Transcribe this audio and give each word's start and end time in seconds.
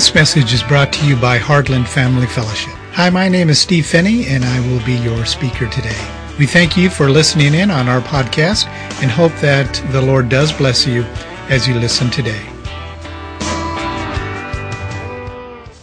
This 0.00 0.14
message 0.14 0.54
is 0.54 0.62
brought 0.62 0.94
to 0.94 1.06
you 1.06 1.14
by 1.14 1.38
Heartland 1.38 1.86
Family 1.86 2.26
Fellowship. 2.26 2.72
Hi, 2.92 3.10
my 3.10 3.28
name 3.28 3.50
is 3.50 3.60
Steve 3.60 3.84
Phinney, 3.84 4.24
and 4.28 4.42
I 4.46 4.58
will 4.60 4.82
be 4.86 4.94
your 4.94 5.26
speaker 5.26 5.68
today. 5.68 6.00
We 6.38 6.46
thank 6.46 6.74
you 6.74 6.88
for 6.88 7.10
listening 7.10 7.52
in 7.52 7.70
on 7.70 7.86
our 7.86 8.00
podcast 8.00 8.66
and 9.02 9.10
hope 9.10 9.34
that 9.42 9.74
the 9.92 10.00
Lord 10.00 10.30
does 10.30 10.54
bless 10.54 10.86
you 10.86 11.02
as 11.50 11.68
you 11.68 11.74
listen 11.74 12.08
today. 12.08 12.40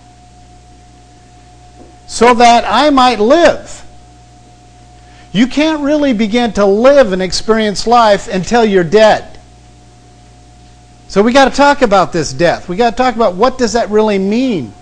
so 2.08 2.34
that 2.34 2.64
I 2.66 2.90
might 2.92 3.20
live. 3.20 3.86
You 5.34 5.48
can't 5.48 5.82
really 5.82 6.14
begin 6.14 6.54
to 6.54 6.66
live 6.66 7.12
and 7.12 7.22
experience 7.22 7.86
life 7.86 8.30
until 8.30 8.64
you're 8.64 8.86
dead. 8.86 9.35
So 11.08 11.22
we 11.22 11.34
got 11.34 11.50
to 11.50 11.56
talk 11.56 11.82
about 11.82 12.12
this 12.12 12.34
death. 12.34 12.68
We 12.68 12.76
got 12.76 12.92
to 12.92 12.96
talk 12.96 13.16
about 13.16 13.36
what 13.36 13.58
does 13.58 13.74
that 13.74 13.90
really 13.90 14.18
mean? 14.18 14.74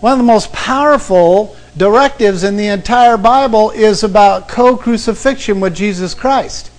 One 0.00 0.12
of 0.12 0.18
the 0.18 0.24
most 0.24 0.52
powerful 0.52 1.56
directives 1.76 2.44
in 2.44 2.56
the 2.56 2.66
entire 2.66 3.16
Bible 3.16 3.70
is 3.70 4.04
about 4.04 4.48
co-crucifixion 4.48 5.60
with 5.60 5.74
Jesus 5.74 6.14
Christ. 6.14 6.70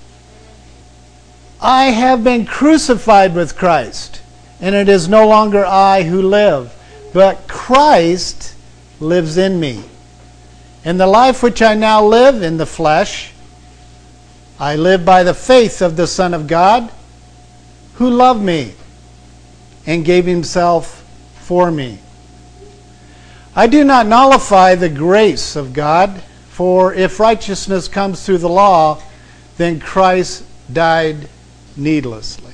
I 1.60 1.86
have 1.86 2.24
been 2.24 2.46
crucified 2.46 3.34
with 3.34 3.58
Christ, 3.58 4.22
and 4.62 4.76
it 4.76 4.88
is 4.88 5.10
no 5.10 5.28
longer 5.28 5.66
I 5.66 6.04
who 6.04 6.22
live, 6.22 6.74
but 7.14 7.48
Christ 7.48 8.54
lives 9.00 9.38
in 9.38 9.60
me. 9.60 9.84
In 10.84 10.98
the 10.98 11.08
life 11.08 11.42
which 11.42 11.64
I 11.64 11.74
now 11.74 12.06
live 12.06 12.44
in 12.44 12.58
the 12.58 12.68
flesh, 12.68 13.32
I 14.60 14.76
live 14.76 15.04
by 15.04 15.24
the 15.24 15.34
faith 15.34 15.82
of 15.82 15.98
the 15.98 16.08
Son 16.08 16.34
of 16.34 16.46
God 16.46 16.92
who 17.96 18.10
loved 18.10 18.42
me 18.42 18.74
and 19.86 20.06
gave 20.06 20.26
himself 20.26 21.04
for 21.40 21.72
me. 21.72 22.00
I 23.56 23.68
do 23.68 23.84
not 23.84 24.08
nullify 24.08 24.76
the 24.76 24.90
grace 24.90 25.56
of 25.56 25.74
God, 25.74 26.22
for 26.50 26.94
if 26.94 27.20
righteousness 27.20 27.88
comes 27.88 28.26
through 28.26 28.40
the 28.40 28.50
law, 28.50 29.02
then 29.58 29.80
Christ 29.80 30.44
died 30.72 31.30
needlessly. 31.78 32.54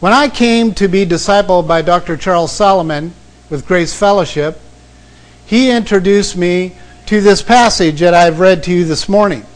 When 0.00 0.12
I 0.12 0.28
came 0.28 0.74
to 0.74 0.88
be 0.88 1.06
discipled 1.06 1.68
by 1.68 1.80
Dr. 1.80 2.16
Charles 2.16 2.52
Solomon 2.52 3.14
with 3.48 3.66
Grace 3.66 3.94
Fellowship, 3.94 4.60
he 5.46 5.70
introduced 5.70 6.36
me 6.36 6.72
to 7.06 7.20
this 7.20 7.40
passage 7.40 8.00
that 8.00 8.12
I've 8.12 8.40
read 8.40 8.62
to 8.64 8.72
you 8.72 8.84
this 8.84 9.08
morning. 9.08 9.46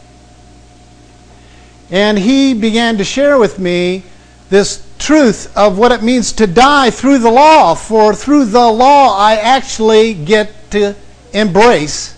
And 1.89 2.19
he 2.19 2.53
began 2.53 2.97
to 2.97 3.03
share 3.03 3.39
with 3.39 3.59
me 3.59 4.03
this 4.49 4.85
truth 4.99 5.55
of 5.55 5.77
what 5.77 5.91
it 5.91 6.03
means 6.03 6.33
to 6.33 6.47
die 6.47 6.89
through 6.89 7.19
the 7.19 7.31
law. 7.31 7.75
For 7.75 8.13
through 8.13 8.45
the 8.45 8.67
law, 8.71 9.17
I 9.17 9.35
actually 9.35 10.13
get 10.13 10.71
to 10.71 10.95
embrace 11.33 12.15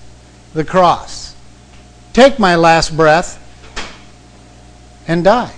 the 0.53 0.63
cross. 0.63 1.35
Take 2.13 2.39
my 2.39 2.55
last 2.55 2.95
breath 2.95 3.37
and 5.07 5.23
die. 5.23 5.53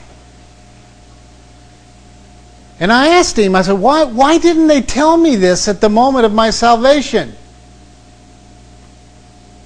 And 2.79 2.91
I 2.91 3.09
asked 3.09 3.37
him, 3.37 3.55
I 3.55 3.61
said, 3.61 3.79
why, 3.79 4.05
why 4.05 4.39
didn't 4.39 4.67
they 4.67 4.81
tell 4.81 5.15
me 5.15 5.35
this 5.35 5.67
at 5.67 5.81
the 5.81 5.89
moment 5.89 6.25
of 6.25 6.33
my 6.33 6.49
salvation? 6.49 7.33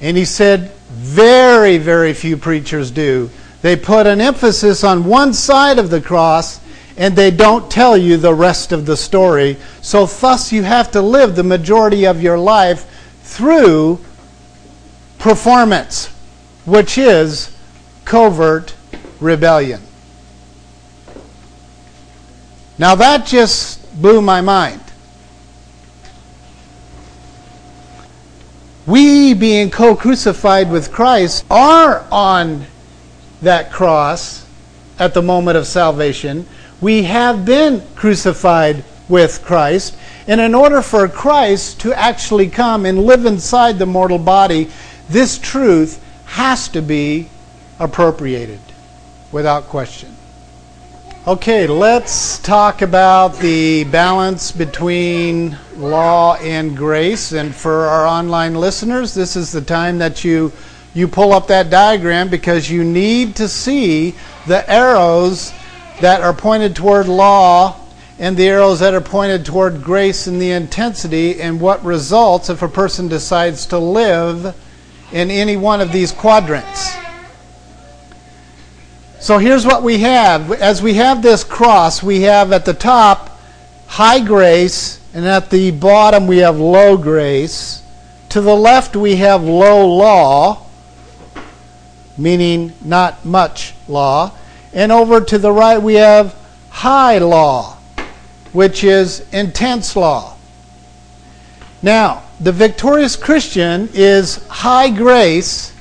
And 0.02 0.18
he 0.18 0.26
said, 0.26 0.72
very, 0.90 1.78
very 1.78 2.14
few 2.14 2.36
preachers 2.36 2.92
do. 2.92 3.30
They 3.66 3.76
put 3.76 4.06
an 4.06 4.22
emphasis 4.22 4.84
on 4.84 5.06
one 5.06 5.34
side 5.34 5.80
of 5.80 5.90
the 5.90 6.00
cross 6.00 6.60
and 6.98 7.16
they 7.16 7.32
don't 7.32 7.72
tell 7.72 7.98
you 7.98 8.16
the 8.16 8.32
rest 8.32 8.72
of 8.72 8.86
the 8.86 8.96
story. 8.96 9.58
So, 9.82 10.06
thus, 10.06 10.52
you 10.52 10.62
have 10.62 10.92
to 10.92 11.02
live 11.02 11.36
the 11.36 11.42
majority 11.42 12.06
of 12.06 12.22
your 12.22 12.38
life 12.38 12.86
through 13.24 14.02
performance, 15.18 16.10
which 16.66 17.00
is 17.00 17.58
covert 18.06 18.76
rebellion. 19.20 19.82
Now, 22.78 22.94
that 22.94 23.26
just 23.26 24.00
blew 24.00 24.22
my 24.22 24.42
mind. 24.42 24.84
We, 28.86 29.34
being 29.34 29.72
co 29.72 29.96
crucified 29.96 30.70
with 30.70 30.92
Christ, 30.92 31.46
are 31.50 32.06
on 32.12 32.68
that 33.46 33.72
cross 33.72 34.46
at 35.00 35.14
the 35.14 35.22
moment 35.22 35.58
of 35.58 35.66
salvation. 35.66 36.46
We 36.82 37.04
have 37.04 37.46
been 37.46 37.82
crucified 37.96 38.84
with 39.08 39.44
Christ. 39.44 39.98
And 40.28 40.42
in 40.42 40.56
order 40.56 40.82
for 40.82 41.08
Christ 41.08 41.80
to 41.82 41.94
actually 41.94 42.50
come 42.50 42.86
and 42.86 43.06
live 43.06 43.26
inside 43.26 43.80
the 43.80 43.86
mortal 43.86 44.20
body, 44.20 44.70
this 45.10 45.38
truth 45.38 46.04
has 46.26 46.68
to 46.70 46.82
be 46.82 47.30
appropriated 47.80 48.60
without 49.32 49.66
question. 49.66 50.16
Okay, 51.28 51.66
let's 51.66 52.38
talk 52.40 52.82
about 52.84 53.38
the 53.40 53.84
balance 53.86 54.52
between 54.52 55.58
law 55.76 56.36
and 56.36 56.78
grace. 56.78 57.32
And 57.32 57.54
for 57.54 57.86
our 57.86 58.06
online 58.06 58.56
listeners, 58.56 59.14
this 59.14 59.36
is 59.36 59.52
the 59.52 59.62
time 59.62 59.98
that 59.98 60.24
you 60.24 60.52
you 60.96 61.08
pull 61.08 61.34
up 61.34 61.48
that 61.48 61.70
diagram 61.70 62.30
because 62.30 62.72
you 62.72 62.84
need 62.84 63.36
to 63.36 63.48
see 63.48 64.16
the 64.48 64.68
arrows 64.72 65.54
that 66.02 66.22
are 66.22 66.34
pointed 66.34 66.76
toward 66.76 67.08
law 67.08 67.80
and 68.18 68.36
the 68.38 68.48
arrows 68.48 68.80
that 68.80 68.94
are 68.94 69.02
pointed 69.02 69.46
toward 69.46 69.84
grace 69.84 70.26
and 70.26 70.42
the 70.42 70.52
intensity 70.52 71.42
and 71.42 71.60
what 71.60 71.84
results 71.84 72.50
if 72.50 72.62
a 72.62 72.68
person 72.68 73.08
decides 73.10 73.68
to 73.68 73.78
live 73.78 74.56
in 75.12 75.30
any 75.30 75.58
one 75.58 75.82
of 75.82 75.92
these 75.92 76.12
quadrants. 76.12 76.96
So 79.20 79.38
here's 79.38 79.66
what 79.66 79.84
we 79.84 80.00
have. 80.00 80.52
As 80.52 80.82
we 80.82 80.94
have 80.94 81.22
this 81.22 81.44
cross, 81.44 82.02
we 82.02 82.22
have 82.22 82.54
at 82.54 82.64
the 82.64 82.74
top 82.74 83.40
high 83.88 84.20
grace, 84.20 85.00
and 85.14 85.26
at 85.26 85.50
the 85.50 85.72
bottom 85.72 86.28
we 86.28 86.38
have 86.38 86.58
low 86.58 86.98
grace. 86.98 87.82
To 88.30 88.42
the 88.42 88.56
left 88.56 88.96
we 88.96 89.16
have 89.18 89.44
low 89.44 89.88
law, 89.88 90.65
meaning 92.18 92.74
not 92.84 93.26
much 93.26 93.74
law. 93.88 94.32
And 94.74 94.92
over 94.92 95.22
to 95.22 95.38
the 95.38 95.52
right, 95.52 95.78
we 95.78 95.96
have 95.96 96.36
high 96.70 97.18
law, 97.20 97.78
which 98.52 98.84
is 98.84 99.26
intense 99.32 99.96
law. 99.96 100.36
Now, 101.82 102.24
the 102.40 102.52
victorious 102.52 103.16
Christian 103.16 103.90
is 103.94 104.46
high 104.48 104.90
grace 104.90 105.74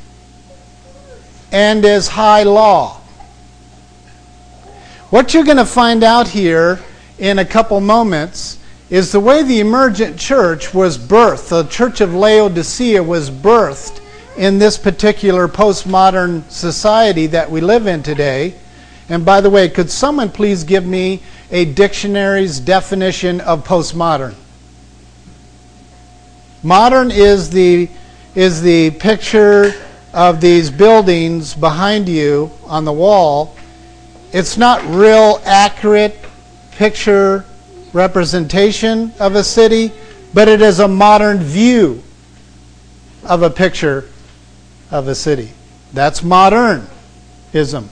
and 1.51 1.85
is 1.85 2.09
high 2.09 2.43
law. 2.43 3.01
What 5.11 5.33
you're 5.33 5.45
going 5.45 5.57
to 5.57 5.67
find 5.67 6.03
out 6.03 6.29
here 6.29 6.81
in 7.19 7.39
a 7.39 7.45
couple 7.45 7.81
moments 7.81 8.59
is 8.91 9.13
the 9.13 9.21
way 9.21 9.43
the 9.43 9.61
emergent 9.61 10.19
church 10.19 10.75
was 10.75 10.99
birthed. 10.99 11.49
The 11.49 11.65
church 11.65 12.01
of 12.01 12.15
Laodicea 12.15 13.03
was 13.03 13.31
birthed 13.31 14.04
in 14.37 14.59
this 14.59 14.77
particular 14.77 15.49
postmodern 15.49 16.49
society 16.51 17.27
that 17.29 17.51
we 17.51 17.61
live 17.61 17.87
in 17.87 18.03
today. 18.03 18.55
And 19.09 19.25
by 19.25 19.41
the 19.41 19.51
way, 19.51 19.69
could 19.69 19.91
someone 19.91 20.31
please 20.31 20.65
give 20.65 20.85
me 20.85 21.23
a 21.51 21.67
dictionary's 21.67 22.59
definition 22.59 23.41
of 23.41 23.67
postmodern? 23.67 24.35
Modern 26.63 27.11
is 27.11 27.51
the 27.51 27.91
is 28.35 28.63
the 28.63 28.91
picture 28.93 29.73
of 30.13 30.41
these 30.41 30.71
buildings 30.71 31.55
behind 31.55 32.09
you 32.09 32.51
on 32.65 32.85
the 32.85 32.93
wall. 32.93 33.55
It's 34.33 34.57
not 34.57 34.85
real 34.87 35.41
accurate 35.45 36.19
picture 36.73 37.45
representation 37.93 39.13
of 39.21 39.37
a 39.37 39.45
city, 39.45 39.93
but 40.33 40.49
it 40.49 40.61
is 40.61 40.81
a 40.81 40.89
modern 40.89 41.39
view 41.39 42.03
of 43.23 43.43
a 43.43 43.51
picture 43.51 44.09
of 44.94 45.08
a 45.08 45.14
city. 45.14 45.50
That's 45.93 46.23
modernism. 46.23 47.91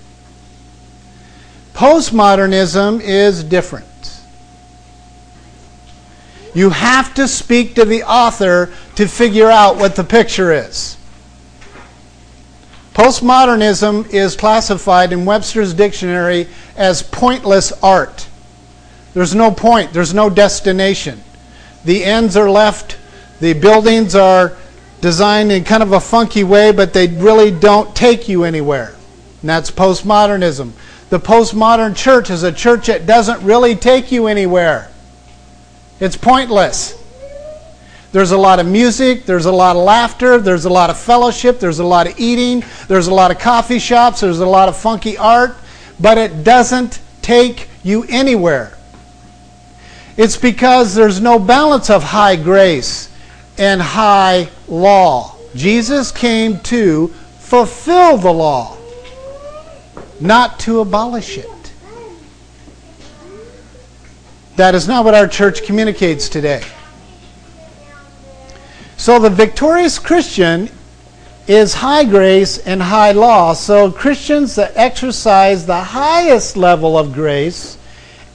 Postmodernism 1.75 3.01
is 3.03 3.43
different. 3.43 4.21
You 6.55 6.71
have 6.71 7.13
to 7.15 7.27
speak 7.27 7.75
to 7.75 7.85
the 7.85 8.05
author 8.05 8.73
to 8.95 9.09
figure 9.09 9.51
out 9.51 9.79
what 9.79 9.97
the 9.97 10.05
picture 10.05 10.53
is. 10.53 10.97
Postmodernism 12.95 14.09
is 14.11 14.37
classified 14.37 15.13
in 15.13 15.25
Webster's 15.25 15.75
dictionary 15.75 16.47
as 16.77 17.03
pointless 17.03 17.73
art. 17.83 18.29
There's 19.13 19.35
no 19.35 19.51
point, 19.51 19.93
there's 19.93 20.15
no 20.15 20.31
destination. 20.31 21.21
The 21.85 22.05
ends 22.05 22.37
are 22.37 22.49
left, 22.49 22.97
the 23.41 23.55
buildings 23.55 24.15
are 24.15 24.57
designed 25.03 25.53
in 25.53 25.65
kind 25.65 25.83
of 25.83 25.93
a 25.93 26.01
funky 26.01 26.45
way, 26.45 26.73
but 26.73 26.95
they 26.95 27.09
really 27.09 27.51
don't 27.51 27.95
take 27.95 28.29
you 28.29 28.45
anywhere. 28.45 28.95
And 29.41 29.51
that's 29.51 29.71
postmodernism. 29.71 30.73
The 31.11 31.19
postmodern 31.19 31.95
church 31.95 32.31
is 32.31 32.45
a 32.45 32.53
church 32.53 32.87
that 32.87 33.05
doesn't 33.05 33.43
really 33.43 33.75
take 33.75 34.11
you 34.11 34.29
anywhere. 34.29 34.91
It's 36.01 36.17
pointless. 36.17 36.99
There's 38.13 38.31
a 38.31 38.39
lot 38.39 38.61
of 38.61 38.67
music, 38.67 39.25
there's 39.25 39.47
a 39.47 39.53
lot 39.53 39.75
of 39.75 39.83
laughter, 39.83 40.39
there's 40.39 40.67
a 40.67 40.71
lot 40.71 40.91
of 40.91 40.99
fellowship, 40.99 41.59
there's 41.59 41.79
a 41.79 41.85
lot 41.85 42.07
of 42.07 42.19
eating, 42.21 42.63
there's 42.87 43.09
a 43.09 43.15
lot 43.15 43.31
of 43.31 43.39
coffee 43.39 43.79
shops, 43.79 44.21
there's 44.21 44.41
a 44.41 44.47
lot 44.47 44.69
of 44.69 44.77
funky 44.77 45.17
art, 45.17 45.57
but 45.99 46.19
it 46.19 46.45
doesn't 46.45 47.01
take 47.23 47.69
you 47.83 48.05
anywhere. 48.09 48.77
It's 50.17 50.37
because 50.37 50.95
there's 50.95 51.23
no 51.23 51.39
balance 51.39 51.89
of 51.89 52.03
high 52.03 52.37
grace 52.37 53.12
and 53.59 53.81
high 53.81 54.49
law. 54.69 55.37
Jesus 55.55 56.11
came 56.11 56.61
to 56.61 57.09
fulfill 57.39 58.17
the 58.17 58.33
law, 58.33 58.77
not 60.21 60.59
to 60.61 60.81
abolish 60.81 61.39
it. 61.39 61.49
That 64.57 64.75
is 64.75 64.87
not 64.87 65.05
what 65.05 65.15
our 65.15 65.29
church 65.29 65.65
communicates 65.65 66.29
today. 66.29 66.63
So 68.97 69.19
the 69.19 69.31
victorious 69.31 69.99
Christian 69.99 70.71
is 71.49 71.75
high 71.75 72.05
grace 72.05 72.59
and 72.59 72.81
high 72.81 73.13
law. 73.13 73.53
So 73.53 73.91
Christians 73.91 74.55
that 74.55 74.73
exercise 74.77 75.67
the 75.67 75.81
highest 75.81 76.57
level 76.57 76.97
of 76.97 77.13
grace 77.13 77.79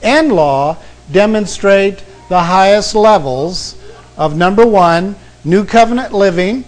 and 0.03 0.31
law 0.31 0.77
demonstrate 1.11 2.03
the 2.29 2.41
highest 2.41 2.95
levels 2.95 3.75
of 4.17 4.35
number 4.35 4.65
one, 4.65 5.15
new 5.43 5.63
covenant 5.63 6.13
living. 6.13 6.65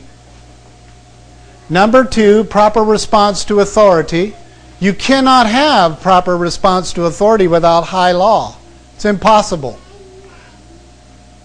Number 1.69 2.03
two, 2.03 2.43
proper 2.45 2.83
response 2.83 3.43
to 3.45 3.59
authority. 3.59 4.35
You 4.79 4.93
cannot 4.93 5.47
have 5.47 6.01
proper 6.01 6.37
response 6.37 6.93
to 6.93 7.05
authority 7.05 7.47
without 7.47 7.81
high 7.81 8.11
law. 8.11 8.55
It's 8.95 9.05
impossible. 9.05 9.79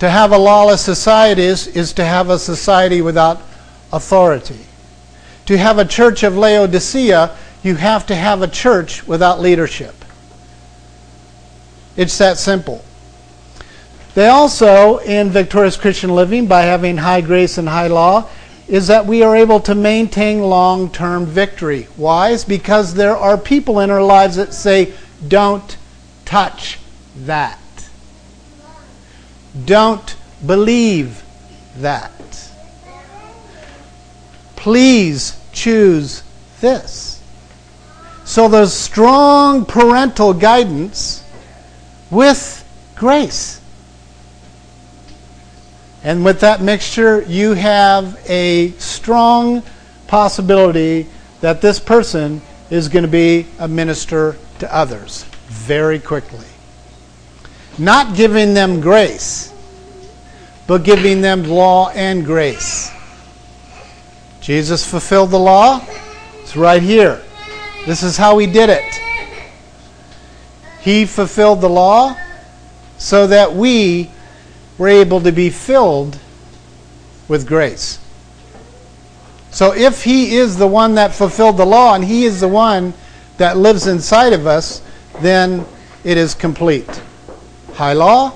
To 0.01 0.11
have 0.11 0.33
a 0.33 0.39
lawless 0.39 0.83
society 0.83 1.43
is, 1.43 1.67
is 1.69 1.93
to 1.95 2.05
have 2.05 2.29
a 2.29 2.39
society 2.39 3.01
without 3.01 3.41
authority. 3.93 4.61
To 5.47 5.57
have 5.57 5.79
a 5.79 5.85
church 5.85 6.23
of 6.23 6.37
Laodicea, 6.37 7.37
you 7.63 7.77
have 7.77 8.07
to 8.07 8.15
have 8.15 8.43
a 8.43 8.49
church 8.49 9.07
without 9.07 9.41
leadership. 9.41 9.95
It's 11.97 12.19
that 12.19 12.39
simple. 12.39 12.85
They 14.15 14.29
also, 14.29 14.99
in 14.99 15.31
victorious 15.31 15.77
Christian 15.77 16.11
living, 16.11 16.47
by 16.47 16.63
having 16.63 16.99
high 16.99 17.21
grace 17.21 17.59
and 17.59 17.69
high 17.69 17.89
law, 17.89 18.29
is 18.69 18.87
that 18.87 19.07
we 19.07 19.23
are 19.23 19.37
able 19.37 19.61
to 19.61 19.75
maintain 19.75 20.41
long 20.41 20.91
term 20.91 21.27
victory. 21.27 21.89
Why? 21.97 22.31
It's 22.31 22.45
because 22.45 22.95
there 22.95 23.17
are 23.17 23.37
people 23.37 23.81
in 23.81 23.91
our 23.91 24.03
lives 24.03 24.37
that 24.37 24.55
say, 24.55 24.95
don't 25.27 25.77
touch 26.25 26.79
that. 27.17 27.59
Don't 29.65 30.17
believe 30.45 31.23
that. 31.79 32.13
Please 34.57 35.39
choose 35.53 36.23
this. 36.61 37.21
So 38.25 38.49
there's 38.49 38.73
strong 38.73 39.67
parental 39.67 40.33
guidance 40.33 41.23
with 42.11 42.65
grace. 42.97 43.61
And 46.05 46.23
with 46.23 46.41
that 46.41 46.61
mixture, 46.61 47.23
you 47.23 47.55
have 47.55 48.21
a 48.29 48.73
strong 48.73 49.63
possibility 50.07 51.07
that 51.41 51.63
this 51.63 51.81
person 51.81 52.43
is 52.71 52.89
going 52.89 53.05
to 53.05 53.11
be 53.11 53.47
a 53.59 53.67
minister 53.67 54.37
to 54.59 54.75
others 54.75 55.25
very 55.49 55.99
quickly. 55.99 56.47
Not 57.79 58.15
giving 58.15 58.53
them 58.53 58.83
grace, 58.83 59.53
but 60.67 60.85
giving 60.85 61.23
them 61.23 61.45
law 61.45 61.89
and 61.89 62.25
grace. 62.25 62.93
Jesus 64.43 64.87
fulfilled 64.87 65.31
the 65.31 65.39
law. 65.39 65.83
It's 66.43 66.55
right 66.55 66.83
here. 66.83 67.23
This 67.87 68.03
is 68.03 68.19
how 68.19 68.37
he 68.37 68.47
did 68.47 68.69
it. 68.69 69.01
He 70.83 71.07
fulfilled 71.07 71.63
the 71.63 71.71
law 71.71 72.15
so 72.99 73.27
that 73.27 73.55
we 73.55 74.11
were 74.79 74.89
able 74.89 75.21
to 75.21 75.33
be 75.33 75.51
filled 75.51 76.19
with 77.29 77.47
grace. 77.47 77.99
So 79.51 79.73
if 79.73 80.03
He 80.05 80.37
is 80.37 80.57
the 80.57 80.67
one 80.67 80.97
that 80.97 81.15
fulfilled 81.15 81.57
the 81.57 81.67
law 81.67 81.95
and 81.95 82.05
He 82.05 82.25
is 82.25 82.41
the 82.41 82.49
one 82.49 82.93
that 83.37 83.57
lives 83.57 83.87
inside 83.87 84.33
of 84.33 84.47
us, 84.47 84.83
then 85.21 85.65
it 86.03 86.17
is 86.17 86.35
complete. 86.35 87.03
High 87.75 87.93
law, 87.93 88.31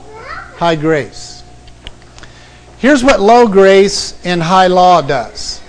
high 0.56 0.76
grace. 0.76 1.42
Here's 2.78 3.02
what 3.02 3.20
low 3.20 3.48
grace 3.48 4.24
and 4.24 4.40
high 4.40 4.68
law 4.68 5.02
does. 5.02 5.60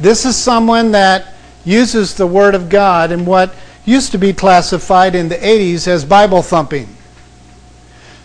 This 0.00 0.24
is 0.24 0.36
someone 0.36 0.90
that 0.92 1.34
uses 1.64 2.14
the 2.14 2.26
Word 2.26 2.56
of 2.56 2.68
God 2.68 3.12
in 3.12 3.24
what 3.24 3.54
used 3.84 4.10
to 4.12 4.18
be 4.18 4.32
classified 4.32 5.14
in 5.14 5.28
the 5.28 5.36
80s 5.36 5.86
as 5.86 6.04
Bible 6.04 6.42
thumping. 6.42 6.88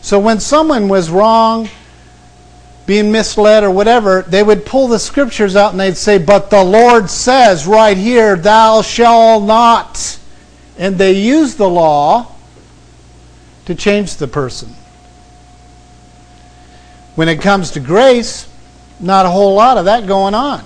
So 0.02 0.20
when 0.20 0.40
someone 0.40 0.88
was 0.88 1.10
wrong, 1.10 1.70
being 2.86 3.12
misled 3.12 3.64
or 3.64 3.70
whatever, 3.70 4.22
they 4.22 4.42
would 4.42 4.66
pull 4.66 4.88
the 4.88 4.98
scriptures 4.98 5.56
out 5.56 5.72
and 5.72 5.80
they'd 5.80 5.98
say, 5.98 6.18
But 6.18 6.50
the 6.50 6.64
Lord 6.64 7.10
says 7.10 7.68
right 7.68 7.98
here, 7.98 8.36
Thou 8.38 8.82
shalt 8.82 9.44
not. 9.44 10.18
And 10.78 10.98
they 10.98 11.14
use 11.14 11.56
the 11.56 11.68
law 11.68 12.32
to 13.66 13.76
change 13.76 14.16
the 14.16 14.28
person. 14.28 14.70
When 17.16 17.28
it 17.28 17.42
comes 17.42 17.72
to 17.72 17.80
grace, 17.80 18.48
not 19.00 19.26
a 19.26 19.30
whole 19.30 19.56
lot 19.56 19.78
of 19.78 19.86
that 19.86 20.08
going 20.08 20.34
on. 20.34 20.64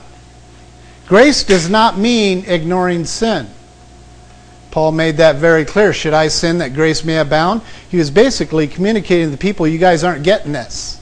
Grace 1.07 1.43
does 1.43 1.69
not 1.69 1.97
mean 1.97 2.45
ignoring 2.45 3.05
sin. 3.05 3.49
Paul 4.71 4.93
made 4.93 5.17
that 5.17 5.35
very 5.35 5.65
clear. 5.65 5.93
Should 5.93 6.13
I 6.13 6.29
sin 6.29 6.57
that 6.59 6.73
grace 6.73 7.03
may 7.03 7.17
abound? 7.17 7.61
He 7.89 7.97
was 7.97 8.09
basically 8.09 8.67
communicating 8.67 9.27
to 9.27 9.31
the 9.31 9.37
people, 9.37 9.67
you 9.67 9.77
guys 9.77 10.03
aren't 10.03 10.23
getting 10.23 10.53
this. 10.53 10.99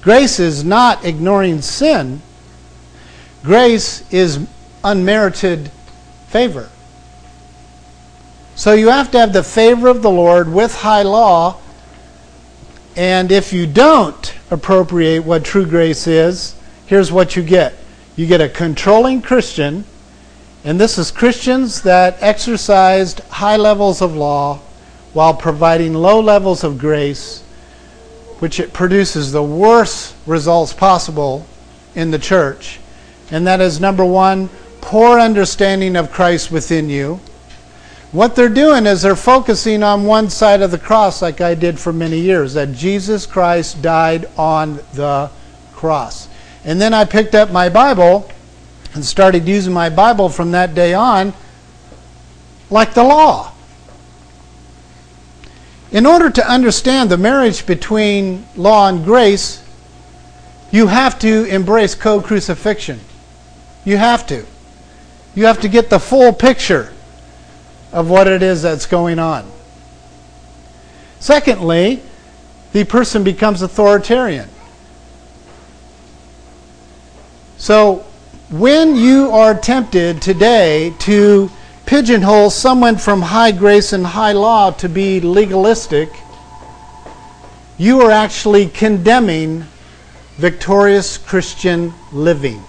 Grace 0.00 0.38
is 0.38 0.64
not 0.64 1.04
ignoring 1.04 1.60
sin, 1.60 2.22
grace 3.42 4.04
is 4.12 4.46
unmerited 4.84 5.70
favor. 6.28 6.68
So 8.54 8.72
you 8.72 8.88
have 8.88 9.10
to 9.12 9.18
have 9.18 9.32
the 9.32 9.42
favor 9.42 9.88
of 9.88 10.02
the 10.02 10.10
Lord 10.10 10.52
with 10.52 10.74
high 10.76 11.02
law. 11.02 11.56
And 12.96 13.32
if 13.32 13.52
you 13.52 13.66
don't 13.66 14.34
appropriate 14.50 15.24
what 15.24 15.44
true 15.44 15.66
grace 15.66 16.06
is, 16.06 16.54
here's 16.86 17.10
what 17.10 17.34
you 17.34 17.42
get 17.42 17.74
you 18.16 18.26
get 18.26 18.40
a 18.40 18.48
controlling 18.48 19.20
Christian, 19.20 19.84
and 20.64 20.80
this 20.80 20.96
is 20.96 21.10
Christians 21.10 21.82
that 21.82 22.16
exercised 22.20 23.20
high 23.20 23.58
levels 23.58 24.00
of 24.00 24.16
law 24.16 24.60
while 25.12 25.34
providing 25.34 25.92
low 25.92 26.20
levels 26.20 26.64
of 26.64 26.78
grace, 26.78 27.42
which 28.38 28.58
it 28.58 28.72
produces 28.72 29.30
the 29.30 29.42
worst 29.42 30.14
results 30.24 30.72
possible 30.72 31.46
in 31.94 32.10
the 32.10 32.18
church. 32.18 32.80
And 33.30 33.46
that 33.46 33.60
is 33.60 33.78
number 33.78 34.06
one, 34.06 34.48
poor 34.80 35.18
understanding 35.20 35.96
of 35.96 36.10
Christ 36.10 36.50
within 36.50 36.88
you. 36.88 37.20
What 38.12 38.34
they're 38.34 38.48
doing 38.48 38.86
is 38.86 39.02
they're 39.02 39.16
focusing 39.16 39.82
on 39.82 40.04
one 40.04 40.30
side 40.30 40.62
of 40.62 40.70
the 40.70 40.78
cross, 40.78 41.20
like 41.20 41.42
I 41.42 41.54
did 41.54 41.78
for 41.78 41.92
many 41.92 42.20
years, 42.20 42.54
that 42.54 42.72
Jesus 42.72 43.26
Christ 43.26 43.82
died 43.82 44.26
on 44.38 44.76
the 44.94 45.30
cross. 45.74 46.28
And 46.64 46.80
then 46.80 46.94
I 46.94 47.04
picked 47.04 47.34
up 47.34 47.50
my 47.50 47.68
Bible 47.68 48.30
and 48.94 49.04
started 49.04 49.46
using 49.46 49.72
my 49.72 49.90
Bible 49.90 50.28
from 50.28 50.52
that 50.52 50.74
day 50.74 50.94
on 50.94 51.32
like 52.70 52.94
the 52.94 53.04
law. 53.04 53.52
In 55.92 56.06
order 56.06 56.30
to 56.30 56.50
understand 56.50 57.10
the 57.10 57.16
marriage 57.16 57.66
between 57.66 58.46
law 58.56 58.88
and 58.88 59.04
grace, 59.04 59.62
you 60.72 60.88
have 60.88 61.18
to 61.20 61.44
embrace 61.44 61.94
co 61.94 62.20
crucifixion. 62.20 63.00
You 63.84 63.96
have 63.96 64.26
to. 64.28 64.44
You 65.34 65.46
have 65.46 65.60
to 65.60 65.68
get 65.68 65.90
the 65.90 66.00
full 66.00 66.32
picture 66.32 66.92
of 67.92 68.10
what 68.10 68.26
it 68.26 68.42
is 68.42 68.62
that's 68.62 68.86
going 68.86 69.18
on. 69.18 69.48
Secondly, 71.20 72.02
the 72.72 72.84
person 72.84 73.22
becomes 73.22 73.62
authoritarian. 73.62 74.48
So, 77.56 78.04
when 78.58 78.94
you 78.94 79.30
are 79.32 79.52
tempted 79.52 80.22
today 80.22 80.94
to 81.00 81.50
pigeonhole 81.86 82.50
someone 82.50 82.96
from 82.96 83.20
high 83.20 83.50
grace 83.50 83.92
and 83.92 84.06
high 84.06 84.30
law 84.30 84.70
to 84.70 84.88
be 84.88 85.20
legalistic, 85.20 86.08
you 87.76 88.00
are 88.00 88.12
actually 88.12 88.68
condemning 88.68 89.64
victorious 90.36 91.18
Christian 91.18 91.92
living. 92.12 92.62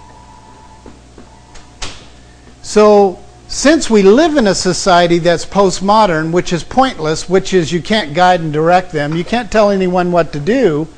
So, 2.62 3.20
since 3.46 3.88
we 3.88 4.02
live 4.02 4.36
in 4.36 4.48
a 4.48 4.56
society 4.56 5.20
that's 5.20 5.46
postmodern, 5.46 6.32
which 6.32 6.52
is 6.52 6.64
pointless, 6.64 7.28
which 7.28 7.54
is 7.54 7.70
you 7.70 7.80
can't 7.80 8.12
guide 8.12 8.40
and 8.40 8.52
direct 8.52 8.90
them, 8.90 9.14
you 9.14 9.22
can't 9.22 9.52
tell 9.52 9.70
anyone 9.70 10.10
what 10.10 10.32
to 10.32 10.40
do, 10.40 10.88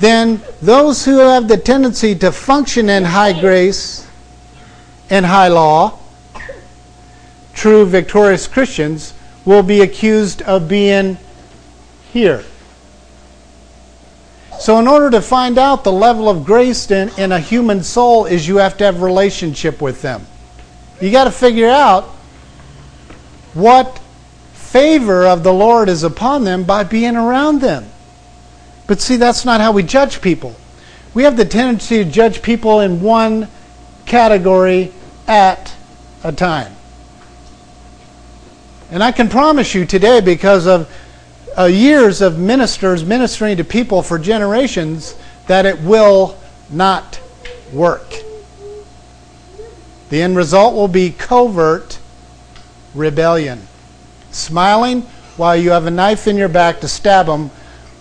then 0.00 0.40
those 0.60 1.04
who 1.04 1.18
have 1.18 1.48
the 1.48 1.56
tendency 1.56 2.14
to 2.16 2.32
function 2.32 2.88
in 2.88 3.04
high 3.04 3.38
grace 3.38 4.08
and 5.10 5.24
high 5.24 5.48
law, 5.48 5.98
true 7.54 7.86
victorious 7.86 8.46
Christians, 8.48 9.14
will 9.44 9.62
be 9.62 9.80
accused 9.80 10.42
of 10.42 10.68
being 10.68 11.18
here. 12.12 12.44
So, 14.58 14.78
in 14.78 14.86
order 14.86 15.10
to 15.10 15.20
find 15.20 15.58
out 15.58 15.82
the 15.82 15.92
level 15.92 16.28
of 16.28 16.44
grace 16.44 16.88
in, 16.90 17.10
in 17.18 17.32
a 17.32 17.40
human 17.40 17.82
soul, 17.82 18.26
is 18.26 18.46
you 18.46 18.58
have 18.58 18.76
to 18.76 18.84
have 18.84 19.02
relationship 19.02 19.82
with 19.82 20.02
them. 20.02 20.24
You 21.00 21.10
got 21.10 21.24
to 21.24 21.32
figure 21.32 21.68
out 21.68 22.04
what 23.54 23.98
favor 24.52 25.26
of 25.26 25.42
the 25.42 25.52
Lord 25.52 25.88
is 25.88 26.04
upon 26.04 26.44
them 26.44 26.64
by 26.64 26.84
being 26.84 27.16
around 27.16 27.60
them. 27.60 27.91
But 28.86 29.00
see, 29.00 29.16
that's 29.16 29.44
not 29.44 29.60
how 29.60 29.72
we 29.72 29.82
judge 29.82 30.20
people. 30.20 30.54
We 31.14 31.24
have 31.24 31.36
the 31.36 31.44
tendency 31.44 32.02
to 32.02 32.10
judge 32.10 32.42
people 32.42 32.80
in 32.80 33.00
one 33.00 33.48
category 34.06 34.92
at 35.26 35.74
a 36.24 36.32
time. 36.32 36.74
And 38.90 39.02
I 39.02 39.12
can 39.12 39.28
promise 39.28 39.74
you 39.74 39.86
today, 39.86 40.20
because 40.20 40.66
of 40.66 40.92
uh, 41.56 41.64
years 41.64 42.20
of 42.20 42.38
ministers 42.38 43.04
ministering 43.04 43.56
to 43.58 43.64
people 43.64 44.02
for 44.02 44.18
generations, 44.18 45.14
that 45.46 45.66
it 45.66 45.80
will 45.80 46.38
not 46.70 47.20
work. 47.72 48.14
The 50.10 50.20
end 50.20 50.36
result 50.36 50.74
will 50.74 50.88
be 50.88 51.10
covert 51.10 51.98
rebellion. 52.94 53.66
Smiling 54.30 55.02
while 55.36 55.56
you 55.56 55.70
have 55.70 55.86
a 55.86 55.90
knife 55.90 56.26
in 56.26 56.36
your 56.36 56.48
back 56.48 56.80
to 56.80 56.88
stab 56.88 57.26
them 57.26 57.50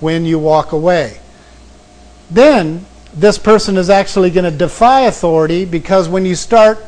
when 0.02 0.26
you 0.26 0.38
walk 0.38 0.74
away. 0.74 1.18
Then 2.30 2.86
this 3.14 3.38
person 3.38 3.78
is 3.78 3.90
actually 3.90 4.30
going 4.30 4.52
to 4.52 4.58
defy 4.58 5.02
authority 5.02 5.64
because 5.66 6.10
when 6.10 6.26
you 6.26 6.36
start 6.36 6.84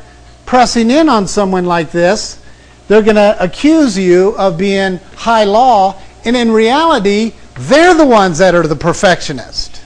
pressing 0.46 0.92
in 0.92 1.08
on 1.08 1.28
someone 1.28 1.66
like 1.66 1.92
this, 1.92 2.44
they're 2.88 3.02
going 3.02 3.16
to 3.16 3.38
accuse 3.40 3.98
you 3.98 4.36
of 4.38 4.58
being 4.58 4.98
high 5.16 5.46
law, 5.46 6.02
and 6.26 6.36
in 6.36 6.52
reality, 6.52 7.34
they're 7.58 7.94
the 7.94 8.06
ones 8.06 8.38
that 8.40 8.56
are 8.56 8.68
the 8.68 8.76
perfectionist. 8.76 9.82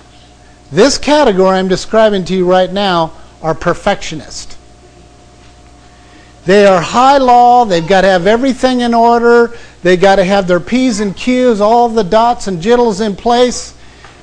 This 0.72 0.98
category 0.98 1.57
I'm 1.57 1.67
describing 1.67 2.25
to 2.25 2.34
you 2.34 2.50
right 2.50 2.72
now 2.72 3.13
are 3.41 3.55
perfectionists. 3.55 4.57
They 6.46 6.65
are 6.65 6.81
high 6.81 7.17
law. 7.17 7.65
They've 7.65 7.88
got 7.88 8.01
to 8.01 8.07
have 8.07 8.25
everything 8.25 8.81
in 8.81 8.93
order. 8.93 9.53
They've 9.88 9.98
got 9.98 10.17
to 10.17 10.25
have 10.25 10.50
their 10.50 10.60
P's 10.60 11.00
and 11.00 11.15
Q's, 11.15 11.62
all 11.62 11.88
the 11.88 12.03
dots 12.03 12.48
and 12.48 12.62
jittles 12.62 13.00
in 13.00 13.15
place. 13.15 13.74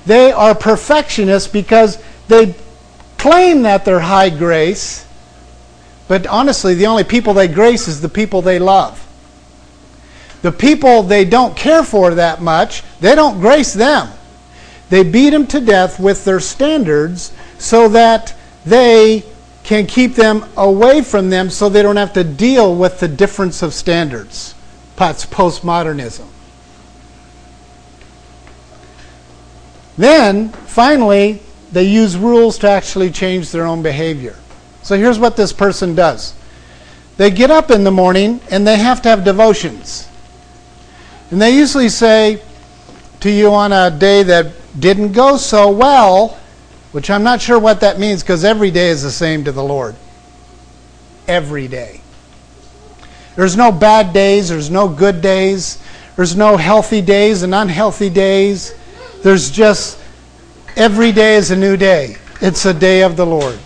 They 0.05 0.31
are 0.31 0.55
perfectionists 0.55 1.51
because 1.51 1.97
they 2.29 2.55
claim 3.17 3.63
that 3.63 3.87
they're 3.87 3.99
high 3.99 4.29
grace, 4.29 5.07
but 6.07 6.27
honestly, 6.27 6.75
the 6.75 6.89
only 6.89 7.03
people 7.03 7.33
they 7.33 7.49
grace 7.49 7.89
is 7.89 8.03
the 8.03 8.11
people 8.11 8.43
they 8.43 8.59
love. 8.59 9.01
The 10.43 10.53
people 10.53 11.03
they 11.03 11.25
don't 11.25 11.57
care 11.57 11.83
for 11.83 12.15
that 12.15 12.43
much, 12.43 12.83
they 13.01 13.15
don't 13.15 13.41
grace 13.41 13.73
them. 13.73 14.11
They 14.91 15.03
beat 15.03 15.31
them 15.31 15.47
to 15.47 15.61
death 15.61 15.99
with 15.99 16.27
their 16.27 16.41
standards 16.41 17.33
so 17.57 17.89
that 17.89 18.37
they 18.67 19.25
can 19.63 19.87
keep 19.87 20.15
them 20.15 20.45
away 20.59 21.01
from 21.01 21.31
them 21.31 21.49
so 21.49 21.71
they 21.71 21.81
don't 21.81 21.97
have 21.97 22.13
to 22.13 22.23
deal 22.23 22.77
with 22.77 23.01
the 23.01 23.09
difference 23.09 23.63
of 23.63 23.73
standards. 23.73 24.54
That's 24.97 25.27
postmodernism. 25.27 26.27
Then, 29.97 30.49
finally, 30.51 31.41
they 31.73 31.85
use 31.85 32.17
rules 32.17 32.59
to 32.59 32.69
actually 32.69 33.11
change 33.11 33.51
their 33.51 33.67
own 33.67 33.83
behavior. 33.83 34.37
So 34.83 34.97
here's 34.97 35.19
what 35.19 35.37
this 35.37 35.53
person 35.53 35.95
does 35.95 36.35
they 37.17 37.31
get 37.31 37.51
up 37.51 37.71
in 37.71 37.85
the 37.85 37.91
morning 37.91 38.41
and 38.51 38.67
they 38.67 38.77
have 38.77 39.01
to 39.03 39.09
have 39.09 39.25
devotions. 39.25 40.09
And 41.31 41.41
they 41.41 41.57
usually 41.57 41.89
say 41.89 42.43
to 43.21 43.31
you 43.31 43.51
on 43.51 43.73
a 43.73 43.91
day 43.91 44.23
that 44.25 44.53
didn't 44.79 45.13
go 45.13 45.37
so 45.37 45.71
well, 45.71 46.39
which 46.93 47.11
I'm 47.11 47.23
not 47.23 47.41
sure 47.41 47.59
what 47.59 47.81
that 47.81 47.99
means 47.99 48.23
because 48.23 48.45
every 48.45 48.71
day 48.71 48.89
is 48.89 49.03
the 49.03 49.11
same 49.11 49.45
to 49.45 49.53
the 49.53 49.63
Lord. 49.63 49.95
Every 51.27 51.69
day. 51.69 52.01
There's 53.37 53.57
no 53.57 53.73
bad 53.73 54.13
days, 54.13 54.49
there's 54.49 54.71
no 54.71 54.89
good 54.89 55.21
days, 55.21 55.83
there's 56.17 56.37
no 56.37 56.57
healthy 56.57 57.01
days 57.01 57.43
and 57.43 57.55
unhealthy 57.55 58.11
days. 58.11 58.75
There's 59.23 59.51
just 59.51 59.99
every 60.77 61.13
day 61.13 61.37
is 61.37 61.51
a 61.51 61.57
new 61.57 61.77
day. 61.77 62.17
It's 62.41 62.65
a 62.67 62.75
day 62.75 63.03
of 63.03 63.17
the 63.17 63.27
Lord. 63.27 63.59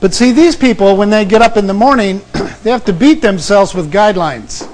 But 0.00 0.14
see, 0.14 0.32
these 0.32 0.56
people, 0.56 0.96
when 0.96 1.10
they 1.10 1.24
get 1.24 1.42
up 1.42 1.56
in 1.56 1.66
the 1.66 1.74
morning, 1.74 2.22
they 2.62 2.70
have 2.70 2.84
to 2.86 2.92
beat 2.92 3.20
themselves 3.20 3.74
with 3.74 3.92
guidelines. 3.92 4.68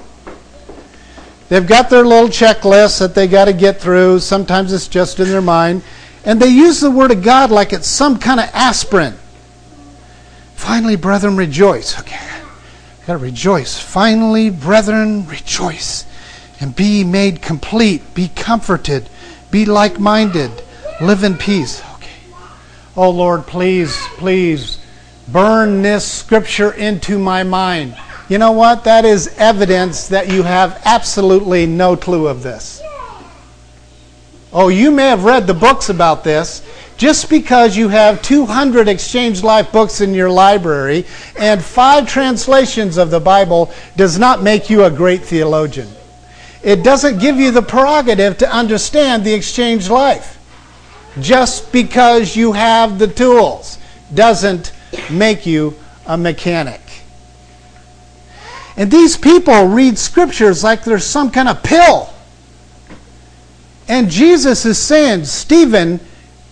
They've 1.49 1.65
got 1.65 1.89
their 1.89 2.03
little 2.03 2.29
checklist 2.29 2.99
that 2.99 3.13
they 3.13 3.27
got 3.27 3.45
to 3.45 3.53
get 3.53 3.79
through. 3.79 4.19
Sometimes 4.19 4.73
it's 4.73 4.87
just 4.87 5.19
in 5.19 5.27
their 5.27 5.41
mind. 5.41 5.83
And 6.23 6.39
they 6.39 6.47
use 6.47 6.79
the 6.79 6.89
Word 6.89 7.11
of 7.11 7.23
God 7.23 7.51
like 7.51 7.71
it's 7.71 7.87
some 7.87 8.17
kind 8.17 8.39
of 8.39 8.49
aspirin. 8.53 9.13
Finally, 10.55 10.95
brethren, 10.95 11.37
rejoice. 11.37 11.99
Okay, 11.99 12.19
to 13.05 13.17
rejoice. 13.17 13.79
Finally, 13.79 14.49
brethren, 14.49 15.27
rejoice. 15.27 16.05
And 16.59 16.75
be 16.75 17.03
made 17.03 17.41
complete. 17.41 18.13
Be 18.13 18.29
comforted. 18.29 19.09
Be 19.51 19.65
like 19.65 19.99
minded. 19.99 20.51
Live 21.01 21.23
in 21.23 21.37
peace. 21.37 21.81
Okay. 21.95 22.09
Oh, 22.95 23.09
Lord, 23.09 23.45
please, 23.45 23.95
please 24.17 24.79
burn 25.27 25.81
this 25.81 26.09
scripture 26.09 26.71
into 26.71 27.19
my 27.19 27.43
mind. 27.43 27.97
You 28.29 28.37
know 28.37 28.53
what? 28.53 28.83
That 28.85 29.05
is 29.05 29.27
evidence 29.37 30.07
that 30.07 30.31
you 30.31 30.43
have 30.43 30.81
absolutely 30.85 31.65
no 31.65 31.95
clue 31.95 32.27
of 32.27 32.41
this. 32.41 32.81
Oh, 34.51 34.69
you 34.69 34.89
may 34.89 35.07
have 35.07 35.25
read 35.25 35.47
the 35.47 35.53
books 35.53 35.89
about 35.89 36.23
this. 36.23 36.65
Just 36.97 37.29
because 37.29 37.75
you 37.75 37.89
have 37.89 38.21
200 38.21 38.87
Exchange 38.87 39.43
Life 39.43 39.71
books 39.71 39.99
in 39.99 40.13
your 40.13 40.29
library 40.29 41.05
and 41.37 41.61
five 41.63 42.07
translations 42.07 42.97
of 42.97 43.09
the 43.09 43.19
Bible 43.19 43.71
does 43.97 44.17
not 44.17 44.41
make 44.41 44.69
you 44.69 44.85
a 44.85 44.91
great 44.91 45.23
theologian. 45.23 45.89
It 46.63 46.83
doesn't 46.83 47.19
give 47.19 47.37
you 47.37 47.51
the 47.51 47.61
prerogative 47.61 48.37
to 48.39 48.49
understand 48.49 49.23
the 49.23 49.33
Exchange 49.33 49.89
Life. 49.89 50.31
just 51.21 51.71
because 51.71 52.35
you 52.35 52.51
have 52.51 52.99
the 52.99 53.07
tools 53.07 53.77
doesn't 54.13 54.73
make 55.09 55.45
you 55.45 55.73
a 56.05 56.17
mechanic. 56.17 56.81
And 58.77 58.91
these 58.91 59.15
people 59.15 59.67
read 59.67 59.97
scriptures 59.97 60.63
like 60.63 60.83
there's 60.83 61.05
some 61.05 61.31
kind 61.31 61.47
of 61.47 61.63
pill. 61.63 62.09
And 63.87 64.09
Jesus 64.09 64.65
is 64.65 64.77
saying, 64.77 65.25
Stephen, 65.25 65.99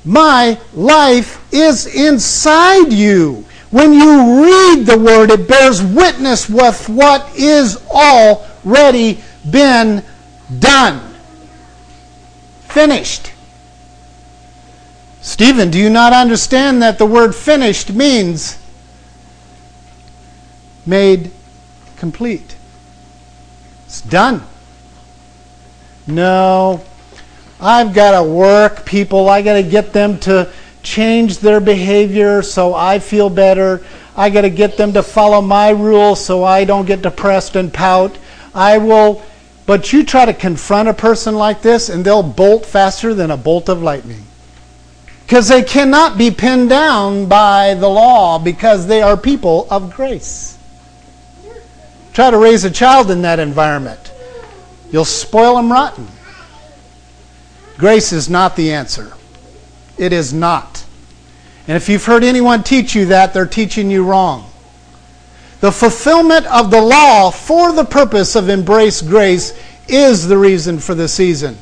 my 0.05 0.60
life 0.74 1.41
is 1.53 1.88
inside 1.88 2.91
you. 2.91 3.45
When 3.72 3.93
you 3.93 4.43
read 4.43 4.86
the 4.86 5.00
word, 5.00 5.31
it 5.31 5.48
bears 5.48 5.81
witness 5.81 6.50
with 6.50 6.88
what 6.89 7.36
is 7.36 7.77
already 7.89 9.19
been 9.50 10.03
done. 10.60 11.15
Finished. 12.67 13.31
Stephen, 15.22 15.72
do 15.72 15.79
you 15.79 15.89
not 15.89 16.12
understand 16.12 16.81
that 16.81 16.98
the 16.98 17.05
word 17.05 17.33
finished 17.33 17.93
means 17.93 18.57
made 20.86 21.31
complete? 21.95 22.55
It's 23.86 24.01
done. 24.01 24.43
No, 26.05 26.83
I've 27.63 27.93
got 27.93 28.20
to 28.20 28.24
work 28.24 28.86
people. 28.86 29.29
I 29.29 29.41
got 29.41 29.53
to 29.53 29.63
get 29.63 29.93
them 29.93 30.20
to 30.22 30.51
change 30.84 31.39
their 31.39 31.62
behavior 31.62 32.41
so 32.41 32.75
I 32.75 33.00
feel 33.00 33.29
better. 33.29 33.82
I 34.17 34.29
got 34.29 34.41
to 34.41 34.50
get 34.50 34.75
them 34.75 34.91
to 34.93 35.01
follow 35.01 35.41
my 35.41 35.70
rules 35.70 36.24
so 36.24 36.43
I 36.43 36.65
don't 36.65 36.86
get 36.86 37.01
depressed 37.01 37.55
and 37.55 37.74
pout. 37.74 38.17
I 38.53 38.79
will, 38.79 39.24
but 39.65 39.93
you 39.93 40.03
try 40.03 40.25
to 40.25 40.34
confront 40.34 40.89
a 40.89 40.93
person 40.93 41.36
like 41.36 41.62
this 41.62 41.88
and 41.88 42.03
they'll 42.03 42.22
bolt 42.22 42.65
faster 42.65 43.13
than 43.13 43.32
a 43.32 43.38
bolt 43.38 43.70
of 43.70 43.82
lightning. 43.82 44.24
Because 45.25 45.48
they 45.48 45.63
cannot 45.63 46.17
be 46.17 46.32
pinned 46.32 46.70
down 46.70 47.27
by 47.27 47.75
the 47.75 47.88
law 47.88 48.39
because 48.39 48.88
they 48.88 49.01
are 49.01 49.15
people 49.15 49.67
of 49.72 49.96
grace. 49.96 50.58
Try 52.12 52.29
to 52.29 52.38
raise 52.38 52.65
a 52.65 52.70
child 52.70 53.10
in 53.10 53.22
that 53.22 53.39
environment. 53.39 54.12
You'll 54.91 55.05
spoil 55.05 55.55
them 55.55 55.72
rotten. 55.72 56.08
Grace 57.77 58.13
is 58.13 58.30
not 58.30 58.56
the 58.56 58.72
answer. 58.72 59.13
It 59.98 60.13
is 60.13 60.34
not. 60.34 60.86
And 61.68 61.77
if 61.77 61.88
you've 61.89 62.06
heard 62.06 62.24
anyone 62.24 62.63
teach 62.63 62.94
you 62.94 63.06
that, 63.08 63.34
they're 63.34 63.46
teaching 63.46 63.89
you 63.89 64.03
wrong. 64.03 64.50
The 65.62 65.72
fulfillment 65.72 66.46
of 66.48 66.72
the 66.72 66.82
law 66.82 67.32
for 67.32 67.72
the 67.72 67.86
purpose 67.86 68.36
of 68.36 68.50
embrace 68.50 69.01
grace 69.01 69.58
is 69.88 70.27
the 70.27 70.38
reason 70.38 70.77
for 70.80 70.94
the 70.94 71.08
season. 71.08 71.58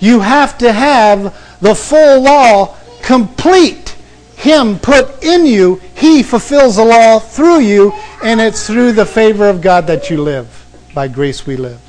You 0.00 0.20
have 0.20 0.56
to 0.58 0.72
have 0.72 1.36
the 1.60 1.74
full 1.74 2.22
law 2.22 2.76
complete. 3.02 3.94
Him 4.36 4.78
put 4.78 5.22
in 5.22 5.46
you, 5.46 5.80
He 5.94 6.22
fulfills 6.22 6.76
the 6.76 6.84
law 6.84 7.18
through 7.18 7.60
you, 7.60 7.92
and 8.22 8.40
it's 8.40 8.66
through 8.66 8.92
the 8.92 9.06
favor 9.06 9.48
of 9.48 9.60
God 9.60 9.86
that 9.86 10.10
you 10.10 10.22
live. 10.22 10.64
By 10.94 11.08
grace 11.08 11.46
we 11.46 11.56
live. 11.56 11.80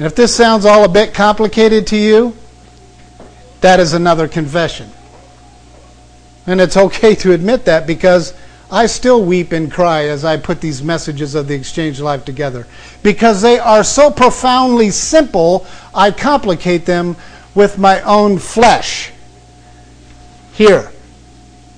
And 0.00 0.06
if 0.06 0.14
this 0.14 0.34
sounds 0.34 0.64
all 0.64 0.82
a 0.82 0.88
bit 0.88 1.12
complicated 1.12 1.86
to 1.88 1.96
you, 1.98 2.34
that 3.60 3.80
is 3.80 3.92
another 3.92 4.28
confession. 4.28 4.88
And 6.46 6.58
it's 6.58 6.78
okay 6.78 7.14
to 7.16 7.32
admit 7.32 7.66
that 7.66 7.86
because 7.86 8.32
I 8.70 8.86
still 8.86 9.22
weep 9.22 9.52
and 9.52 9.70
cry 9.70 10.04
as 10.04 10.24
I 10.24 10.38
put 10.38 10.62
these 10.62 10.82
messages 10.82 11.34
of 11.34 11.48
the 11.48 11.54
exchange 11.54 12.00
life 12.00 12.24
together. 12.24 12.66
Because 13.02 13.42
they 13.42 13.58
are 13.58 13.84
so 13.84 14.10
profoundly 14.10 14.88
simple, 14.90 15.66
I 15.94 16.12
complicate 16.12 16.86
them 16.86 17.14
with 17.54 17.76
my 17.76 18.00
own 18.00 18.38
flesh. 18.38 19.12
Here. 20.54 20.90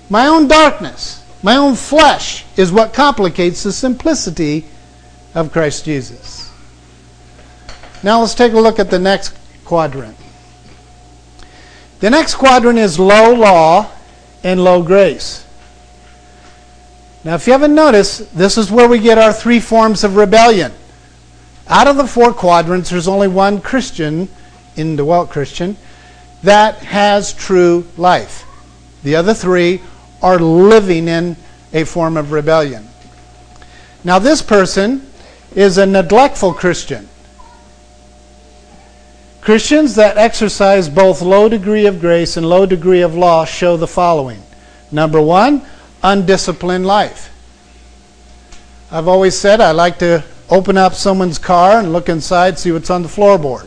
My 0.09 0.29
own 0.29 0.47
darkness, 0.47 1.25
my 1.43 1.57
own 1.57 1.75
flesh 1.75 2.45
is 2.57 2.71
what 2.71 2.95
complicates 2.95 3.65
the 3.65 3.73
simplicity 3.73 4.67
of 5.35 5.51
Christ 5.51 5.85
Jesus. 5.85 6.42
Now 8.03 8.21
let's 8.21 8.35
take 8.35 8.53
a 8.53 8.61
look 8.61 8.79
at 8.79 8.91
the 8.91 8.99
next 8.99 9.37
quadrant. 9.65 10.17
The 12.01 12.11
next 12.11 12.35
quadrant 12.35 12.79
is 12.79 12.99
low 12.99 13.33
law 13.33 13.91
and 14.43 14.63
low 14.65 14.83
grace. 14.83 15.47
Now, 17.25 17.37
if 17.37 17.47
you 17.47 17.53
haven't 17.53 17.75
noticed, 17.75 18.37
this 18.37 18.59
is 18.59 18.73
where 18.73 18.89
we 18.89 18.99
get 18.99 19.17
our 19.17 19.33
three 19.33 19.61
forms 19.61 20.03
of 20.03 20.17
rebellion. 20.17 20.73
Out 21.69 21.87
of 21.87 21.97
the 21.97 22.07
four 22.07 22.33
quadrants, 22.33 22.91
there's 22.91 23.07
only 23.07 23.29
one 23.29 23.61
Christian, 23.61 24.29
in 24.75 24.97
the 24.97 25.03
indwelt 25.03 25.31
Christian, 25.31 25.77
that 26.43 26.79
has 26.79 27.33
true 27.33 27.87
life. 27.97 28.45
The 29.05 29.15
other 29.15 29.35
three 29.35 29.81
are 30.21 30.41
living 30.41 31.07
in 31.07 31.37
a 31.73 31.85
form 31.85 32.17
of 32.17 32.33
rebellion. 32.33 32.89
Now, 34.03 34.19
this 34.19 34.43
person 34.43 35.07
is 35.55 35.79
a 35.79 35.87
neglectful 35.87 36.55
Christian. 36.55 37.09
Christians 39.43 39.97
that 39.97 40.19
exercise 40.19 40.89
both 40.89 41.21
low 41.21 41.49
degree 41.49 41.87
of 41.87 41.99
grace 41.99 42.37
and 42.37 42.49
low 42.49 42.65
degree 42.65 43.01
of 43.01 43.17
law 43.17 43.45
show 43.45 43.77
the 43.77 43.89
following. 43.89 44.41
Number 44.93 45.21
one, 45.21 45.63
undisciplined 46.01 46.87
life. 46.87 47.29
I've 48.93 49.09
always 49.09 49.37
said 49.37 49.61
I 49.61 49.73
like 49.73 49.99
to 49.99 50.23
open 50.49 50.77
up 50.77 50.95
someone's 50.95 51.39
car 51.39 51.81
and 51.81 51.93
look 51.93 52.09
inside, 52.09 52.57
see 52.57 52.71
what's 52.71 52.89
on 52.89 53.03
the 53.03 53.09
floorboard. 53.09 53.67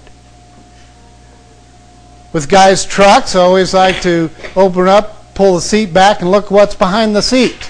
With 2.31 2.47
guys' 2.47 2.85
trucks, 2.85 3.35
I 3.35 3.41
always 3.41 3.73
like 3.73 4.01
to 4.03 4.29
open 4.55 4.87
up, 4.87 5.35
pull 5.35 5.55
the 5.55 5.61
seat 5.61 5.93
back, 5.93 6.21
and 6.21 6.31
look 6.31 6.51
what's 6.51 6.75
behind 6.75 7.13
the 7.13 7.21
seat. 7.21 7.69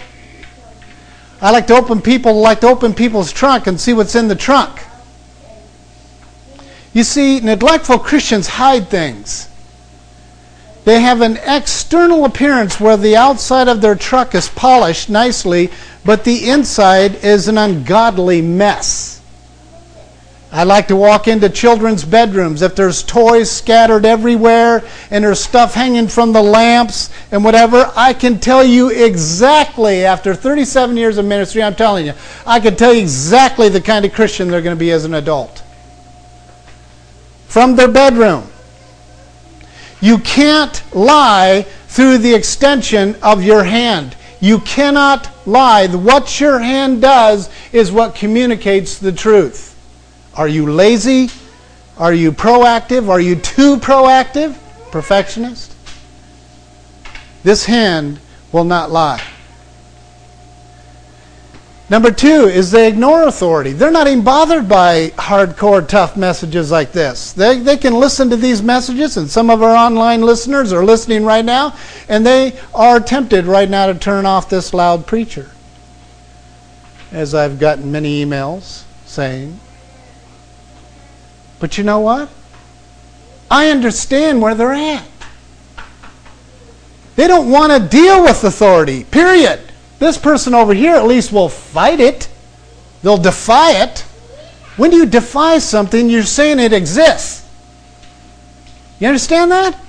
I 1.42 1.50
like 1.50 1.66
to 1.68 1.76
open 1.76 2.04
people 2.04 2.40
like 2.40 2.62
to 2.62 2.68
open 2.68 2.94
people's 2.94 3.34
trunk 3.34 3.66
and 3.66 3.82
see 3.82 3.94
what's 3.94 4.14
in 4.14 4.28
the 4.28 4.36
trunk. 4.36 4.85
You 6.96 7.04
see, 7.04 7.42
neglectful 7.42 8.00
Christians 8.00 8.48
hide 8.48 8.88
things. 8.88 9.50
They 10.86 11.02
have 11.02 11.20
an 11.20 11.38
external 11.46 12.24
appearance 12.24 12.80
where 12.80 12.96
the 12.96 13.18
outside 13.18 13.68
of 13.68 13.82
their 13.82 13.96
truck 13.96 14.34
is 14.34 14.48
polished 14.48 15.10
nicely, 15.10 15.72
but 16.06 16.24
the 16.24 16.50
inside 16.50 17.16
is 17.16 17.50
an 17.50 17.58
ungodly 17.58 18.42
mess. 18.42 19.22
I 20.54 20.64
like 20.64 20.88
to 20.88 20.96
walk 20.96 21.28
into 21.28 21.50
children's 21.50 22.06
bedrooms. 22.06 22.62
If 22.62 22.78
there's 22.78 23.04
toys 23.04 23.52
scattered 23.52 24.06
everywhere 24.06 24.82
and 25.12 25.26
there's 25.26 25.42
stuff 25.42 25.74
hanging 25.74 26.08
from 26.08 26.32
the 26.32 26.42
lamps 26.42 27.10
and 27.30 27.44
whatever, 27.44 27.92
I 27.98 28.14
can 28.14 28.40
tell 28.40 28.64
you 28.64 28.90
exactly, 28.90 30.06
after 30.06 30.34
37 30.34 30.96
years 30.96 31.18
of 31.18 31.26
ministry, 31.26 31.62
I'm 31.62 31.76
telling 31.76 32.06
you, 32.06 32.14
I 32.48 32.62
can 32.62 32.78
tell 32.78 32.94
you 32.94 33.02
exactly 33.02 33.68
the 33.68 33.82
kind 33.82 34.06
of 34.06 34.14
Christian 34.14 34.48
they're 34.48 34.62
going 34.62 34.78
to 34.78 34.80
be 34.80 34.92
as 34.92 35.04
an 35.04 35.16
adult 35.16 35.65
from 37.56 37.78
their 37.78 37.88
bedroom. 37.88 38.46
You 40.02 40.18
can't 40.18 40.84
lie 40.94 41.66
through 41.88 42.18
the 42.18 42.36
extension 42.36 43.16
of 43.24 43.44
your 43.44 43.64
hand. 43.64 44.18
You 44.42 44.60
cannot 44.60 45.32
lie. 45.48 45.88
What 45.88 46.42
your 46.42 46.60
hand 46.60 47.02
does 47.02 47.50
is 47.72 47.94
what 47.94 48.14
communicates 48.14 48.98
the 48.98 49.14
truth. 49.14 49.74
Are 50.36 50.50
you 50.50 50.70
lazy? 50.70 51.30
Are 51.98 52.14
you 52.14 52.34
proactive? 52.34 53.08
Are 53.08 53.22
you 53.22 53.38
too 53.38 53.78
proactive? 53.78 54.58
Perfectionist? 54.92 55.74
This 57.44 57.64
hand 57.64 58.20
will 58.52 58.66
not 58.66 58.92
lie. 58.92 59.24
Number 61.88 62.10
two 62.10 62.48
is 62.48 62.72
they 62.72 62.88
ignore 62.88 63.28
authority. 63.28 63.72
They're 63.72 63.92
not 63.92 64.08
even 64.08 64.24
bothered 64.24 64.68
by 64.68 65.10
hardcore, 65.10 65.88
tough 65.88 66.18
messages 66.18 66.72
like 66.72 66.92
this. 66.92 67.32
They, 67.34 67.60
they 67.60 67.78
can 67.78 67.94
listen 67.94 68.30
to 68.32 68.36
these 68.36 68.64
messages, 68.64 69.18
and 69.18 69.30
some 69.30 69.52
of 69.52 69.62
our 69.62 69.76
online 69.76 70.22
listeners 70.24 70.74
are 70.74 70.84
listening 70.84 71.26
right 71.26 71.46
now, 71.46 71.76
and 72.10 72.26
they 72.26 72.58
are 72.74 73.00
tempted 73.00 73.46
right 73.46 73.70
now 73.70 73.86
to 73.86 73.94
turn 73.94 74.26
off 74.26 74.50
this 74.50 74.74
loud 74.74 75.06
preacher. 75.06 75.52
As 77.12 77.36
I've 77.36 77.60
gotten 77.60 77.92
many 77.92 78.26
emails 78.26 78.84
saying. 79.06 79.60
But 81.60 81.78
you 81.78 81.84
know 81.84 82.00
what? 82.00 82.30
I 83.50 83.70
understand 83.70 84.42
where 84.42 84.56
they're 84.56 84.74
at. 84.74 85.08
They 87.16 87.28
don't 87.28 87.50
want 87.50 87.72
to 87.72 87.88
deal 87.88 88.24
with 88.24 88.44
authority, 88.44 89.04
period. 89.04 89.65
This 90.00 90.18
person 90.18 90.54
over 90.54 90.74
here 90.74 90.96
at 90.96 91.06
least 91.06 91.32
will 91.32 91.50
fight 91.50 92.00
it, 92.00 92.30
they'll 93.02 93.18
defy 93.18 93.84
it. 93.84 94.00
When 94.78 94.92
you 94.92 95.06
defy 95.06 95.60
something, 95.60 96.10
you're 96.10 96.24
saying 96.24 96.60
it 96.60 96.74
exists. 96.74 97.48
You 99.00 99.08
understand 99.08 99.52
that? 99.52 99.80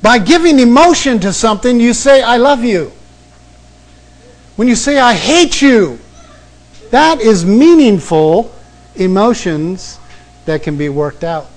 By 0.00 0.18
giving 0.18 0.58
emotion 0.58 1.20
to 1.20 1.32
something, 1.32 1.78
you 1.78 1.92
say, 1.94 2.22
I 2.22 2.36
love 2.36 2.64
you. 2.64 2.92
When 4.56 4.68
you 4.68 4.74
say, 4.74 4.98
I 4.98 5.14
hate 5.14 5.62
you, 5.62 5.98
that 6.90 7.20
is 7.20 7.44
meaningful 7.44 8.52
emotions 8.96 9.98
that 10.44 10.62
can 10.62 10.76
be 10.76 10.88
worked 10.88 11.24
out. 11.24 11.48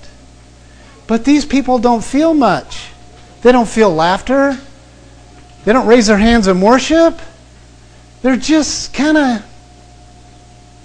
But 1.07 1.25
these 1.25 1.45
people 1.45 1.79
don't 1.79 2.03
feel 2.03 2.33
much. 2.33 2.89
They 3.41 3.51
don't 3.51 3.67
feel 3.67 3.93
laughter. 3.93 4.59
They 5.65 5.73
don't 5.73 5.87
raise 5.87 6.07
their 6.07 6.17
hands 6.17 6.47
in 6.47 6.61
worship. 6.61 7.19
They're 8.21 8.37
just 8.37 8.93
kind 8.93 9.17
of 9.17 9.45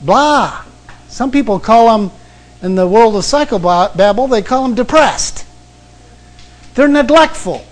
blah. 0.02 0.64
Some 1.08 1.30
people 1.30 1.60
call 1.60 1.98
them, 1.98 2.10
in 2.62 2.74
the 2.74 2.88
world 2.88 3.14
of 3.16 3.22
psychobabble, 3.22 4.30
they 4.30 4.42
call 4.42 4.62
them 4.62 4.74
depressed. 4.74 5.46
They're 6.74 6.88
neglectful. 6.88 7.64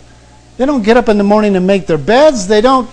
They 0.59 0.67
don't 0.67 0.83
get 0.83 0.97
up 0.97 1.09
in 1.09 1.19
the 1.19 1.25
morning 1.25 1.57
and 1.57 1.67
make 1.67 1.87
their 1.87 1.99
beds. 1.99 2.47
They 2.47 2.61
don't 2.61 2.91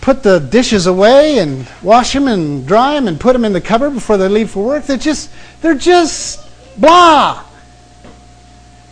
put 0.00 0.22
the 0.22 0.38
dishes 0.38 0.86
away 0.86 1.38
and 1.38 1.66
wash 1.82 2.12
them 2.12 2.28
and 2.28 2.66
dry 2.66 2.94
them 2.94 3.08
and 3.08 3.18
put 3.18 3.32
them 3.32 3.44
in 3.44 3.52
the 3.52 3.60
cupboard 3.60 3.90
before 3.90 4.16
they 4.16 4.28
leave 4.28 4.50
for 4.50 4.64
work. 4.64 4.84
They're 4.84 4.96
just, 4.96 5.30
they're 5.60 5.74
just 5.74 6.48
blah. 6.78 7.42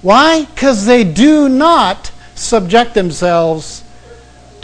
Why? 0.03 0.45
Because 0.47 0.87
they 0.87 1.05
do 1.05 1.49
not 1.49 2.11
subject 2.35 2.95
themselves 2.95 3.84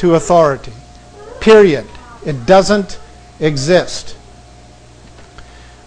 to 0.00 0.14
authority. 0.14 0.72
Period. 1.40 1.86
It 2.24 2.46
doesn't 2.46 2.98
exist. 3.38 4.16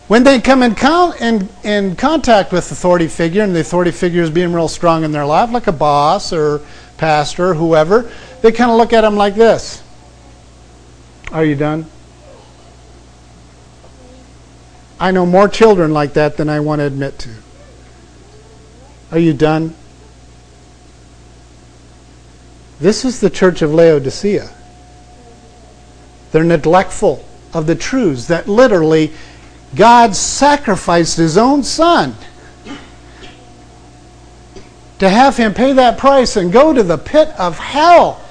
When 0.07 0.23
they 0.23 0.39
come 0.39 0.61
in, 0.61 0.75
con- 0.75 1.17
in, 1.19 1.49
in 1.63 1.95
contact 1.95 2.51
with 2.51 2.71
authority 2.71 3.07
figure, 3.07 3.41
and 3.41 3.55
the 3.55 3.61
authority 3.61 3.89
figure 3.89 4.21
is 4.21 4.29
being 4.29 4.53
real 4.53 4.67
strong 4.67 5.03
in 5.03 5.11
their 5.11 5.25
life, 5.25 5.49
like 5.49 5.65
a 5.65 5.71
boss 5.71 6.31
or 6.31 6.61
pastor, 6.97 7.49
or 7.49 7.53
whoever, 7.55 8.11
they 8.43 8.51
kind 8.51 8.69
of 8.69 8.77
look 8.77 8.93
at 8.93 9.01
them 9.01 9.15
like 9.15 9.33
this. 9.33 9.81
Are 11.31 11.43
you 11.43 11.55
done? 11.55 11.87
I 14.99 15.09
know 15.09 15.25
more 15.25 15.47
children 15.47 15.91
like 15.91 16.13
that 16.13 16.37
than 16.37 16.49
I 16.49 16.59
want 16.59 16.81
to 16.81 16.85
admit 16.85 17.17
to. 17.19 17.29
Are 19.11 19.19
you 19.19 19.33
done? 19.33 19.73
This 22.79 23.05
is 23.05 23.19
the 23.19 23.29
church 23.29 23.61
of 23.61 23.73
Laodicea. 23.73 24.49
They're 26.31 26.43
neglectful 26.43 27.23
of 27.53 27.67
the 27.67 27.75
truths 27.75 28.27
that 28.27 28.47
literally 28.47 29.11
God 29.75 30.15
sacrificed 30.15 31.17
his 31.17 31.37
own 31.37 31.63
son 31.63 32.15
to 34.99 35.09
have 35.09 35.37
him 35.37 35.53
pay 35.53 35.73
that 35.73 35.97
price 35.97 36.35
and 36.35 36.51
go 36.51 36.73
to 36.73 36.83
the 36.83 36.97
pit 36.97 37.29
of 37.37 37.57
hell 37.57 38.21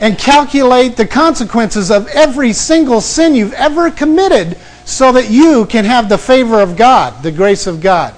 and 0.00 0.18
calculate 0.18 0.96
the 0.96 1.06
consequences 1.06 1.90
of 1.90 2.08
every 2.08 2.52
single 2.52 3.00
sin 3.00 3.34
you've 3.34 3.52
ever 3.54 3.90
committed 3.90 4.58
so 4.84 5.12
that 5.12 5.30
you 5.30 5.64
can 5.66 5.84
have 5.84 6.08
the 6.08 6.18
favor 6.18 6.60
of 6.60 6.76
God, 6.76 7.22
the 7.22 7.30
grace 7.30 7.66
of 7.66 7.80
God. 7.80 8.14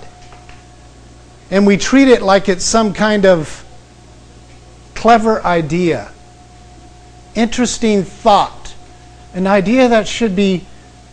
And 1.51 1.67
we 1.67 1.77
treat 1.77 2.09
it 2.09 2.23
like 2.23 2.49
it's 2.49 2.65
some 2.65 2.95
kind 2.95 3.27
of 3.27 3.64
clever 5.05 5.45
idea, 5.45 6.11
interesting 7.35 8.03
thought, 8.03 8.75
an 9.35 9.47
idea 9.47 9.87
that 9.87 10.09
should 10.09 10.35
be 10.35 10.65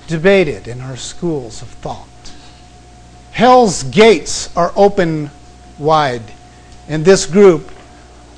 debated 0.07 0.65
in 0.65 0.79
our 0.79 0.95
schools 0.95 1.61
of 1.61 1.67
thought. 1.67 2.07
Hell's 3.33 3.83
gates 3.83 4.55
are 4.55 4.71
open 4.77 5.29
wide, 5.77 6.21
and 6.87 7.03
this 7.03 7.25
group 7.25 7.69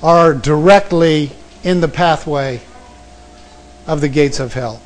are 0.02 0.34
directly 0.34 1.30
in 1.62 1.80
the 1.80 1.86
pathway 1.86 2.60
of 3.86 4.00
the 4.00 4.08
gates 4.08 4.40
of 4.40 4.52
hell. 4.52 4.82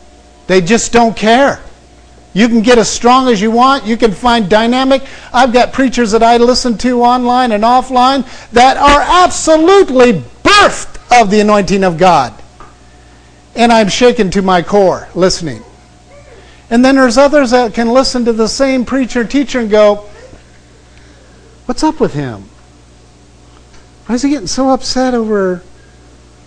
They 0.48 0.60
just 0.60 0.92
don't 0.92 1.16
care. 1.16 1.62
You 2.34 2.46
can 2.46 2.60
get 2.60 2.76
as 2.76 2.90
strong 2.90 3.28
as 3.28 3.40
you 3.40 3.50
want. 3.50 3.86
You 3.86 3.96
can 3.96 4.12
find 4.12 4.50
dynamic. 4.50 5.02
I've 5.32 5.54
got 5.54 5.72
preachers 5.72 6.10
that 6.10 6.22
I 6.22 6.36
listen 6.36 6.76
to 6.78 7.00
online 7.00 7.52
and 7.52 7.64
offline 7.64 8.28
that 8.50 8.76
are 8.76 9.24
absolutely 9.24 10.22
of 11.10 11.30
the 11.30 11.40
anointing 11.40 11.84
of 11.84 11.98
God. 11.98 12.34
And 13.54 13.72
I'm 13.72 13.88
shaken 13.88 14.30
to 14.32 14.42
my 14.42 14.62
core 14.62 15.08
listening. 15.14 15.62
And 16.70 16.84
then 16.84 16.96
there's 16.96 17.18
others 17.18 17.50
that 17.50 17.74
can 17.74 17.88
listen 17.88 18.24
to 18.26 18.32
the 18.32 18.48
same 18.48 18.84
preacher 18.84 19.24
teacher 19.24 19.60
and 19.60 19.70
go, 19.70 20.08
What's 21.66 21.82
up 21.82 22.00
with 22.00 22.14
him? 22.14 22.44
Why 24.06 24.14
is 24.14 24.22
he 24.22 24.30
getting 24.30 24.46
so 24.46 24.70
upset 24.70 25.12
over 25.12 25.62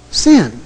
sin? 0.10 0.60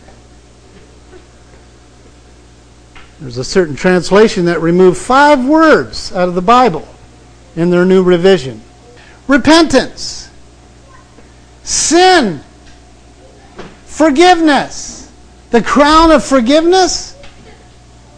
There's 3.20 3.38
a 3.38 3.44
certain 3.44 3.76
translation 3.76 4.46
that 4.46 4.62
removed 4.62 4.98
five 4.98 5.46
words 5.46 6.14
out 6.14 6.30
of 6.30 6.36
the 6.36 6.42
Bible 6.42 6.88
in 7.56 7.70
their 7.70 7.86
new 7.86 8.04
revision 8.04 8.62
repentance, 9.28 10.30
sin, 11.64 12.42
forgiveness. 13.96 15.12
The 15.52 15.62
crown 15.62 16.12
of 16.12 16.24
forgiveness 16.24 17.16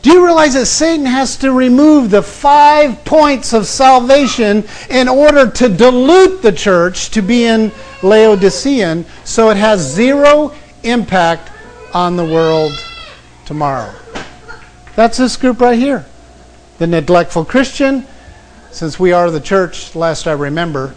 do 0.07 0.13
you 0.13 0.23
realize 0.23 0.53
that 0.53 0.67
Satan 0.67 1.05
has 1.05 1.35
to 1.39 1.51
remove 1.51 2.11
the 2.11 2.21
five 2.21 3.03
points 3.03 3.51
of 3.51 3.67
salvation 3.67 4.63
in 4.89 5.09
order 5.09 5.51
to 5.51 5.67
dilute 5.67 6.41
the 6.41 6.53
church 6.53 7.09
to 7.09 7.21
be 7.21 7.43
in 7.43 7.73
Laodicean 8.01 9.05
so 9.25 9.49
it 9.49 9.57
has 9.57 9.81
zero 9.81 10.53
impact 10.83 11.51
on 11.93 12.15
the 12.15 12.23
world 12.23 12.71
tomorrow? 13.45 13.93
That's 14.95 15.17
this 15.17 15.35
group 15.35 15.59
right 15.59 15.77
here. 15.77 16.05
The 16.77 16.87
neglectful 16.87 17.43
Christian, 17.43 18.07
since 18.71 18.97
we 18.97 19.11
are 19.11 19.29
the 19.29 19.41
church, 19.41 19.93
last 19.93 20.25
I 20.25 20.31
remember, 20.31 20.95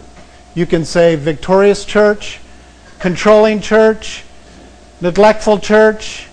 you 0.55 0.65
can 0.65 0.85
say 0.85 1.17
victorious 1.17 1.83
church, 1.83 2.39
controlling 2.99 3.59
church, 3.59 4.23
neglectful 5.01 5.59
church, 5.59 6.27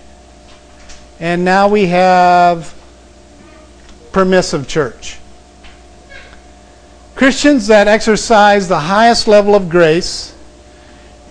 and 1.19 1.45
now 1.45 1.69
we 1.69 1.87
have 1.87 2.75
permissive 4.13 4.69
church. 4.69 5.19
Christians 7.15 7.67
that 7.67 7.89
exercise 7.89 8.69
the 8.69 8.79
highest 8.79 9.27
level 9.27 9.55
of 9.57 9.69
grace 9.69 10.35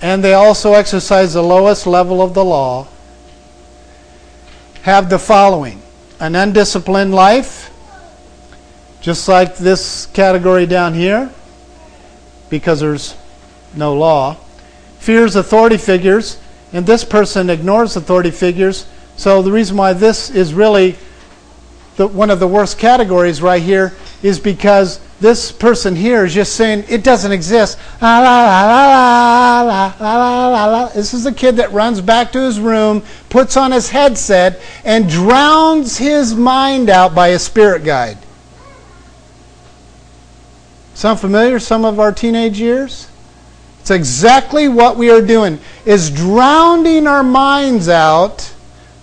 and 0.01 0.23
they 0.23 0.33
also 0.33 0.73
exercise 0.73 1.33
the 1.33 1.41
lowest 1.41 1.87
level 1.87 2.21
of 2.21 2.33
the 2.33 2.43
law 2.43 2.87
have 4.83 5.09
the 5.09 5.19
following 5.19 5.81
an 6.19 6.35
undisciplined 6.35 7.13
life, 7.13 7.71
just 9.01 9.27
like 9.27 9.55
this 9.57 10.07
category 10.07 10.65
down 10.65 10.93
here, 10.93 11.29
because 12.49 12.79
there's 12.79 13.15
no 13.75 13.93
law, 13.93 14.33
fears 14.97 15.35
authority 15.35 15.77
figures, 15.77 16.39
and 16.73 16.85
this 16.85 17.03
person 17.03 17.49
ignores 17.49 17.95
authority 17.95 18.31
figures 18.31 18.87
so 19.17 19.41
the 19.41 19.51
reason 19.51 19.75
why 19.75 19.93
this 19.93 20.29
is 20.29 20.53
really 20.53 20.95
the, 21.97 22.07
one 22.07 22.29
of 22.29 22.39
the 22.39 22.47
worst 22.47 22.77
categories 22.77 23.41
right 23.41 23.61
here 23.61 23.93
is 24.21 24.39
because 24.39 24.99
this 25.19 25.51
person 25.51 25.95
here 25.95 26.25
is 26.25 26.33
just 26.33 26.55
saying 26.55 26.85
it 26.87 27.03
doesn't 27.03 27.31
exist. 27.31 27.79
This 30.93 31.13
is 31.15 31.25
a 31.25 31.33
kid 31.33 31.57
that 31.57 31.71
runs 31.71 32.01
back 32.01 32.31
to 32.33 32.39
his 32.39 32.59
room, 32.59 33.01
puts 33.29 33.57
on 33.57 33.71
his 33.71 33.89
headset, 33.89 34.61
and 34.85 35.09
drowns 35.09 35.97
his 35.97 36.35
mind 36.35 36.91
out 36.91 37.15
by 37.15 37.29
a 37.29 37.39
spirit 37.39 37.83
guide. 37.83 38.19
Sound 40.93 41.19
familiar? 41.19 41.59
Some 41.59 41.83
of 41.83 41.99
our 41.99 42.11
teenage 42.11 42.59
years? 42.59 43.07
It's 43.87 43.91
exactly 43.91 44.67
what 44.67 44.97
we 44.97 45.09
are 45.11 45.21
doing, 45.21 45.59
is 45.85 46.11
drowning 46.11 47.07
our 47.07 47.23
minds 47.23 47.87
out 47.87 48.53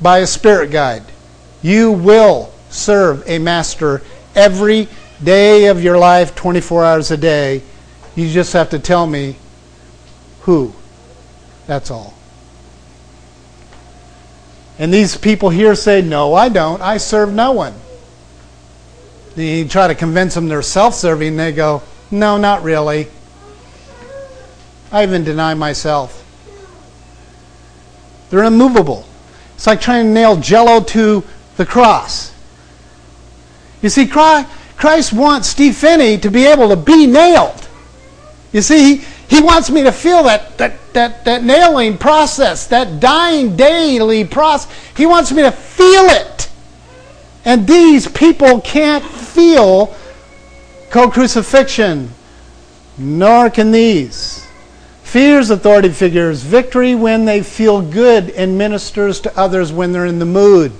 by 0.02 0.18
a 0.18 0.26
spirit 0.26 0.70
guide. 0.70 1.04
You 1.62 1.90
will 1.90 2.52
serve 2.68 3.26
a 3.26 3.38
master 3.38 4.02
every 4.34 4.86
day 5.22 5.68
of 5.68 5.82
your 5.82 5.96
life, 5.96 6.34
24 6.34 6.84
hours 6.84 7.10
a 7.10 7.16
day. 7.16 7.62
You 8.14 8.30
just 8.30 8.52
have 8.52 8.68
to 8.70 8.78
tell 8.78 9.06
me 9.06 9.36
who. 10.42 10.74
That's 11.66 11.90
all. 11.90 12.12
And 14.78 14.92
these 14.92 15.16
people 15.16 15.48
here 15.48 15.74
say, 15.76 16.02
No, 16.02 16.34
I 16.34 16.50
don't. 16.50 16.82
I 16.82 16.98
serve 16.98 17.32
no 17.32 17.52
one. 17.52 17.72
You 19.34 19.66
try 19.66 19.88
to 19.88 19.94
convince 19.94 20.34
them 20.34 20.48
they're 20.48 20.60
self 20.60 20.94
serving, 20.94 21.38
they 21.38 21.52
go, 21.52 21.82
No, 22.10 22.36
not 22.36 22.62
really. 22.62 23.08
I 24.92 25.02
even 25.02 25.24
deny 25.24 25.54
myself. 25.54 26.20
They're 28.30 28.44
immovable. 28.44 29.06
It's 29.54 29.66
like 29.66 29.80
trying 29.80 30.06
to 30.06 30.10
nail 30.10 30.36
jello 30.36 30.80
to 30.80 31.24
the 31.56 31.66
cross. 31.66 32.34
You 33.82 33.88
see, 33.88 34.06
Christ 34.06 35.12
wants 35.12 35.48
Steve 35.48 35.76
Phinney 35.76 36.18
to 36.18 36.30
be 36.30 36.46
able 36.46 36.68
to 36.70 36.76
be 36.76 37.06
nailed. 37.06 37.68
You 38.52 38.62
see, 38.62 38.96
he, 38.96 39.04
he 39.28 39.42
wants 39.42 39.70
me 39.70 39.82
to 39.82 39.92
feel 39.92 40.22
that, 40.24 40.56
that, 40.58 40.92
that, 40.94 41.24
that 41.24 41.44
nailing 41.44 41.98
process, 41.98 42.66
that 42.68 43.00
dying 43.00 43.56
daily 43.56 44.24
process. 44.24 44.72
He 44.96 45.06
wants 45.06 45.32
me 45.32 45.42
to 45.42 45.50
feel 45.50 46.04
it. 46.04 46.50
And 47.44 47.66
these 47.66 48.08
people 48.08 48.60
can't 48.60 49.04
feel 49.04 49.94
co 50.90 51.10
crucifixion, 51.10 52.10
nor 52.96 53.50
can 53.50 53.70
these. 53.70 54.43
Fears 55.14 55.48
authority 55.50 55.90
figures, 55.90 56.42
victory 56.42 56.92
when 56.96 57.24
they 57.24 57.40
feel 57.40 57.80
good 57.80 58.30
and 58.30 58.58
ministers 58.58 59.20
to 59.20 59.38
others 59.38 59.72
when 59.72 59.92
they're 59.92 60.06
in 60.06 60.18
the 60.18 60.24
mood. 60.24 60.72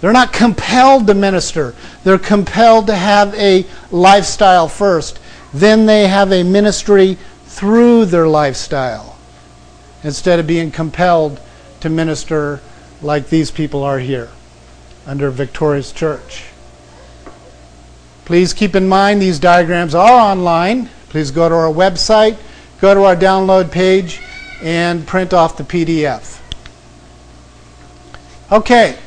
They're 0.00 0.12
not 0.12 0.32
compelled 0.32 1.06
to 1.06 1.14
minister. 1.14 1.76
They're 2.02 2.18
compelled 2.18 2.88
to 2.88 2.96
have 2.96 3.32
a 3.36 3.64
lifestyle 3.92 4.66
first. 4.66 5.20
Then 5.52 5.86
they 5.86 6.08
have 6.08 6.32
a 6.32 6.42
ministry 6.42 7.18
through 7.44 8.06
their 8.06 8.26
lifestyle 8.26 9.16
instead 10.02 10.40
of 10.40 10.46
being 10.48 10.72
compelled 10.72 11.38
to 11.82 11.88
minister 11.88 12.60
like 13.00 13.28
these 13.28 13.52
people 13.52 13.84
are 13.84 14.00
here 14.00 14.28
under 15.06 15.30
Victorious 15.30 15.92
Church. 15.92 16.46
Please 18.24 18.52
keep 18.52 18.74
in 18.74 18.88
mind 18.88 19.22
these 19.22 19.38
diagrams 19.38 19.94
are 19.94 20.32
online. 20.32 20.90
Please 21.14 21.30
go 21.30 21.48
to 21.48 21.54
our 21.54 21.72
website, 21.72 22.36
go 22.80 22.92
to 22.92 23.04
our 23.04 23.14
download 23.14 23.70
page, 23.70 24.20
and 24.60 25.06
print 25.06 25.32
off 25.32 25.56
the 25.56 25.62
PDF. 25.62 26.40
Okay, 28.50 28.98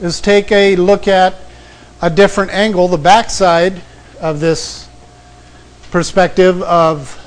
let's 0.00 0.20
take 0.20 0.52
a 0.52 0.76
look 0.76 1.08
at 1.08 1.34
a 2.02 2.10
different 2.10 2.50
angle, 2.50 2.88
the 2.88 2.98
backside 2.98 3.80
of 4.20 4.40
this 4.40 4.86
perspective 5.90 6.60
of 6.60 7.18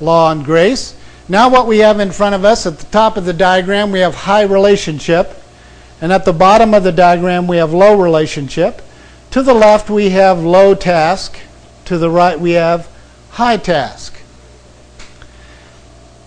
law 0.00 0.30
and 0.30 0.44
grace. 0.44 0.94
Now, 1.28 1.50
what 1.50 1.66
we 1.66 1.78
have 1.78 1.98
in 1.98 2.12
front 2.12 2.36
of 2.36 2.44
us 2.44 2.64
at 2.64 2.78
the 2.78 2.86
top 2.86 3.16
of 3.16 3.24
the 3.24 3.32
diagram, 3.32 3.90
we 3.90 3.98
have 3.98 4.14
high 4.14 4.42
relationship, 4.42 5.42
and 6.00 6.12
at 6.12 6.24
the 6.24 6.32
bottom 6.32 6.72
of 6.74 6.84
the 6.84 6.92
diagram, 6.92 7.48
we 7.48 7.56
have 7.56 7.74
low 7.74 8.00
relationship. 8.00 8.82
To 9.32 9.42
the 9.42 9.52
left, 9.52 9.90
we 9.90 10.10
have 10.10 10.44
low 10.44 10.76
task, 10.76 11.40
to 11.86 11.98
the 11.98 12.10
right, 12.10 12.38
we 12.38 12.52
have 12.52 12.88
high 13.30 13.56
task. 13.56 14.14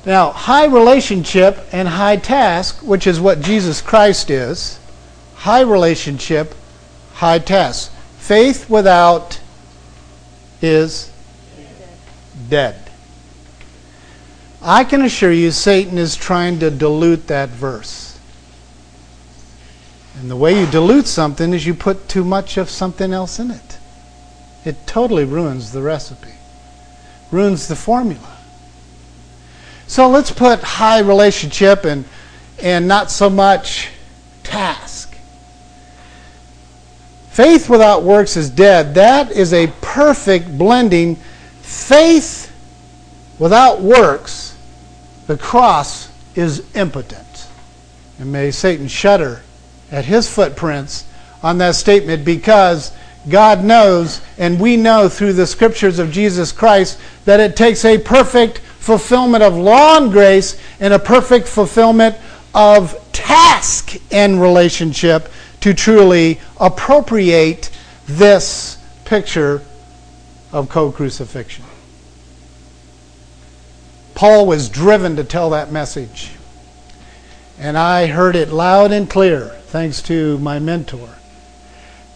Now, 0.05 0.31
high 0.31 0.65
relationship 0.65 1.59
and 1.71 1.87
high 1.87 2.15
task, 2.17 2.81
which 2.81 3.07
is 3.07 3.19
what 3.19 3.41
Jesus 3.41 3.81
Christ 3.81 4.29
is, 4.29 4.79
high 5.35 5.61
relationship, 5.61 6.55
high 7.13 7.39
task. 7.39 7.91
Faith 8.17 8.69
without 8.69 9.39
is 10.61 11.11
dead. 12.49 12.89
I 14.61 14.83
can 14.83 15.01
assure 15.01 15.31
you, 15.31 15.51
Satan 15.51 15.97
is 15.97 16.15
trying 16.15 16.59
to 16.59 16.71
dilute 16.71 17.27
that 17.27 17.49
verse. 17.49 18.19
And 20.19 20.31
the 20.31 20.35
way 20.35 20.59
you 20.59 20.65
dilute 20.65 21.07
something 21.07 21.53
is 21.53 21.65
you 21.65 21.73
put 21.73 22.09
too 22.09 22.23
much 22.23 22.57
of 22.57 22.69
something 22.69 23.13
else 23.13 23.39
in 23.39 23.51
it. 23.51 23.76
It 24.67 24.85
totally 24.85 25.23
ruins 25.23 25.71
the 25.71 25.81
recipe, 25.81 26.33
ruins 27.31 27.69
the 27.69 27.75
formula. 27.77 28.37
So 29.87 30.09
let's 30.09 30.29
put 30.29 30.61
high 30.61 30.99
relationship 30.99 31.85
and, 31.85 32.03
and 32.61 32.85
not 32.85 33.09
so 33.09 33.29
much 33.29 33.87
task. 34.43 35.17
Faith 37.29 37.69
without 37.69 38.03
works 38.03 38.35
is 38.35 38.49
dead. 38.49 38.95
That 38.95 39.31
is 39.31 39.53
a 39.53 39.67
perfect 39.79 40.57
blending. 40.57 41.15
Faith 41.61 42.51
without 43.39 43.79
works, 43.79 44.53
the 45.27 45.37
cross 45.37 46.09
is 46.35 46.75
impotent. 46.75 47.47
And 48.19 48.33
may 48.33 48.51
Satan 48.51 48.89
shudder 48.89 49.43
at 49.93 50.03
his 50.03 50.27
footprints 50.27 51.05
on 51.41 51.57
that 51.59 51.75
statement 51.75 52.25
because 52.25 52.91
God 53.29 53.63
knows, 53.63 54.21
and 54.37 54.59
we 54.59 54.77
know 54.77 55.09
through 55.09 55.33
the 55.33 55.47
scriptures 55.47 55.99
of 55.99 56.11
Jesus 56.11 56.51
Christ, 56.51 56.99
that 57.25 57.39
it 57.39 57.55
takes 57.55 57.83
a 57.83 57.97
perfect 57.97 58.59
fulfillment 58.59 59.43
of 59.43 59.55
law 59.55 59.97
and 59.97 60.11
grace 60.11 60.59
and 60.79 60.93
a 60.93 60.99
perfect 60.99 61.47
fulfillment 61.47 62.15
of 62.55 62.95
task 63.11 63.95
and 64.11 64.41
relationship 64.41 65.29
to 65.59 65.73
truly 65.73 66.39
appropriate 66.59 67.69
this 68.07 68.77
picture 69.03 69.61
of 70.51 70.69
co 70.69 70.91
crucifixion. 70.91 71.65
Paul 74.15 74.47
was 74.47 74.69
driven 74.69 75.15
to 75.17 75.23
tell 75.23 75.51
that 75.51 75.71
message. 75.71 76.31
And 77.59 77.77
I 77.77 78.07
heard 78.07 78.35
it 78.35 78.49
loud 78.49 78.91
and 78.91 79.09
clear 79.09 79.49
thanks 79.67 80.01
to 80.03 80.37
my 80.39 80.59
mentor. 80.59 81.16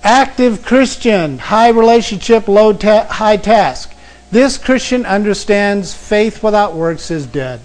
Active 0.04 0.66
Christian, 0.66 1.38
high 1.38 1.70
relationship, 1.70 2.48
low 2.48 2.74
ta- 2.74 3.06
high 3.06 3.38
task. 3.38 3.94
This 4.32 4.58
Christian 4.58 5.06
understands 5.06 5.94
faith 5.94 6.42
without 6.42 6.74
works 6.74 7.12
is 7.12 7.28
dead, 7.28 7.60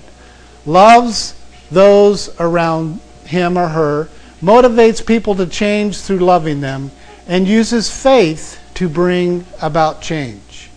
loves 0.67 1.35
those 1.71 2.29
around 2.39 3.01
him 3.25 3.57
or 3.57 3.69
her, 3.69 4.09
motivates 4.43 5.05
people 5.05 5.35
to 5.37 5.47
change 5.47 5.99
through 5.99 6.19
loving 6.19 6.61
them, 6.61 6.91
and 7.27 7.49
uses 7.49 7.91
faith 7.91 8.61
to 8.75 8.89
bring 8.89 9.47
about 9.63 10.03
change. 10.03 10.69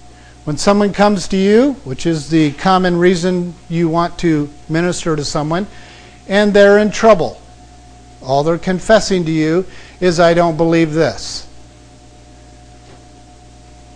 When 0.45 0.55
someone 0.57 0.93
comes 0.93 1.27
to 1.27 1.37
you, 1.37 1.73
which 1.83 2.05
is 2.05 2.29
the 2.29 2.53
common 2.53 2.97
reason 2.97 3.53
you 3.67 3.89
want 3.89 4.17
to 4.19 4.49
minister 4.69 5.15
to 5.15 5.25
someone, 5.25 5.67
and 6.27 6.53
they're 6.53 6.79
in 6.79 6.91
trouble, 6.91 7.41
all 8.21 8.43
they're 8.43 8.57
confessing 8.57 9.25
to 9.25 9.31
you 9.31 9.65
is, 9.99 10.21
I 10.21 10.33
don't 10.33 10.55
believe 10.55 10.93
this. 10.93 11.47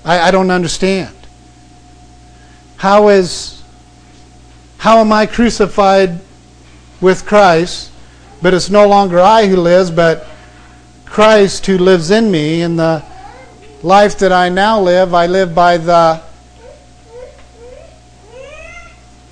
I, 0.05 0.19
I 0.27 0.31
don't 0.31 0.51
understand. 0.51 1.15
How 2.77 3.09
is 3.09 3.63
how 4.77 4.97
am 4.97 5.13
I 5.13 5.25
crucified 5.25 6.19
with 6.99 7.25
Christ? 7.25 7.89
But 8.41 8.53
it's 8.53 8.69
no 8.69 8.87
longer 8.87 9.19
I 9.19 9.47
who 9.47 9.55
lives, 9.55 9.89
but 9.89 10.27
Christ 11.05 11.65
who 11.65 11.77
lives 11.77 12.11
in 12.11 12.29
me. 12.29 12.61
In 12.61 12.75
the 12.75 13.03
life 13.81 14.17
that 14.19 14.33
I 14.33 14.49
now 14.49 14.81
live, 14.81 15.13
I 15.13 15.27
live 15.27 15.55
by 15.55 15.77
the 15.77 16.21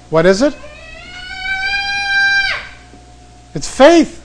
what 0.10 0.26
is 0.26 0.42
it? 0.42 0.56
It's 3.54 3.70
faith. 3.70 4.20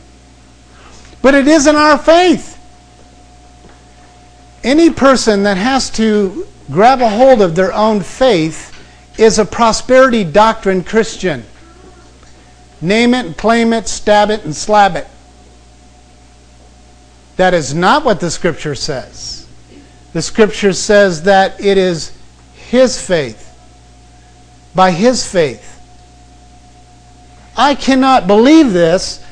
But 1.23 1.35
it 1.35 1.49
isn't 1.49 1.75
our 1.75 1.99
faith 1.99 2.56
any 4.67 4.91
person 4.91 5.45
that 5.45 5.57
has 5.57 5.89
to 5.91 6.45
grab 6.73 7.01
a 7.01 7.09
hold 7.09 7.41
of 7.41 7.55
their 7.55 7.73
own 7.73 8.01
faith 8.01 8.73
is 9.17 9.39
a 9.39 9.45
prosperity 9.45 10.25
doctrine 10.25 10.83
Christian. 10.83 11.45
Name 12.81 13.15
it 13.15 13.27
and 13.27 13.37
claim 13.37 13.73
it, 13.73 13.87
stab 13.87 14.29
it 14.29 14.45
and 14.45 14.55
slab 14.55 14.97
it. 14.97 15.07
That 17.37 17.55
is 17.55 17.75
not 17.75 18.05
what 18.05 18.19
the 18.19 18.31
scripture 18.31 18.75
says. 18.75 19.47
The 20.13 20.21
scripture 20.21 20.73
says 20.73 21.23
that 21.23 21.61
it 21.61 21.79
is 21.79 22.13
his 22.55 23.01
faith. 23.01 23.43
By 24.75 24.91
his 24.91 25.25
faith. 25.31 25.75
I 27.57 27.77
cannot 27.77 28.27
believe 28.27 28.73
this 28.73 29.25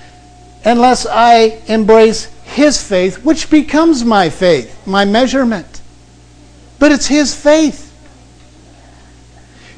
unless 0.64 1.06
I 1.06 1.60
embrace 1.66 2.33
his 2.54 2.82
faith, 2.82 3.24
which 3.24 3.50
becomes 3.50 4.04
my 4.04 4.30
faith, 4.30 4.86
my 4.86 5.04
measurement. 5.04 5.82
But 6.78 6.92
it's 6.92 7.06
his 7.06 7.34
faith. 7.34 7.90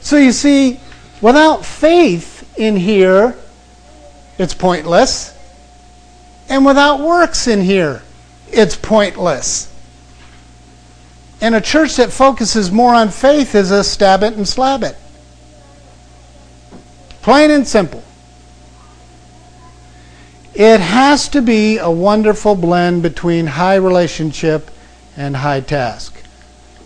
So 0.01 0.17
you 0.17 0.33
see, 0.33 0.79
without 1.21 1.65
faith 1.65 2.59
in 2.59 2.77
here, 2.77 3.37
it's 4.39 4.55
pointless. 4.55 5.35
And 6.49 6.65
without 6.65 7.01
works 7.01 7.49
in 7.49 7.63
here, 7.63 8.03
it's 8.49 8.77
pointless. 8.77 9.73
And 11.41 11.55
a 11.55 11.61
church 11.61 11.97
that 11.97 12.13
focuses 12.13 12.71
more 12.71 12.95
on 12.95 13.09
faith 13.09 13.55
is 13.55 13.71
a 13.71 13.83
stab 13.83 14.23
it 14.23 14.35
and 14.35 14.47
slab 14.47 14.83
it. 14.83 14.97
Plain 17.23 17.51
and 17.51 17.67
simple. 17.67 18.05
It 20.57 20.81
has 20.81 21.29
to 21.31 21.43
be 21.43 21.77
a 21.77 21.91
wonderful 21.91 22.55
blend 22.55 23.03
between 23.03 23.47
high 23.47 23.75
relationship 23.75 24.71
and 25.15 25.37
high 25.37 25.61
task. 25.61 26.23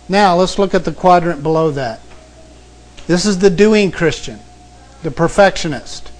Now, 0.09 0.35
let's 0.35 0.59
look 0.59 0.75
at 0.75 0.85
the 0.85 0.91
quadrant 0.91 1.45
below 1.45 1.71
that. 1.71 2.01
This 3.07 3.25
is 3.25 3.39
the 3.39 3.49
doing 3.49 3.93
Christian, 3.93 4.41
the 5.05 5.13
perfectionist. 5.13 6.11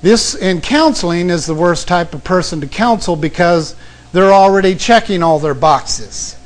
This, 0.00 0.34
in 0.34 0.62
counseling, 0.62 1.28
is 1.28 1.44
the 1.44 1.54
worst 1.54 1.86
type 1.88 2.14
of 2.14 2.24
person 2.24 2.62
to 2.62 2.66
counsel 2.66 3.14
because 3.14 3.76
they're 4.12 4.32
already 4.32 4.74
checking 4.74 5.22
all 5.22 5.38
their 5.38 5.52
boxes. 5.52 6.38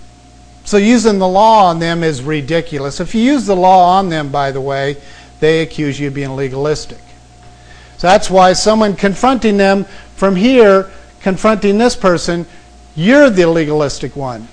So 0.65 0.77
using 0.77 1.21
the 1.21 1.29
law 1.29 1.67
on 1.67 1.79
them 1.79 2.03
is 2.03 2.21
ridiculous. 2.21 2.99
If 2.99 3.15
you 3.15 3.23
use 3.23 3.47
the 3.47 3.55
law 3.55 3.97
on 3.97 4.09
them, 4.09 4.33
by 4.33 4.51
the 4.51 4.61
way, 4.61 4.97
they 5.39 5.63
accuse 5.63 6.01
you 6.01 6.09
of 6.09 6.15
being 6.15 6.35
legalistic. 6.35 6.99
So 7.99 8.07
that's 8.07 8.31
why 8.31 8.53
someone 8.53 8.95
confronting 8.95 9.57
them 9.57 9.85
from 10.17 10.37
here, 10.37 10.91
confronting 11.21 11.79
this 11.79 11.97
person, 11.97 12.47
you're 12.95 13.31
the 13.31 13.49
legalistic 13.49 14.17
one. 14.17 14.49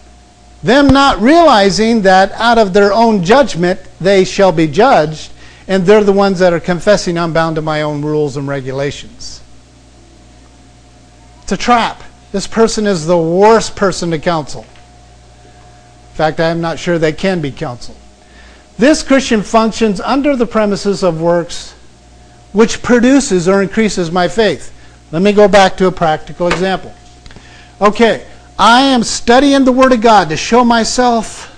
Them 0.64 0.88
not 0.88 1.20
realizing 1.20 2.04
that 2.04 2.32
out 2.34 2.58
of 2.58 2.74
their 2.74 2.94
own 2.94 3.24
judgment, 3.24 3.82
they 4.00 4.24
shall 4.24 4.54
be 4.54 4.68
judged, 4.68 5.32
and 5.68 5.86
they're 5.86 6.04
the 6.04 6.14
ones 6.14 6.40
that 6.40 6.54
are 6.54 6.60
confessing 6.60 7.18
I'm 7.18 7.34
bound 7.34 7.58
to 7.58 7.62
my 7.62 7.82
own 7.82 8.02
rules 8.02 8.38
and 8.38 8.48
regulations. 8.48 9.42
It's 11.42 11.52
a 11.52 11.58
trap. 11.58 12.02
This 12.32 12.48
person 12.48 12.88
is 12.88 13.06
the 13.06 13.18
worst 13.18 13.76
person 13.76 14.12
to 14.12 14.20
counsel. 14.20 14.62
In 14.62 16.16
fact, 16.16 16.40
I'm 16.40 16.62
not 16.62 16.80
sure 16.80 16.98
they 16.98 17.12
can 17.12 17.42
be 17.42 17.52
counseled. 17.52 17.98
This 18.78 19.04
Christian 19.04 19.42
functions 19.42 20.00
under 20.00 20.36
the 20.36 20.48
premises 20.48 21.04
of 21.04 21.22
works 21.22 21.76
which 22.54 22.82
produces 22.82 23.48
or 23.48 23.62
increases 23.62 24.12
my 24.12 24.28
faith. 24.28 24.72
Let 25.12 25.22
me 25.22 25.34
go 25.34 25.48
back 25.48 25.78
to 25.78 25.88
a 25.88 25.92
practical 25.92 26.48
example. 26.48 26.94
Okay, 27.82 28.26
I 28.58 28.82
am 28.82 29.04
studying 29.04 29.66
the 29.66 29.72
Word 29.72 29.92
of 29.92 30.02
God 30.02 30.30
to 30.30 30.38
show 30.38 30.64
myself 30.64 31.50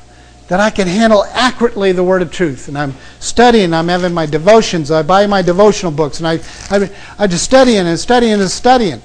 that 0.48 0.60
I 0.60 0.70
can 0.70 0.88
handle 0.88 1.24
accurately 1.26 1.92
the 1.92 2.04
word 2.04 2.22
of 2.22 2.32
truth. 2.32 2.68
And 2.68 2.78
I'm 2.78 2.94
studying, 3.20 3.74
I'm 3.74 3.88
having 3.88 4.14
my 4.14 4.26
devotions, 4.26 4.92
I 4.92 5.02
buy 5.02 5.26
my 5.26 5.42
devotional 5.42 5.92
books, 5.92 6.20
and 6.20 6.28
I, 6.28 6.40
I, 6.70 6.90
I 7.18 7.28
just 7.28 7.44
studying 7.44 7.88
and 7.88 8.00
studying 8.00 8.40
and 8.40 8.50
studying. 8.50 9.02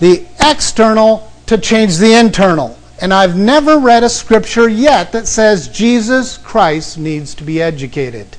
The 0.00 0.24
external 0.40 1.30
to 1.46 1.58
change 1.58 1.98
the 1.98 2.14
internal. 2.14 2.78
And 3.00 3.12
I've 3.12 3.36
never 3.36 3.78
read 3.78 4.04
a 4.04 4.08
scripture 4.08 4.68
yet 4.68 5.12
that 5.12 5.26
says 5.26 5.68
Jesus 5.68 6.38
Christ 6.38 6.96
needs 6.96 7.34
to 7.36 7.44
be 7.44 7.60
educated. 7.60 8.36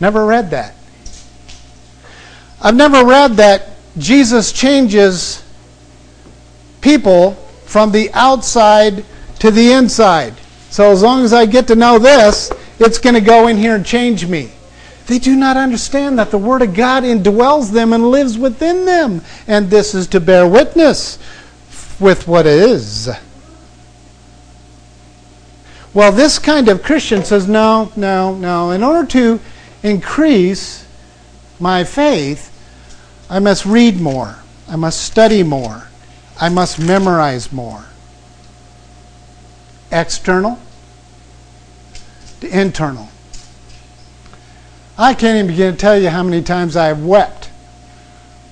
Never 0.00 0.24
read 0.24 0.50
that. 0.50 0.73
I've 2.60 2.76
never 2.76 3.04
read 3.04 3.32
that 3.34 3.70
Jesus 3.98 4.52
changes 4.52 5.44
people 6.80 7.32
from 7.64 7.92
the 7.92 8.10
outside 8.12 9.04
to 9.40 9.50
the 9.50 9.72
inside. 9.72 10.34
So 10.70 10.90
as 10.90 11.02
long 11.02 11.24
as 11.24 11.32
I 11.32 11.46
get 11.46 11.66
to 11.68 11.74
know 11.76 11.98
this, 11.98 12.52
it's 12.78 12.98
going 12.98 13.14
to 13.14 13.20
go 13.20 13.46
in 13.46 13.56
here 13.56 13.74
and 13.74 13.86
change 13.86 14.26
me. 14.26 14.50
They 15.06 15.18
do 15.18 15.36
not 15.36 15.56
understand 15.56 16.18
that 16.18 16.30
the 16.30 16.38
Word 16.38 16.62
of 16.62 16.74
God 16.74 17.02
indwells 17.02 17.70
them 17.70 17.92
and 17.92 18.10
lives 18.10 18.38
within 18.38 18.84
them. 18.84 19.22
And 19.46 19.68
this 19.68 19.94
is 19.94 20.06
to 20.08 20.20
bear 20.20 20.48
witness 20.48 21.18
with 22.00 22.26
what 22.26 22.46
is. 22.46 23.10
Well, 25.92 26.10
this 26.10 26.38
kind 26.38 26.68
of 26.68 26.82
Christian 26.82 27.22
says, 27.22 27.46
no, 27.46 27.92
no, 27.96 28.34
no. 28.34 28.72
In 28.72 28.82
order 28.82 29.06
to 29.08 29.40
increase 29.82 30.83
my 31.60 31.84
faith, 31.84 32.50
I 33.30 33.38
must 33.38 33.64
read 33.64 34.00
more. 34.00 34.38
I 34.68 34.76
must 34.76 35.02
study 35.02 35.42
more. 35.42 35.88
I 36.40 36.48
must 36.48 36.78
memorize 36.78 37.52
more 37.52 37.86
external 39.92 40.58
to 42.40 42.60
internal. 42.60 43.08
I 44.98 45.14
can't 45.14 45.36
even 45.36 45.46
begin 45.48 45.72
to 45.72 45.78
tell 45.78 45.98
you 45.98 46.08
how 46.08 46.22
many 46.22 46.42
times 46.42 46.76
I've 46.76 47.04
wept 47.04 47.50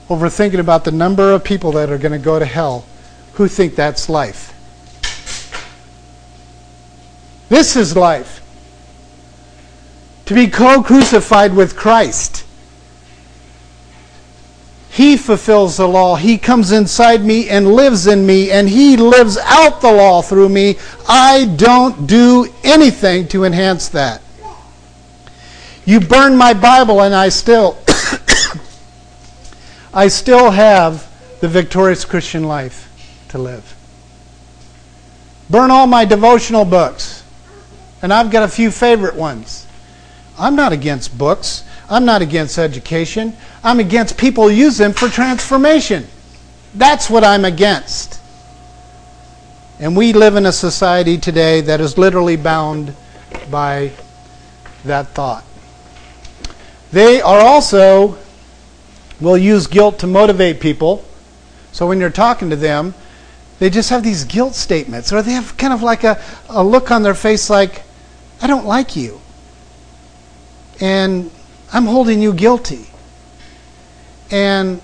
over 0.08 0.28
thinking 0.28 0.60
about 0.60 0.84
the 0.84 0.92
number 0.92 1.32
of 1.32 1.44
people 1.44 1.72
that 1.72 1.90
are 1.90 1.98
going 1.98 2.12
to 2.12 2.18
go 2.18 2.38
to 2.38 2.44
hell 2.44 2.84
who 3.34 3.48
think 3.48 3.74
that's 3.74 4.08
life. 4.08 4.50
This 7.48 7.76
is 7.76 7.96
life. 7.96 8.40
To 10.26 10.34
be 10.34 10.48
co 10.48 10.82
crucified 10.82 11.54
with 11.54 11.76
Christ. 11.76 12.41
He 14.92 15.16
fulfills 15.16 15.78
the 15.78 15.88
law. 15.88 16.16
He 16.16 16.36
comes 16.36 16.70
inside 16.70 17.24
me 17.24 17.48
and 17.48 17.66
lives 17.66 18.06
in 18.06 18.26
me, 18.26 18.50
and 18.50 18.68
He 18.68 18.98
lives 18.98 19.38
out 19.38 19.80
the 19.80 19.90
law 19.90 20.20
through 20.20 20.50
me. 20.50 20.76
I 21.08 21.46
don't 21.56 22.06
do 22.06 22.52
anything 22.62 23.26
to 23.28 23.44
enhance 23.44 23.88
that. 23.88 24.20
You 25.86 25.98
burn 25.98 26.36
my 26.36 26.52
Bible, 26.52 27.00
and 27.00 27.14
I 27.14 27.30
still, 27.30 27.78
I 29.94 30.08
still 30.08 30.50
have 30.50 31.10
the 31.40 31.48
victorious 31.48 32.04
Christian 32.04 32.44
life 32.44 32.90
to 33.30 33.38
live. 33.38 33.74
Burn 35.48 35.70
all 35.70 35.86
my 35.86 36.04
devotional 36.04 36.66
books, 36.66 37.24
and 38.02 38.12
I've 38.12 38.30
got 38.30 38.42
a 38.42 38.48
few 38.48 38.70
favorite 38.70 39.14
ones. 39.14 39.66
I'm 40.38 40.54
not 40.54 40.72
against 40.72 41.16
books. 41.16 41.64
I'm 41.92 42.06
not 42.06 42.22
against 42.22 42.56
education. 42.56 43.36
I'm 43.62 43.78
against 43.78 44.16
people 44.16 44.50
use 44.50 44.78
them 44.78 44.94
for 44.94 45.10
transformation. 45.10 46.06
That's 46.74 47.10
what 47.10 47.22
I'm 47.22 47.44
against. 47.44 48.18
And 49.78 49.94
we 49.94 50.14
live 50.14 50.36
in 50.36 50.46
a 50.46 50.52
society 50.52 51.18
today 51.18 51.60
that 51.60 51.82
is 51.82 51.98
literally 51.98 52.36
bound 52.36 52.96
by 53.50 53.92
that 54.86 55.08
thought. 55.08 55.44
They 56.92 57.20
are 57.20 57.40
also 57.40 58.16
will 59.20 59.36
use 59.36 59.66
guilt 59.66 59.98
to 59.98 60.06
motivate 60.06 60.60
people. 60.60 61.04
So 61.72 61.86
when 61.86 62.00
you're 62.00 62.08
talking 62.08 62.48
to 62.48 62.56
them, 62.56 62.94
they 63.58 63.68
just 63.68 63.90
have 63.90 64.02
these 64.02 64.24
guilt 64.24 64.54
statements, 64.54 65.12
or 65.12 65.20
they 65.20 65.32
have 65.32 65.58
kind 65.58 65.74
of 65.74 65.82
like 65.82 66.04
a, 66.04 66.18
a 66.48 66.64
look 66.64 66.90
on 66.90 67.02
their 67.02 67.14
face 67.14 67.50
like, 67.50 67.82
I 68.40 68.46
don't 68.46 68.64
like 68.64 68.96
you. 68.96 69.20
And 70.80 71.30
I'm 71.72 71.86
holding 71.86 72.20
you 72.20 72.32
guilty. 72.32 72.86
And 74.30 74.80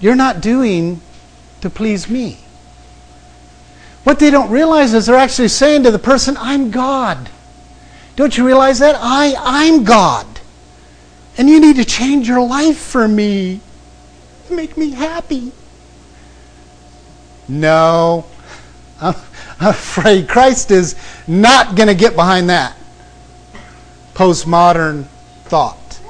you're 0.00 0.16
not 0.16 0.40
doing 0.40 1.00
to 1.60 1.70
please 1.70 2.08
me. 2.08 2.38
What 4.04 4.18
they 4.18 4.30
don't 4.30 4.50
realize 4.50 4.94
is 4.94 5.06
they're 5.06 5.16
actually 5.16 5.48
saying 5.48 5.84
to 5.84 5.90
the 5.90 5.98
person, 5.98 6.36
I'm 6.38 6.70
God. 6.70 7.30
Don't 8.16 8.36
you 8.36 8.44
realize 8.46 8.80
that? 8.80 8.96
I, 8.98 9.34
I'm 9.38 9.84
God. 9.84 10.26
And 11.38 11.48
you 11.48 11.60
need 11.60 11.76
to 11.76 11.84
change 11.84 12.28
your 12.28 12.46
life 12.46 12.78
for 12.78 13.06
me. 13.06 13.60
Make 14.50 14.76
me 14.76 14.90
happy. 14.90 15.52
No. 17.48 18.26
I'm, 19.00 19.14
I'm 19.60 19.68
afraid 19.68 20.28
Christ 20.28 20.70
is 20.70 20.96
not 21.26 21.76
going 21.76 21.88
to 21.88 21.94
get 21.94 22.16
behind 22.16 22.50
that 22.50 22.76
postmodern 24.14 25.06
thought. 25.52 26.00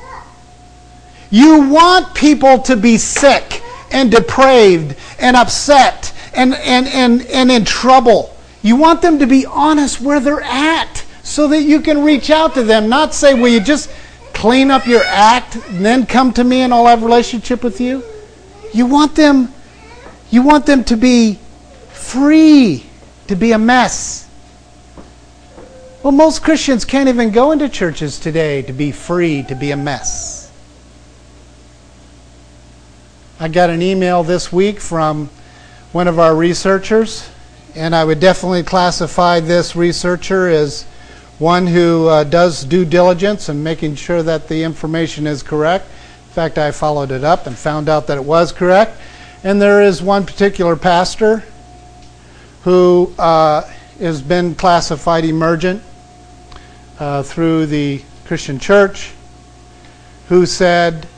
You 1.28 1.68
want 1.68 2.14
people 2.14 2.60
to 2.60 2.76
be 2.76 2.96
sick 2.96 3.60
and 3.90 4.08
depraved 4.08 4.94
and 5.18 5.36
upset 5.36 6.14
and, 6.32 6.54
and, 6.54 6.86
and, 6.86 7.26
and 7.26 7.50
in 7.50 7.64
trouble. 7.64 8.36
You 8.62 8.76
want 8.76 9.02
them 9.02 9.18
to 9.18 9.26
be 9.26 9.44
honest 9.44 10.00
where 10.00 10.20
they're 10.20 10.42
at 10.42 11.04
so 11.24 11.48
that 11.48 11.62
you 11.62 11.80
can 11.80 12.04
reach 12.04 12.30
out 12.30 12.54
to 12.54 12.62
them, 12.62 12.88
not 12.88 13.14
say, 13.14 13.34
Will 13.34 13.48
you 13.48 13.60
just 13.60 13.90
clean 14.32 14.70
up 14.70 14.86
your 14.86 15.02
act 15.02 15.56
and 15.56 15.84
then 15.84 16.06
come 16.06 16.32
to 16.34 16.44
me 16.44 16.60
and 16.60 16.72
I'll 16.72 16.86
have 16.86 17.02
relationship 17.02 17.64
with 17.64 17.80
you? 17.80 18.04
You 18.72 18.86
want 18.86 19.16
them 19.16 19.52
you 20.30 20.42
want 20.42 20.66
them 20.66 20.84
to 20.84 20.96
be 20.96 21.40
free 21.90 22.86
to 23.26 23.34
be 23.34 23.50
a 23.50 23.58
mess. 23.58 24.28
Well, 26.02 26.10
most 26.10 26.42
Christians 26.42 26.84
can't 26.84 27.08
even 27.08 27.30
go 27.30 27.52
into 27.52 27.68
churches 27.68 28.18
today 28.18 28.62
to 28.62 28.72
be 28.72 28.90
free 28.90 29.44
to 29.44 29.54
be 29.54 29.70
a 29.70 29.76
mess. 29.76 30.50
I 33.38 33.46
got 33.46 33.70
an 33.70 33.82
email 33.82 34.24
this 34.24 34.52
week 34.52 34.80
from 34.80 35.30
one 35.92 36.08
of 36.08 36.18
our 36.18 36.34
researchers, 36.34 37.30
and 37.76 37.94
I 37.94 38.04
would 38.04 38.18
definitely 38.18 38.64
classify 38.64 39.38
this 39.38 39.76
researcher 39.76 40.48
as 40.48 40.82
one 41.38 41.68
who 41.68 42.08
uh, 42.08 42.24
does 42.24 42.64
due 42.64 42.84
diligence 42.84 43.48
and 43.48 43.62
making 43.62 43.94
sure 43.94 44.24
that 44.24 44.48
the 44.48 44.64
information 44.64 45.28
is 45.28 45.40
correct. 45.44 45.86
In 45.86 46.32
fact, 46.32 46.58
I 46.58 46.72
followed 46.72 47.12
it 47.12 47.22
up 47.22 47.46
and 47.46 47.56
found 47.56 47.88
out 47.88 48.08
that 48.08 48.18
it 48.18 48.24
was 48.24 48.50
correct. 48.50 49.00
And 49.44 49.62
there 49.62 49.80
is 49.80 50.02
one 50.02 50.26
particular 50.26 50.74
pastor 50.74 51.44
who 52.64 53.14
uh, 53.20 53.62
has 54.00 54.20
been 54.20 54.56
classified 54.56 55.24
emergent 55.24 55.80
uh, 57.02 57.20
through 57.20 57.66
the 57.66 58.00
Christian 58.26 58.60
church 58.60 59.10
who 60.28 60.46
said 60.46 61.08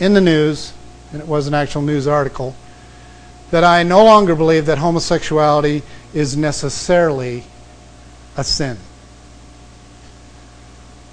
in 0.00 0.12
the 0.12 0.20
news 0.20 0.72
and 1.12 1.22
it 1.22 1.28
was 1.28 1.46
an 1.46 1.54
actual 1.54 1.82
news 1.82 2.08
article, 2.08 2.56
that 3.52 3.62
I 3.62 3.84
no 3.84 4.02
longer 4.02 4.34
believe 4.34 4.66
that 4.66 4.78
homosexuality 4.78 5.82
is 6.12 6.36
necessarily 6.36 7.44
a 8.36 8.42
sin. 8.42 8.76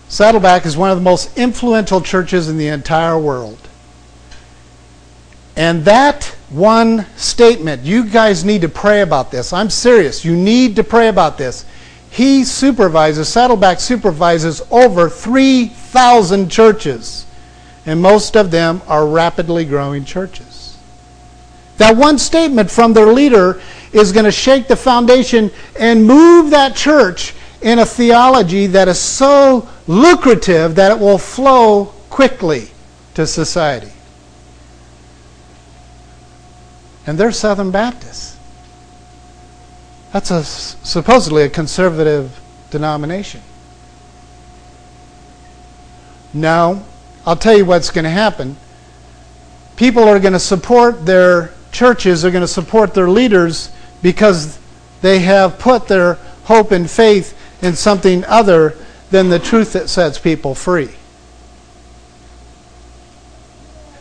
Saddleback 0.09 0.65
is 0.65 0.75
one 0.75 0.89
of 0.89 0.97
the 0.97 1.03
most 1.03 1.37
influential 1.37 2.01
churches 2.01 2.49
in 2.49 2.57
the 2.57 2.69
entire 2.69 3.19
world. 3.19 3.59
And 5.55 5.85
that 5.85 6.25
one 6.49 7.05
statement, 7.17 7.83
you 7.83 8.09
guys 8.09 8.43
need 8.43 8.61
to 8.61 8.69
pray 8.69 9.01
about 9.01 9.29
this. 9.29 9.53
I'm 9.53 9.69
serious. 9.69 10.25
You 10.25 10.35
need 10.35 10.75
to 10.77 10.83
pray 10.83 11.07
about 11.07 11.37
this. 11.37 11.65
He 12.11 12.43
supervises, 12.43 13.27
Saddleback 13.27 13.79
supervises 13.79 14.61
over 14.69 15.09
3,000 15.09 16.49
churches 16.49 17.25
and 17.85 18.01
most 18.01 18.35
of 18.35 18.51
them 18.51 18.81
are 18.87 19.07
rapidly 19.07 19.65
growing 19.65 20.05
churches. 20.05 20.77
That 21.77 21.97
one 21.97 22.19
statement 22.19 22.69
from 22.69 22.93
their 22.93 23.07
leader 23.07 23.59
is 23.91 24.11
going 24.11 24.25
to 24.25 24.31
shake 24.31 24.67
the 24.67 24.75
foundation 24.75 25.51
and 25.79 26.05
move 26.05 26.51
that 26.51 26.75
church 26.75 27.33
in 27.61 27.79
a 27.79 27.85
theology 27.85 28.67
that 28.67 28.87
is 28.87 28.99
so 28.99 29.67
lucrative 29.87 30.75
that 30.75 30.91
it 30.91 30.99
will 30.99 31.17
flow 31.17 31.85
quickly 32.09 32.69
to 33.15 33.25
society. 33.25 33.91
And 37.07 37.17
they're 37.17 37.31
Southern 37.31 37.71
Baptists. 37.71 38.30
That's 40.13 40.31
a, 40.31 40.43
supposedly 40.43 41.43
a 41.43 41.49
conservative 41.49 42.39
denomination. 42.69 43.41
No, 46.33 46.85
I'll 47.25 47.35
tell 47.35 47.57
you 47.57 47.65
what's 47.65 47.89
going 47.89 48.03
to 48.03 48.09
happen. 48.09 48.57
People 49.75 50.03
are 50.03 50.19
going 50.19 50.33
to 50.33 50.39
support 50.39 51.05
their 51.05 51.51
churches, 51.71 52.21
they're 52.21 52.31
going 52.31 52.41
to 52.41 52.47
support 52.47 52.93
their 52.93 53.09
leaders 53.09 53.71
because 54.01 54.59
they 55.01 55.19
have 55.19 55.57
put 55.59 55.87
their 55.87 56.15
hope 56.45 56.71
and 56.71 56.89
faith 56.89 57.37
in 57.61 57.75
something 57.75 58.25
other 58.25 58.75
than 59.09 59.29
the 59.29 59.39
truth 59.39 59.73
that 59.73 59.89
sets 59.89 60.17
people 60.19 60.55
free. 60.55 60.89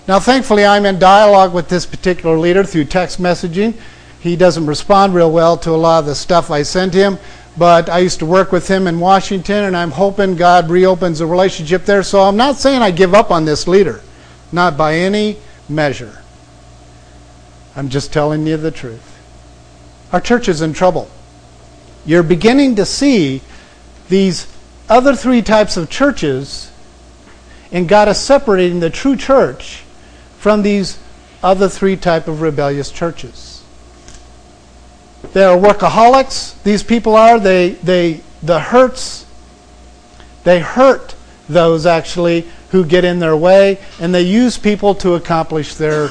Now, 0.08 0.18
thankfully, 0.18 0.64
I'm 0.64 0.86
in 0.86 0.98
dialogue 0.98 1.54
with 1.54 1.68
this 1.68 1.86
particular 1.86 2.36
leader 2.36 2.64
through 2.64 2.86
text 2.86 3.20
messaging. 3.20 3.74
He 4.20 4.36
doesn't 4.36 4.66
respond 4.66 5.14
real 5.14 5.32
well 5.32 5.56
to 5.58 5.70
a 5.70 5.76
lot 5.76 6.00
of 6.00 6.06
the 6.06 6.14
stuff 6.14 6.50
I 6.50 6.62
send 6.62 6.92
him, 6.92 7.18
but 7.56 7.88
I 7.88 7.98
used 7.98 8.18
to 8.18 8.26
work 8.26 8.52
with 8.52 8.68
him 8.68 8.86
in 8.86 9.00
Washington, 9.00 9.64
and 9.64 9.76
I'm 9.76 9.90
hoping 9.90 10.36
God 10.36 10.70
reopens 10.70 11.20
a 11.20 11.26
relationship 11.26 11.86
there. 11.86 12.02
So 12.02 12.20
I'm 12.20 12.36
not 12.36 12.56
saying 12.56 12.82
I 12.82 12.90
give 12.90 13.14
up 13.14 13.30
on 13.30 13.46
this 13.46 13.66
leader, 13.66 14.02
not 14.52 14.76
by 14.76 14.96
any 14.96 15.38
measure. 15.68 16.22
I'm 17.74 17.88
just 17.88 18.12
telling 18.12 18.46
you 18.46 18.56
the 18.56 18.70
truth. 18.70 19.06
Our 20.12 20.20
church 20.20 20.48
is 20.48 20.60
in 20.60 20.74
trouble. 20.74 21.08
You're 22.04 22.22
beginning 22.22 22.76
to 22.76 22.84
see 22.84 23.40
these 24.08 24.46
other 24.88 25.14
three 25.14 25.40
types 25.40 25.76
of 25.76 25.88
churches, 25.88 26.70
and 27.72 27.88
God 27.88 28.08
is 28.08 28.18
separating 28.18 28.80
the 28.80 28.90
true 28.90 29.16
church 29.16 29.84
from 30.38 30.62
these 30.62 30.98
other 31.42 31.68
three 31.68 31.96
type 31.96 32.28
of 32.28 32.42
rebellious 32.42 32.90
churches. 32.90 33.49
They 35.32 35.44
are 35.44 35.56
workaholics. 35.56 36.60
These 36.62 36.82
people 36.82 37.16
are. 37.16 37.38
They 37.38 37.70
they 37.70 38.20
the 38.42 38.60
hurts. 38.60 39.26
They 40.44 40.60
hurt 40.60 41.14
those 41.48 41.86
actually 41.86 42.46
who 42.70 42.84
get 42.84 43.04
in 43.04 43.18
their 43.18 43.36
way, 43.36 43.78
and 44.00 44.14
they 44.14 44.22
use 44.22 44.56
people 44.56 44.94
to 44.96 45.14
accomplish 45.14 45.74
their 45.74 46.10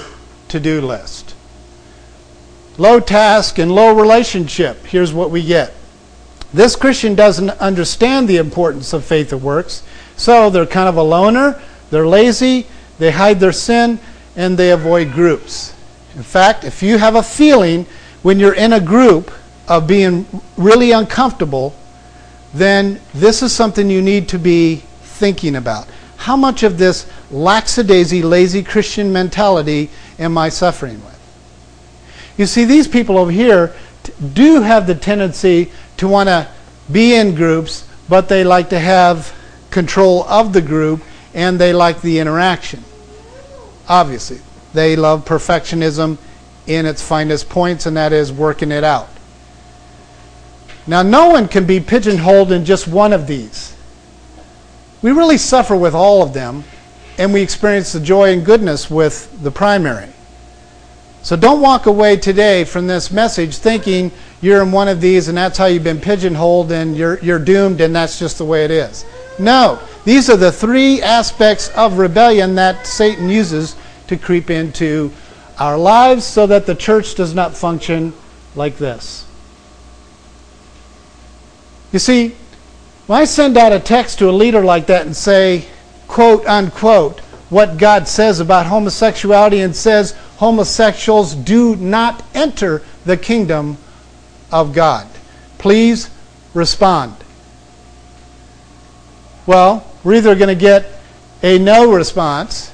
to-do 0.50 0.82
list. 0.82 1.36
Low 2.78 3.00
task 3.00 3.58
and 3.58 3.72
low 3.72 3.96
relationship. 3.96 4.86
Here's 4.86 5.14
what 5.14 5.32
we 5.32 5.46
get. 5.46 5.74
This 6.54 6.76
Christian 6.76 7.16
doesn't 7.16 7.52
understand 7.52 8.28
the 8.28 8.38
importance 8.38 8.94
of 8.94 9.06
faith 9.06 9.30
that 9.30 9.38
works, 9.38 9.84
so 10.18 10.50
they're 10.50 10.66
kind 10.66 10.90
of 10.90 10.98
a 10.98 11.04
loner, 11.04 11.62
they're 11.92 12.08
lazy, 12.08 12.68
they 12.98 13.12
hide 13.12 13.40
their 13.40 13.52
sin, 13.52 14.00
and 14.36 14.58
they 14.58 14.72
avoid 14.72 15.14
groups. 15.14 15.74
In 16.16 16.24
fact, 16.24 16.64
if 16.64 16.82
you 16.82 16.98
have 16.98 17.16
a 17.16 17.24
feeling 17.24 17.86
when 18.22 18.40
you're 18.40 18.54
in 18.54 18.74
a 18.74 18.80
group 18.80 19.32
of 19.68 19.88
being 19.88 20.26
really 20.58 20.92
uncomfortable, 20.92 21.76
then 22.54 23.00
this 23.14 23.42
is 23.44 23.52
something 23.54 23.90
you 23.90 24.02
need 24.02 24.28
to 24.30 24.40
be 24.40 24.78
thinking 25.02 25.56
about. 25.56 25.88
How 26.18 26.36
much 26.36 26.64
of 26.64 26.78
this 26.78 27.10
lackadaisy, 27.32 28.24
lazy 28.24 28.64
Christian 28.64 29.14
mentality 29.14 29.90
am 30.18 30.38
I 30.38 30.50
suffering 30.50 31.04
with? 31.06 31.20
You 32.38 32.46
see, 32.46 32.66
these 32.66 32.88
people 32.88 33.18
over 33.18 33.32
here 33.32 33.74
do 34.34 34.62
have 34.62 34.88
the 34.88 34.96
tendency 34.96 35.72
to 35.98 36.08
want 36.08 36.28
to 36.28 36.48
be 36.92 37.16
in 37.16 37.36
groups, 37.36 37.88
but 38.08 38.28
they 38.28 38.44
like 38.44 38.70
to 38.70 38.80
have 38.80 39.34
control 39.70 40.24
of 40.24 40.52
the 40.52 40.62
group 40.62 41.02
and 41.34 41.60
they 41.60 41.74
like 41.74 42.02
the 42.02 42.20
interaction. 42.20 42.84
Obviously, 43.88 44.40
they 44.74 44.96
love 44.96 45.26
perfectionism 45.26 46.18
in 46.70 46.86
its 46.86 47.02
finest 47.02 47.50
points, 47.50 47.86
and 47.86 47.98
that 47.98 48.14
is 48.14 48.32
working 48.32 48.72
it 48.72 48.84
out. 48.84 49.10
Now, 50.88 51.02
no 51.02 51.30
one 51.30 51.48
can 51.48 51.66
be 51.66 51.80
pigeonholed 51.80 52.52
in 52.52 52.64
just 52.64 52.88
one 52.88 53.12
of 53.12 53.28
these. 53.28 53.76
We 55.02 55.12
really 55.12 55.38
suffer 55.38 55.76
with 55.76 55.94
all 55.94 56.24
of 56.24 56.34
them, 56.34 56.64
and 57.18 57.34
we 57.34 57.42
experience 57.42 57.92
the 57.92 58.00
joy 58.00 58.32
and 58.32 58.46
goodness 58.46 58.90
with 58.90 59.42
the 59.44 59.52
primary. 59.52 60.10
So 61.22 61.36
don't 61.36 61.60
walk 61.60 61.86
away 61.86 62.16
today 62.16 62.64
from 62.64 62.88
this 62.88 63.12
message 63.12 63.58
thinking 63.58 64.12
you're 64.42 64.62
in 64.62 64.72
one 64.72 64.88
of 64.88 65.02
these 65.02 65.28
and 65.28 65.38
that's 65.38 65.58
how 65.58 65.66
you've 65.66 65.84
been 65.84 66.00
pigeonholed 66.00 66.72
and 66.72 66.96
you're, 66.96 67.20
you're 67.20 67.40
doomed 67.40 67.82
and 67.82 67.94
that's 67.94 68.18
just 68.18 68.38
the 68.38 68.46
way 68.46 68.64
it 68.64 68.72
is. 68.72 69.04
No, 69.38 69.80
these 70.06 70.30
are 70.30 70.38
the 70.38 70.52
three 70.52 71.02
aspects 71.02 71.70
of 71.76 71.98
rebellion 71.98 72.56
that 72.56 72.88
Satan 72.88 73.30
uses 73.30 73.76
to 74.08 74.16
creep 74.16 74.50
into 74.50 75.12
our 75.60 75.78
lives 75.78 76.26
so 76.26 76.48
that 76.48 76.66
the 76.66 76.76
church 76.76 77.16
does 77.16 77.36
not 77.36 77.56
function 77.56 78.14
like 78.56 78.78
this. 78.78 79.26
You 81.92 82.00
see, 82.00 82.36
when 83.08 83.20
I 83.20 83.26
send 83.26 83.58
out 83.58 83.74
a 83.74 83.80
text 83.80 84.20
to 84.20 84.30
a 84.30 84.32
leader 84.32 84.64
like 84.64 84.88
that 84.88 85.06
and 85.06 85.16
say, 85.16 85.66
quote 86.08 86.46
unquote, 86.46 87.20
what 87.50 87.78
God 87.78 88.08
says 88.08 88.40
about 88.40 88.68
homosexuality 88.68 89.62
and 89.62 89.76
says 89.76 90.12
homosexuals 90.38 91.34
do 91.34 91.76
not 91.76 92.24
enter 92.34 92.84
the 93.06 93.18
kingdom 93.18 93.78
of 94.52 94.74
God. 94.74 95.08
Please 95.58 96.10
respond. 96.54 97.16
Well, 99.48 99.86
we're 100.04 100.16
either 100.16 100.36
going 100.36 100.50
to 100.50 100.56
get 100.56 100.86
a 101.42 101.58
no 101.58 101.92
response 101.92 102.72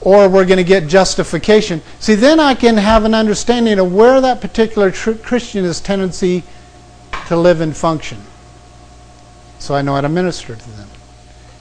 or 0.00 0.28
we're 0.28 0.46
going 0.46 0.58
to 0.58 0.64
get 0.64 0.86
justification. 0.86 1.82
See, 1.98 2.14
then 2.14 2.40
I 2.40 2.54
can 2.54 2.76
have 2.76 3.04
an 3.04 3.14
understanding 3.14 3.78
of 3.78 3.92
where 3.92 4.20
that 4.20 4.40
particular 4.40 4.90
tr- 4.90 5.12
Christian 5.12 5.64
is 5.64 5.80
tendency 5.80 6.42
to 7.28 7.36
live 7.36 7.60
and 7.60 7.76
function. 7.76 8.18
So 9.58 9.74
I 9.74 9.82
know 9.82 9.94
how 9.94 10.00
to 10.00 10.08
minister 10.08 10.56
to 10.56 10.70
them. 10.70 10.88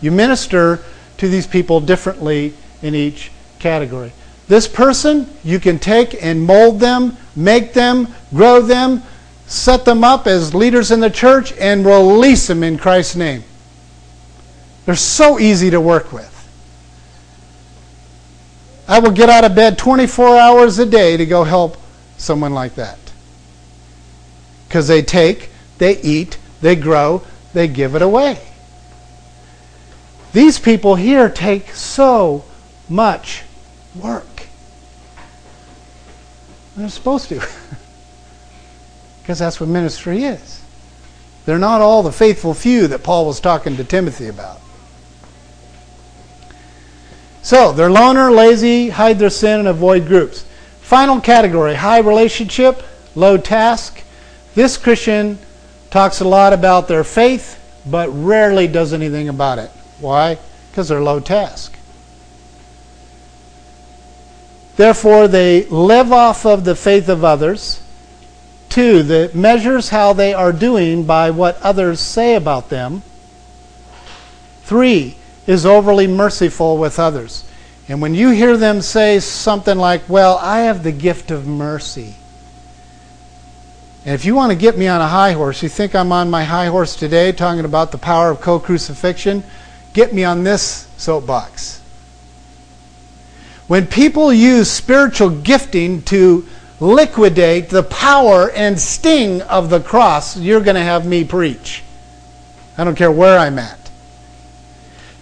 You 0.01 0.11
minister 0.11 0.79
to 1.17 1.27
these 1.27 1.45
people 1.45 1.81
differently 1.81 2.53
in 2.81 2.95
each 2.95 3.31
category. 3.59 4.13
This 4.47 4.67
person, 4.67 5.29
you 5.43 5.59
can 5.59 5.77
take 5.77 6.23
and 6.23 6.41
mold 6.41 6.79
them, 6.79 7.17
make 7.35 7.73
them, 7.73 8.07
grow 8.33 8.61
them, 8.61 9.03
set 9.45 9.85
them 9.85 10.03
up 10.03 10.27
as 10.27 10.55
leaders 10.55 10.91
in 10.91 11.01
the 11.01 11.09
church, 11.09 11.53
and 11.59 11.85
release 11.85 12.47
them 12.47 12.63
in 12.63 12.77
Christ's 12.77 13.17
name. 13.17 13.43
They're 14.85 14.95
so 14.95 15.39
easy 15.39 15.69
to 15.69 15.81
work 15.81 16.11
with. 16.13 16.38
I 18.89 18.97
will 18.97 19.11
get 19.11 19.29
out 19.29 19.43
of 19.43 19.53
bed 19.53 19.77
24 19.77 20.35
hours 20.35 20.79
a 20.79 20.85
day 20.85 21.15
to 21.15 21.25
go 21.27 21.43
help 21.43 21.77
someone 22.17 22.55
like 22.55 22.73
that. 22.73 22.97
Because 24.67 24.87
they 24.87 25.03
take, 25.03 25.51
they 25.77 26.01
eat, 26.01 26.39
they 26.61 26.75
grow, 26.75 27.21
they 27.53 27.67
give 27.67 27.93
it 27.93 28.01
away. 28.01 28.39
These 30.33 30.57
people 30.57 30.95
here 30.95 31.29
take 31.29 31.69
so 31.69 32.45
much 32.89 33.43
work. 33.95 34.47
They're 36.75 36.89
supposed 36.89 37.29
to. 37.29 37.35
because 39.21 39.37
that's 39.37 39.59
what 39.59 39.69
ministry 39.69 40.23
is. 40.23 40.63
They're 41.45 41.59
not 41.59 41.81
all 41.81 42.01
the 42.01 42.11
faithful 42.11 42.55
few 42.55 42.87
that 42.87 43.03
Paul 43.03 43.27
was 43.27 43.39
talking 43.39 43.77
to 43.77 43.83
Timothy 43.83 44.29
about. 44.29 44.59
So, 47.41 47.71
they're 47.71 47.89
loner, 47.89 48.31
lazy, 48.31 48.89
hide 48.89 49.19
their 49.19 49.29
sin, 49.29 49.59
and 49.59 49.67
avoid 49.67 50.07
groups. 50.07 50.45
Final 50.81 51.21
category 51.21 51.75
high 51.75 51.99
relationship, 51.99 52.83
low 53.15 53.37
task. 53.37 54.03
This 54.55 54.77
Christian 54.77 55.39
talks 55.89 56.19
a 56.19 56.27
lot 56.27 56.53
about 56.53 56.87
their 56.87 57.03
faith, 57.03 57.59
but 57.85 58.09
rarely 58.09 58.67
does 58.67 58.93
anything 58.93 59.29
about 59.29 59.59
it. 59.59 59.71
Why? 59.99 60.37
Because 60.69 60.89
they're 60.89 61.01
low 61.01 61.19
task. 61.19 61.75
Therefore, 64.75 65.27
they 65.27 65.65
live 65.65 66.13
off 66.13 66.45
of 66.45 66.63
the 66.63 66.75
faith 66.75 67.09
of 67.09 67.23
others. 67.23 67.81
Two, 68.69 69.03
that 69.03 69.35
measures 69.35 69.89
how 69.89 70.13
they 70.13 70.33
are 70.33 70.53
doing 70.53 71.03
by 71.03 71.31
what 71.31 71.61
others 71.61 71.99
say 71.99 72.35
about 72.35 72.69
them. 72.69 73.03
Three, 74.63 75.17
is 75.50 75.66
overly 75.66 76.06
merciful 76.06 76.78
with 76.78 77.00
others. 77.00 77.43
And 77.88 78.04
when 78.04 78.14
you 78.14 78.30
hear 78.30 78.56
them 78.56 78.84
say 78.84 79.20
something 79.20 79.80
like, 79.80 80.08
Well, 80.08 80.38
I 80.38 80.60
have 80.60 80.84
the 80.84 80.91
gift 80.91 81.32
of 81.32 81.47
mercy. 81.47 82.14
And 84.06 84.14
if 84.14 84.26
you 84.26 84.36
want 84.36 84.52
to 84.52 84.56
get 84.56 84.78
me 84.78 84.88
on 84.88 85.02
a 85.02 85.08
high 85.08 85.32
horse, 85.32 85.64
you 85.64 85.68
think 85.68 85.95
I'm 85.95 86.12
on 86.12 86.30
my 86.30 86.43
high 86.43 86.68
horse 86.68 86.95
today 86.95 87.32
talking 87.32 87.66
about 87.66 87.91
the 87.91 87.97
power 87.97 88.30
of 88.30 88.41
co 88.41 88.60
crucifixion, 88.60 89.43
get 89.93 90.14
me 90.14 90.24
on 90.24 90.43
this 90.43 90.88
soapbox. 90.97 91.82
When 93.68 93.88
people 93.88 94.32
use 94.32 94.70
spiritual 94.70 95.32
gifting 95.32 96.04
to 96.04 96.47
liquidate 96.80 97.70
the 97.70 97.84
power 97.84 98.52
and 98.52 98.80
sting 98.80 99.41
of 99.41 99.72
the 99.72 99.80
cross, 99.80 100.38
you're 100.38 100.62
going 100.62 100.76
to 100.76 100.82
have 100.82 101.08
me 101.08 101.24
preach. 101.24 101.82
I 102.78 102.84
don't 102.84 102.95
care 102.95 103.12
where 103.12 103.39
I'm 103.39 103.58
at. 103.58 103.88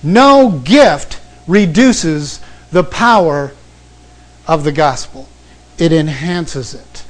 No 0.04 0.62
gift 0.64 1.20
reduces 1.48 2.40
the 2.72 2.84
power 2.84 3.52
of 4.48 4.64
the 4.64 4.72
gospel, 4.72 5.28
it 5.78 5.92
enhances 5.92 6.74
it. 6.74 7.04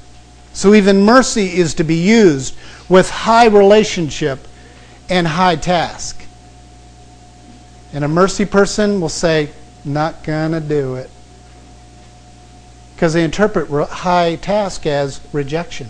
So 0.53 0.73
even 0.73 1.01
mercy 1.01 1.57
is 1.57 1.75
to 1.75 1.83
be 1.83 1.95
used 1.95 2.55
with 2.89 3.09
high 3.09 3.45
relationship 3.45 4.47
and 5.09 5.27
high 5.27 5.55
task. 5.55 6.23
And 7.93 8.03
a 8.03 8.07
mercy 8.07 8.45
person 8.45 8.99
will 8.99 9.09
say, 9.09 9.51
Not 9.85 10.23
gonna 10.23 10.59
do 10.59 10.95
it. 10.95 11.09
Because 12.95 13.13
they 13.13 13.23
interpret 13.23 13.69
high 13.69 14.35
task 14.37 14.87
as 14.87 15.21
rejection. 15.31 15.89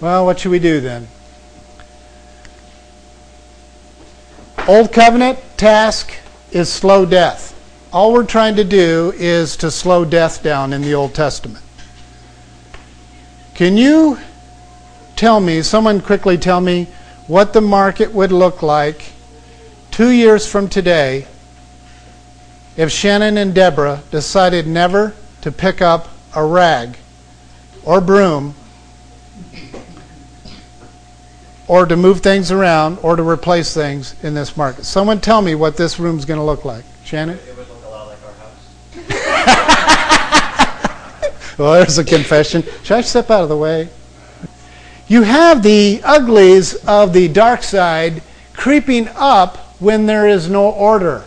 Well, 0.00 0.24
what 0.24 0.38
should 0.38 0.52
we 0.52 0.60
do 0.60 0.80
then? 0.80 1.08
Old 4.68 4.92
covenant 4.92 5.38
task 5.56 6.12
is 6.52 6.70
slow 6.70 7.06
death. 7.06 7.56
All 7.92 8.12
we're 8.12 8.26
trying 8.26 8.56
to 8.56 8.64
do 8.64 9.12
is 9.16 9.56
to 9.56 9.70
slow 9.70 10.04
death 10.04 10.42
down 10.42 10.72
in 10.72 10.82
the 10.82 10.94
Old 10.94 11.14
Testament. 11.14 11.64
Can 13.54 13.76
you 13.76 14.18
tell 15.16 15.40
me, 15.40 15.62
someone 15.62 16.00
quickly 16.00 16.38
tell 16.38 16.60
me, 16.60 16.86
what 17.26 17.52
the 17.52 17.60
market 17.60 18.12
would 18.12 18.32
look 18.32 18.62
like 18.62 19.12
two 19.90 20.10
years 20.10 20.46
from 20.46 20.68
today 20.68 21.26
if 22.76 22.90
Shannon 22.90 23.38
and 23.38 23.54
Deborah 23.54 24.02
decided 24.10 24.66
never 24.66 25.14
to 25.40 25.50
pick 25.50 25.80
up 25.82 26.08
a 26.34 26.44
rag 26.44 26.96
or 27.82 28.00
broom 28.00 28.54
or 31.70 31.86
to 31.86 31.96
move 31.96 32.18
things 32.18 32.50
around 32.50 32.98
or 33.00 33.14
to 33.14 33.22
replace 33.22 33.72
things 33.72 34.16
in 34.24 34.34
this 34.34 34.56
market. 34.56 34.84
Someone 34.84 35.20
tell 35.20 35.40
me 35.40 35.54
what 35.54 35.76
this 35.76 36.00
room's 36.00 36.24
going 36.24 36.40
to 36.40 36.44
look 36.44 36.64
like. 36.64 36.84
Shannon? 37.04 37.38
It 37.38 37.56
would 37.56 37.68
look 37.68 37.84
a 37.84 37.88
lot 37.88 38.08
like 38.08 38.18
our 38.24 38.32
house. 41.28 41.54
well, 41.58 41.74
there's 41.74 41.98
a 41.98 42.04
confession. 42.04 42.64
Should 42.82 42.96
I 42.96 43.02
step 43.02 43.30
out 43.30 43.44
of 43.44 43.48
the 43.48 43.56
way? 43.56 43.88
You 45.06 45.22
have 45.22 45.62
the 45.62 46.00
uglies 46.02 46.74
of 46.86 47.12
the 47.12 47.28
dark 47.28 47.62
side 47.62 48.24
creeping 48.52 49.06
up 49.14 49.56
when 49.78 50.06
there 50.06 50.26
is 50.26 50.50
no 50.50 50.72
order. 50.72 51.22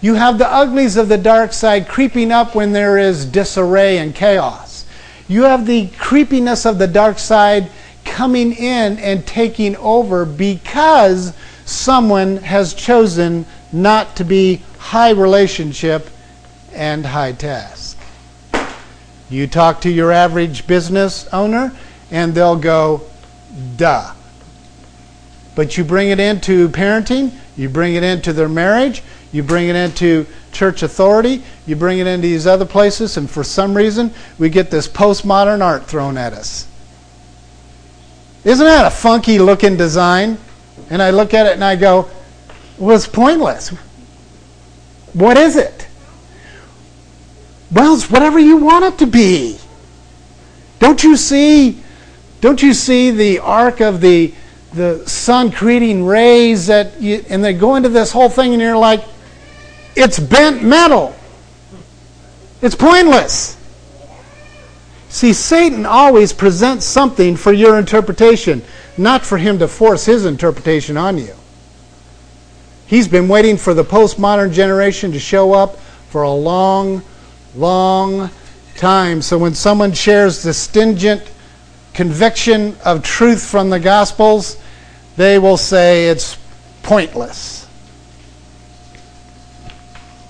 You 0.00 0.14
have 0.14 0.38
the 0.38 0.50
uglies 0.50 0.96
of 0.96 1.10
the 1.10 1.18
dark 1.18 1.52
side 1.52 1.86
creeping 1.86 2.32
up 2.32 2.54
when 2.54 2.72
there 2.72 2.96
is 2.96 3.26
disarray 3.26 3.98
and 3.98 4.14
chaos. 4.14 4.86
You 5.28 5.42
have 5.42 5.66
the 5.66 5.88
creepiness 5.98 6.64
of 6.64 6.78
the 6.78 6.86
dark 6.86 7.18
side 7.18 7.70
coming 8.08 8.52
in 8.52 8.98
and 8.98 9.24
taking 9.26 9.76
over 9.76 10.24
because 10.24 11.32
someone 11.64 12.38
has 12.38 12.74
chosen 12.74 13.46
not 13.70 14.16
to 14.16 14.24
be 14.24 14.62
high 14.78 15.10
relationship 15.10 16.08
and 16.72 17.04
high 17.06 17.32
task. 17.32 17.98
You 19.30 19.46
talk 19.46 19.82
to 19.82 19.90
your 19.90 20.10
average 20.10 20.66
business 20.66 21.28
owner, 21.32 21.72
and 22.10 22.34
they'll 22.34 22.56
go, 22.56 23.02
duh. 23.76 24.14
But 25.54 25.76
you 25.76 25.84
bring 25.84 26.08
it 26.08 26.18
into 26.18 26.68
parenting, 26.70 27.32
you 27.56 27.68
bring 27.68 27.94
it 27.94 28.02
into 28.02 28.32
their 28.32 28.48
marriage, 28.48 29.02
you 29.32 29.42
bring 29.42 29.68
it 29.68 29.76
into 29.76 30.26
church 30.52 30.82
authority, 30.82 31.42
you 31.66 31.76
bring 31.76 31.98
it 31.98 32.06
into 32.06 32.26
these 32.26 32.46
other 32.46 32.64
places, 32.64 33.18
and 33.18 33.28
for 33.28 33.44
some 33.44 33.76
reason, 33.76 34.12
we 34.38 34.48
get 34.48 34.70
this 34.70 34.88
postmodern 34.88 35.62
art 35.62 35.84
thrown 35.86 36.16
at 36.16 36.32
us. 36.32 36.66
Isn't 38.48 38.64
that 38.64 38.86
a 38.86 38.90
funky 38.90 39.38
looking 39.38 39.76
design? 39.76 40.38
And 40.88 41.02
I 41.02 41.10
look 41.10 41.34
at 41.34 41.44
it 41.44 41.52
and 41.52 41.62
I 41.62 41.76
go, 41.76 42.08
well, 42.78 42.96
it's 42.96 43.06
pointless. 43.06 43.68
What 45.12 45.36
is 45.36 45.54
it? 45.56 45.86
Well, 47.70 47.94
it's 47.94 48.10
whatever 48.10 48.38
you 48.38 48.56
want 48.56 48.86
it 48.86 48.98
to 49.00 49.06
be. 49.06 49.58
Don't 50.78 51.04
you 51.04 51.18
see? 51.18 51.82
Don't 52.40 52.62
you 52.62 52.72
see 52.72 53.10
the 53.10 53.40
arc 53.40 53.82
of 53.82 54.00
the 54.00 54.32
the 54.72 55.06
sun 55.06 55.52
creating 55.52 56.06
rays 56.06 56.68
that 56.68 57.02
you, 57.02 57.22
and 57.28 57.44
they 57.44 57.52
go 57.52 57.76
into 57.76 57.90
this 57.90 58.12
whole 58.12 58.30
thing 58.30 58.54
and 58.54 58.62
you're 58.62 58.78
like, 58.78 59.04
it's 59.94 60.18
bent 60.18 60.64
metal. 60.64 61.14
It's 62.62 62.74
pointless. 62.74 63.57
See, 65.08 65.32
Satan 65.32 65.86
always 65.86 66.32
presents 66.32 66.84
something 66.84 67.36
for 67.36 67.52
your 67.52 67.78
interpretation, 67.78 68.62
not 68.96 69.24
for 69.24 69.38
him 69.38 69.58
to 69.58 69.68
force 69.68 70.04
his 70.04 70.26
interpretation 70.26 70.96
on 70.96 71.18
you. 71.18 71.34
He's 72.86 73.08
been 73.08 73.28
waiting 73.28 73.56
for 73.56 73.74
the 73.74 73.84
postmodern 73.84 74.52
generation 74.52 75.12
to 75.12 75.18
show 75.18 75.52
up 75.52 75.78
for 76.10 76.22
a 76.22 76.32
long, 76.32 77.02
long 77.54 78.30
time. 78.76 79.22
So 79.22 79.38
when 79.38 79.54
someone 79.54 79.92
shares 79.92 80.42
the 80.42 80.54
stingent 80.54 81.22
conviction 81.94 82.76
of 82.84 83.02
truth 83.02 83.44
from 83.44 83.70
the 83.70 83.80
Gospels, 83.80 84.58
they 85.16 85.38
will 85.38 85.56
say 85.56 86.08
it's 86.08 86.38
pointless. 86.82 87.66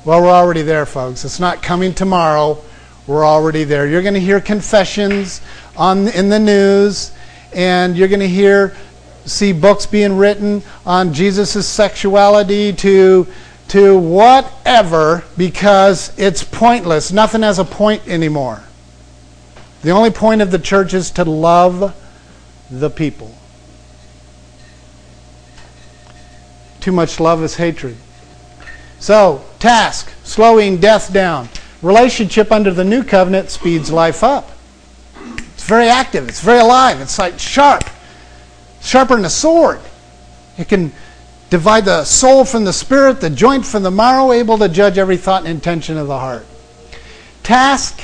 Well, 0.05 0.23
we're 0.23 0.31
already 0.31 0.63
there, 0.63 0.87
folks. 0.87 1.25
It's 1.25 1.39
not 1.39 1.63
coming 1.63 1.93
tomorrow. 1.93 2.63
We're 3.09 3.25
already 3.25 3.65
there. 3.65 3.87
You're 3.87 4.03
going 4.03 4.15
to 4.15 4.21
hear 4.21 4.39
confessions 4.39 5.41
on 5.79 6.09
in 6.09 6.29
the 6.29 6.39
news, 6.39 7.11
and 7.55 7.97
you're 7.97 8.07
going 8.07 8.21
to 8.21 8.29
hear 8.29 8.77
see 9.25 9.55
books 9.55 9.87
being 9.87 10.19
written 10.19 10.63
on 10.85 11.15
Jesus' 11.15 11.67
sexuality 11.67 12.71
to 12.75 13.27
to 13.69 13.99
whatever 13.99 15.25
because 15.39 16.13
it's 16.19 16.45
pointless. 16.45 17.11
Nothing 17.11 17.41
has 17.43 17.59
a 17.59 17.65
point 17.65 18.07
anymore. 18.07 18.63
The 19.81 19.91
only 19.91 20.11
point 20.11 20.43
of 20.43 20.51
the 20.51 20.59
church 20.59 20.93
is 20.93 21.11
to 21.13 21.25
love 21.25 21.95
the 22.71 22.91
people. 22.91 23.35
Too 26.81 26.93
much 26.93 27.21
love 27.21 27.43
is 27.43 27.57
hatred. 27.57 27.97
So, 29.01 29.45
task, 29.61 30.13
slowing 30.25 30.77
death 30.77 31.11
down. 31.11 31.49
Relationship 31.83 32.51
under 32.51 32.73
the 32.73 32.85
new 32.85 33.05
covenant 33.05 33.51
speeds 33.51 33.91
life 33.91 34.25
up. 34.25 34.51
It's 35.55 35.65
very 35.65 35.89
active, 35.89 36.29
it's 36.29 36.41
very 36.41 36.61
alive, 36.61 37.01
it's 37.01 37.19
like 37.19 37.39
sharp, 37.39 37.85
sharper 38.81 39.17
than 39.17 39.25
a 39.25 39.31
sword. 39.31 39.81
It 40.57 40.69
can 40.69 40.93
divide 41.51 41.85
the 41.85 42.05
soul 42.05 42.45
from 42.45 42.65
the 42.65 42.73
spirit, 42.73 43.21
the 43.21 43.31
joint 43.31 43.65
from 43.65 43.83
the 43.83 43.91
marrow, 43.91 44.33
able 44.33 44.59
to 44.59 44.69
judge 44.69 44.99
every 44.99 45.17
thought 45.17 45.43
and 45.43 45.51
intention 45.51 45.97
of 45.97 46.09
the 46.09 46.19
heart. 46.19 46.47
Task 47.43 48.01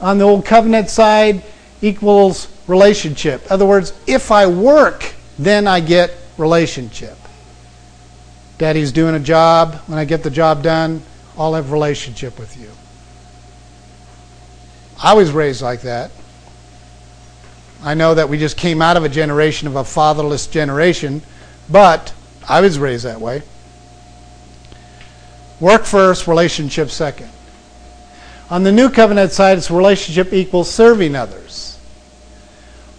on 0.00 0.18
the 0.18 0.24
old 0.24 0.44
covenant 0.44 0.88
side 0.88 1.42
equals 1.82 2.48
relationship. 2.66 3.44
In 3.46 3.52
other 3.52 3.66
words, 3.66 3.92
if 4.06 4.30
I 4.30 4.46
work, 4.46 5.14
then 5.38 5.66
I 5.66 5.80
get 5.80 6.12
relationship. 6.38 7.16
Daddy's 8.58 8.92
doing 8.92 9.14
a 9.14 9.20
job. 9.20 9.74
When 9.86 9.98
I 9.98 10.04
get 10.04 10.22
the 10.22 10.30
job 10.30 10.62
done, 10.62 11.02
I'll 11.38 11.54
have 11.54 11.72
relationship 11.72 12.38
with 12.38 12.60
you. 12.60 12.70
I 15.02 15.14
was 15.14 15.32
raised 15.32 15.62
like 15.62 15.82
that. 15.82 16.10
I 17.82 17.94
know 17.94 18.14
that 18.14 18.28
we 18.28 18.38
just 18.38 18.56
came 18.56 18.82
out 18.82 18.96
of 18.98 19.04
a 19.04 19.08
generation 19.08 19.66
of 19.66 19.76
a 19.76 19.84
fatherless 19.84 20.46
generation, 20.46 21.22
but 21.70 22.12
I 22.46 22.60
was 22.60 22.78
raised 22.78 23.04
that 23.04 23.20
way. 23.20 23.42
Work 25.58 25.84
first, 25.84 26.26
relationship 26.26 26.90
second. 26.90 27.30
On 28.50 28.62
the 28.62 28.72
new 28.72 28.90
covenant 28.90 29.32
side, 29.32 29.56
it's 29.56 29.70
relationship 29.70 30.32
equals 30.32 30.70
serving 30.70 31.14
others. 31.14 31.78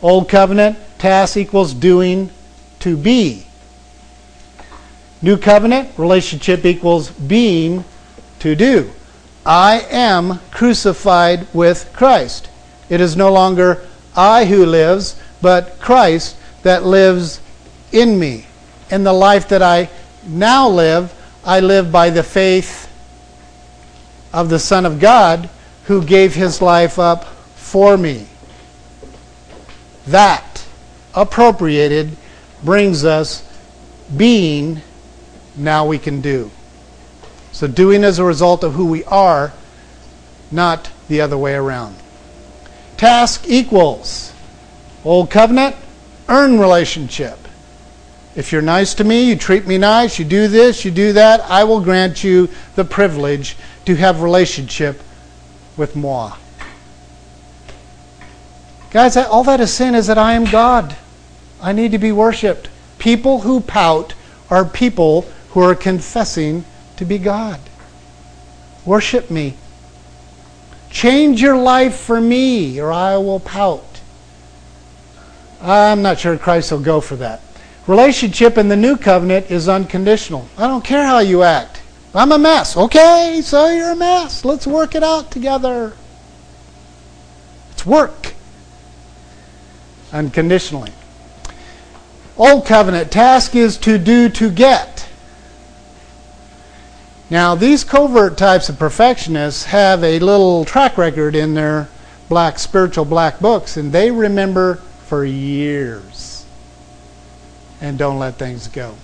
Old 0.02 0.30
covenant, 0.30 0.78
task 0.98 1.38
equals 1.38 1.74
doing 1.74 2.32
to 2.80 2.98
be. 2.98 3.46
New 5.22 5.38
covenant, 5.38 5.90
relationship 5.98 6.66
equals 6.66 7.12
being 7.12 7.84
to 8.40 8.56
do. 8.56 8.92
I 9.46 9.86
am 9.90 10.40
crucified 10.52 11.48
with 11.54 11.92
Christ. 11.94 12.50
It 12.90 13.02
is 13.02 13.16
no 13.16 13.32
longer 13.32 13.88
I 14.16 14.46
who 14.46 14.66
lives, 14.66 15.20
but 15.42 15.80
Christ 15.80 16.38
that 16.64 16.84
lives 16.84 17.42
in 17.92 18.20
me. 18.20 18.46
In 18.92 19.04
the 19.04 19.14
life 19.14 19.48
that 19.50 19.62
I 19.64 19.90
now 20.28 20.68
live, 20.68 21.14
I 21.44 21.60
live 21.60 21.92
by 21.92 22.10
the 22.10 22.24
faith 22.24 22.88
of 24.34 24.50
the 24.50 24.60
Son 24.60 24.86
of 24.86 25.00
God 25.00 25.50
who 25.86 26.04
gave 26.04 26.36
his 26.36 26.62
life 26.62 27.00
up 27.00 27.26
for 27.56 27.98
me. 27.98 28.28
That, 30.08 30.66
appropriated, 31.16 32.16
brings 32.64 33.06
us 33.06 33.48
being, 34.16 34.82
now 35.56 35.86
we 35.86 35.98
can 35.98 36.22
do. 36.22 36.52
So, 37.52 37.68
doing 37.68 38.04
as 38.04 38.18
a 38.18 38.24
result 38.24 38.64
of 38.64 38.74
who 38.74 38.86
we 38.86 39.04
are 39.06 39.54
not 40.52 40.90
the 41.08 41.22
other 41.22 41.38
way 41.38 41.54
around. 41.54 41.96
Task 42.98 43.46
equals 43.48 44.34
Old 45.04 45.30
Covenant, 45.30 45.76
earn 46.30 46.60
relationship. 46.60 47.38
If 48.36 48.52
you're 48.52 48.62
nice 48.62 48.94
to 48.96 49.04
me, 49.04 49.28
you 49.28 49.36
treat 49.36 49.68
me 49.68 49.78
nice, 49.78 50.20
you 50.20 50.26
do 50.26 50.48
this, 50.48 50.86
you 50.86 50.92
do 50.92 51.14
that, 51.14 51.42
I 51.42 51.64
will 51.64 51.82
grant 51.82 52.24
you 52.24 52.50
the 52.76 52.86
privilege 52.86 53.58
to 53.86 53.96
have 53.96 54.22
relationship 54.22 55.02
with 55.76 55.96
moi. 55.96 56.38
Guys, 58.92 59.18
all 59.18 59.44
that 59.46 59.60
is 59.60 59.74
sin 59.74 59.96
is 59.96 60.08
that 60.08 60.18
I 60.18 60.34
am 60.34 60.46
God. 60.46 60.96
I 61.62 61.74
need 61.74 61.92
to 61.92 61.98
be 61.98 62.12
worshiped. 62.12 62.70
People 63.00 63.42
who 63.42 63.60
pout 63.60 64.14
are 64.50 64.66
people 64.66 65.24
who 65.50 65.62
are 65.62 65.76
confessing 65.76 66.66
to 67.02 67.06
be 67.06 67.18
God. 67.18 67.60
Worship 68.86 69.32
me. 69.32 69.56
Change 70.92 71.42
your 71.42 71.58
life 71.58 71.96
for 71.96 72.22
me, 72.22 72.80
or 72.80 72.92
I 72.92 73.18
will 73.18 73.40
pout. 73.40 74.02
I'm 75.60 76.04
not 76.04 76.20
sure 76.20 76.38
Christ 76.38 76.72
will 76.72 76.80
go 76.80 77.02
for 77.02 77.16
that. 77.16 77.42
Relationship 77.88 78.56
in 78.56 78.68
the 78.68 78.76
new 78.76 78.98
covenant 78.98 79.50
is 79.50 79.68
unconditional. 79.68 80.48
I 80.60 80.68
don't 80.68 80.86
care 80.86 81.04
how 81.04 81.20
you 81.20 81.42
act. 81.42 81.82
I'm 82.14 82.32
a 82.32 82.38
mess. 82.38 82.78
Okay, 82.78 83.42
so 83.44 83.70
you're 83.70 83.94
a 83.94 83.96
mess. 83.96 84.46
Let's 84.46 84.68
work 84.68 84.94
it 84.94 85.02
out 85.02 85.32
together. 85.32 85.94
It's 87.72 87.84
work. 87.84 88.36
Unconditionally. 90.14 90.92
Old 92.38 92.68
covenant 92.68 93.12
task 93.12 93.56
is 93.56 93.78
to 93.78 93.98
do 93.98 94.30
to 94.30 94.52
get. 94.52 95.08
Now, 97.32 97.56
these 97.56 97.86
covert 97.86 98.38
types 98.38 98.68
of 98.68 98.78
perfectionists 98.78 99.64
have 99.64 100.04
a 100.04 100.20
little 100.20 100.66
track 100.66 100.98
record 100.98 101.34
in 101.34 101.54
their 101.54 101.88
black 102.28 102.60
spiritual 102.60 103.06
black 103.06 103.40
books, 103.40 103.78
and 103.78 103.90
they 103.90 104.12
remember 104.12 104.76
for 105.06 105.24
years 105.24 106.46
and 107.80 107.98
don't 107.98 108.20
let 108.20 108.36
things 108.36 108.68
go. 108.68 108.96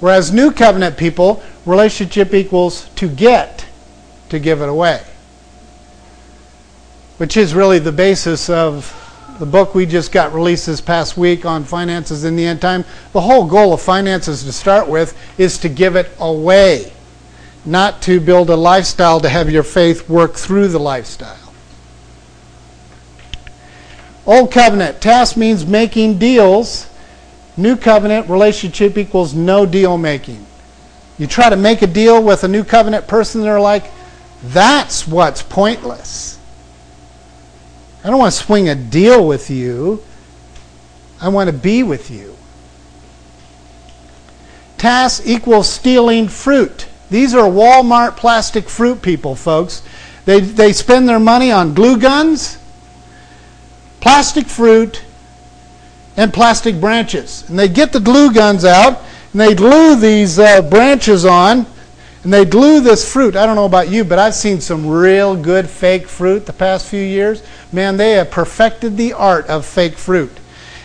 Whereas 0.00 0.32
New 0.32 0.52
Covenant 0.52 0.96
people, 0.96 1.42
relationship 1.66 2.32
equals 2.32 2.88
to 2.96 3.08
get, 3.08 3.66
to 4.30 4.38
give 4.38 4.62
it 4.62 4.70
away, 4.70 5.02
which 7.18 7.36
is 7.36 7.54
really 7.54 7.78
the 7.78 7.92
basis 7.92 8.48
of 8.48 8.98
the 9.38 9.44
book 9.44 9.74
we 9.74 9.84
just 9.84 10.12
got 10.12 10.32
released 10.32 10.64
this 10.64 10.80
past 10.80 11.18
week 11.18 11.44
on 11.44 11.64
finances 11.64 12.24
in 12.24 12.36
the 12.36 12.46
end 12.46 12.62
time. 12.62 12.86
The 13.12 13.20
whole 13.20 13.44
goal 13.44 13.74
of 13.74 13.82
finances 13.82 14.44
to 14.44 14.52
start 14.52 14.88
with 14.88 15.14
is 15.38 15.58
to 15.58 15.68
give 15.68 15.94
it 15.94 16.10
away 16.18 16.90
not 17.64 18.02
to 18.02 18.20
build 18.20 18.50
a 18.50 18.56
lifestyle 18.56 19.20
to 19.20 19.28
have 19.28 19.50
your 19.50 19.62
faith 19.62 20.08
work 20.08 20.34
through 20.34 20.68
the 20.68 20.78
lifestyle. 20.78 21.38
Old 24.26 24.52
covenant, 24.52 25.00
task 25.00 25.36
means 25.36 25.66
making 25.66 26.18
deals. 26.18 26.88
New 27.56 27.76
covenant, 27.76 28.28
relationship 28.28 28.96
equals 28.96 29.34
no 29.34 29.66
deal 29.66 29.98
making. 29.98 30.46
You 31.18 31.26
try 31.26 31.50
to 31.50 31.56
make 31.56 31.82
a 31.82 31.86
deal 31.86 32.22
with 32.22 32.44
a 32.44 32.48
new 32.48 32.64
covenant 32.64 33.06
person, 33.06 33.42
they're 33.42 33.60
like, 33.60 33.90
that's 34.42 35.06
what's 35.06 35.42
pointless. 35.42 36.38
I 38.02 38.10
don't 38.10 38.18
want 38.18 38.32
to 38.32 38.38
swing 38.38 38.68
a 38.68 38.74
deal 38.74 39.26
with 39.26 39.50
you. 39.50 40.02
I 41.20 41.28
want 41.28 41.48
to 41.48 41.52
be 41.56 41.84
with 41.84 42.10
you. 42.10 42.36
Task 44.78 45.22
equals 45.24 45.68
stealing 45.68 46.26
fruit. 46.26 46.86
These 47.12 47.34
are 47.34 47.42
Walmart 47.46 48.16
plastic 48.16 48.70
fruit 48.70 49.02
people, 49.02 49.34
folks. 49.34 49.82
They, 50.24 50.40
they 50.40 50.72
spend 50.72 51.06
their 51.06 51.20
money 51.20 51.52
on 51.52 51.74
glue 51.74 51.98
guns, 51.98 52.56
plastic 54.00 54.46
fruit, 54.46 55.04
and 56.16 56.32
plastic 56.32 56.80
branches. 56.80 57.46
And 57.50 57.58
they 57.58 57.68
get 57.68 57.92
the 57.92 58.00
glue 58.00 58.32
guns 58.32 58.64
out, 58.64 59.02
and 59.32 59.40
they 59.42 59.54
glue 59.54 59.94
these 59.94 60.38
uh, 60.38 60.62
branches 60.62 61.26
on, 61.26 61.66
and 62.24 62.32
they 62.32 62.46
glue 62.46 62.80
this 62.80 63.12
fruit. 63.12 63.36
I 63.36 63.44
don't 63.44 63.56
know 63.56 63.66
about 63.66 63.90
you, 63.90 64.04
but 64.04 64.18
I've 64.18 64.34
seen 64.34 64.62
some 64.62 64.86
real 64.86 65.36
good 65.36 65.68
fake 65.68 66.06
fruit 66.06 66.46
the 66.46 66.54
past 66.54 66.86
few 66.88 67.02
years. 67.02 67.42
Man, 67.72 67.98
they 67.98 68.12
have 68.12 68.30
perfected 68.30 68.96
the 68.96 69.12
art 69.12 69.46
of 69.48 69.66
fake 69.66 69.98
fruit. 69.98 70.32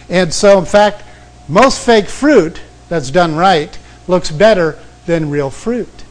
And 0.09 0.33
so, 0.33 0.59
in 0.59 0.65
fact, 0.65 1.05
most 1.47 1.85
fake 1.85 2.09
fruit 2.09 2.59
that's 2.89 3.11
done 3.11 3.37
right 3.37 3.79
looks 4.09 4.29
better 4.29 4.77
than 5.05 5.29
real 5.29 5.49
fruit. 5.49 6.03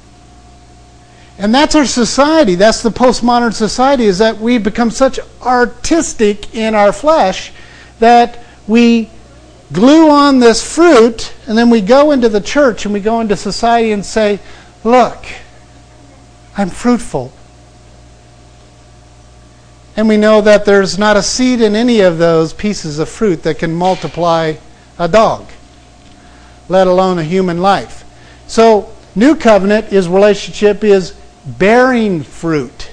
And 1.38 1.54
that's 1.54 1.74
our 1.74 1.84
society. 1.84 2.54
That's 2.54 2.82
the 2.82 2.90
postmodern 2.90 3.52
society, 3.52 4.04
is 4.04 4.18
that 4.18 4.38
we 4.38 4.58
become 4.58 4.90
such 4.90 5.20
artistic 5.42 6.54
in 6.54 6.74
our 6.74 6.92
flesh 6.92 7.52
that 7.98 8.42
we 8.66 9.10
glue 9.72 10.10
on 10.10 10.38
this 10.38 10.74
fruit 10.74 11.34
and 11.46 11.56
then 11.58 11.70
we 11.70 11.80
go 11.80 12.12
into 12.12 12.28
the 12.28 12.40
church 12.40 12.84
and 12.84 12.94
we 12.94 13.00
go 13.00 13.20
into 13.20 13.36
society 13.36 13.92
and 13.92 14.04
say, 14.04 14.38
Look, 14.84 15.26
I'm 16.56 16.70
fruitful. 16.70 17.32
And 19.96 20.08
we 20.08 20.16
know 20.16 20.40
that 20.42 20.64
there's 20.64 20.98
not 20.98 21.16
a 21.16 21.22
seed 21.22 21.60
in 21.60 21.74
any 21.74 22.00
of 22.00 22.18
those 22.18 22.52
pieces 22.52 22.98
of 22.98 23.08
fruit 23.08 23.42
that 23.42 23.58
can 23.58 23.74
multiply 23.74 24.54
a 24.98 25.08
dog, 25.08 25.46
let 26.68 26.86
alone 26.86 27.18
a 27.18 27.24
human 27.24 27.60
life. 27.60 28.04
So, 28.46 28.94
new 29.14 29.34
covenant 29.34 29.92
is 29.92 30.06
relationship 30.06 30.84
is 30.84 31.14
bearing 31.46 32.22
fruit. 32.22 32.90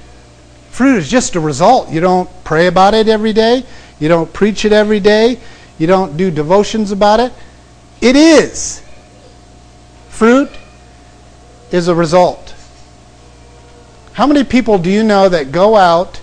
Fruit 0.69 0.97
is 0.97 1.09
just 1.09 1.35
a 1.35 1.39
result. 1.39 1.91
You 1.91 1.99
don't 1.99 2.29
pray 2.43 2.67
about 2.67 2.93
it 2.93 3.07
every 3.07 3.33
day, 3.33 3.63
you 3.99 4.07
don't 4.07 4.31
preach 4.31 4.65
it 4.65 4.71
every 4.71 4.99
day, 4.99 5.39
you 5.77 5.87
don't 5.87 6.17
do 6.17 6.31
devotions 6.31 6.91
about 6.91 7.19
it. 7.19 7.33
It 8.01 8.15
is. 8.15 8.81
Fruit 10.09 10.49
is 11.71 11.87
a 11.87 11.95
result. 11.95 12.53
How 14.13 14.27
many 14.27 14.43
people 14.43 14.77
do 14.77 14.91
you 14.91 15.03
know 15.03 15.27
that 15.29 15.51
go 15.51 15.75
out, 15.75 16.21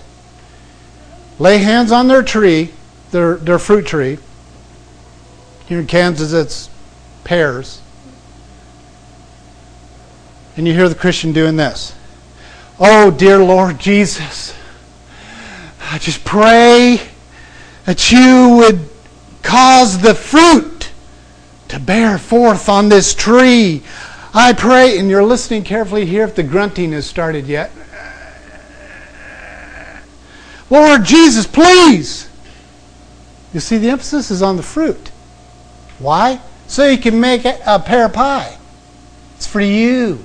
lay 1.39 1.57
hands 1.57 1.91
on 1.91 2.07
their 2.07 2.23
tree, 2.23 2.71
their, 3.11 3.35
their 3.35 3.59
fruit 3.59 3.85
tree? 3.85 4.17
Here 5.67 5.79
in 5.79 5.87
Kansas, 5.87 6.33
it's 6.33 6.69
pears. 7.23 7.81
And 10.55 10.67
you 10.67 10.73
hear 10.73 10.87
the 10.87 10.95
Christian 10.95 11.33
doing 11.33 11.55
this. 11.55 11.93
Oh, 12.79 13.11
dear 13.11 13.37
Lord 13.37 13.79
Jesus, 13.79 14.55
I 15.81 15.97
just 15.97 16.23
pray 16.25 17.01
that 17.85 18.11
you 18.11 18.55
would 18.57 18.89
cause 19.43 19.99
the 20.01 20.15
fruit 20.15 20.91
to 21.67 21.79
bear 21.79 22.17
forth 22.17 22.69
on 22.69 22.89
this 22.89 23.13
tree. 23.13 23.83
I 24.33 24.53
pray, 24.53 24.97
and 24.97 25.09
you're 25.09 25.23
listening 25.23 25.63
carefully 25.63 26.05
here 26.05 26.23
if 26.23 26.35
the 26.35 26.43
grunting 26.43 26.91
has 26.93 27.05
started 27.05 27.47
yet. 27.47 27.71
Lord 30.69 31.03
Jesus, 31.03 31.45
please. 31.45 32.29
You 33.53 33.59
see, 33.59 33.77
the 33.77 33.89
emphasis 33.89 34.31
is 34.31 34.41
on 34.41 34.55
the 34.55 34.63
fruit. 34.63 35.11
Why? 35.99 36.39
So 36.67 36.87
you 36.87 36.97
can 36.97 37.19
make 37.19 37.43
a 37.43 37.83
pear 37.85 38.07
pie. 38.07 38.57
It's 39.35 39.45
for 39.45 39.59
you. 39.59 40.23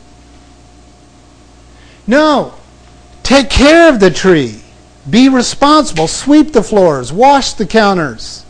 No. 2.07 2.55
Take 3.23 3.51
care 3.51 3.89
of 3.89 4.01
the 4.01 4.11
tree. 4.11 4.63
Be 5.09 5.29
responsible. 5.29 6.09
Sweep 6.09 6.53
the 6.53 6.63
floors. 6.63 7.13
Wash 7.13 7.55
the 7.55 7.67
counters. 7.67 8.45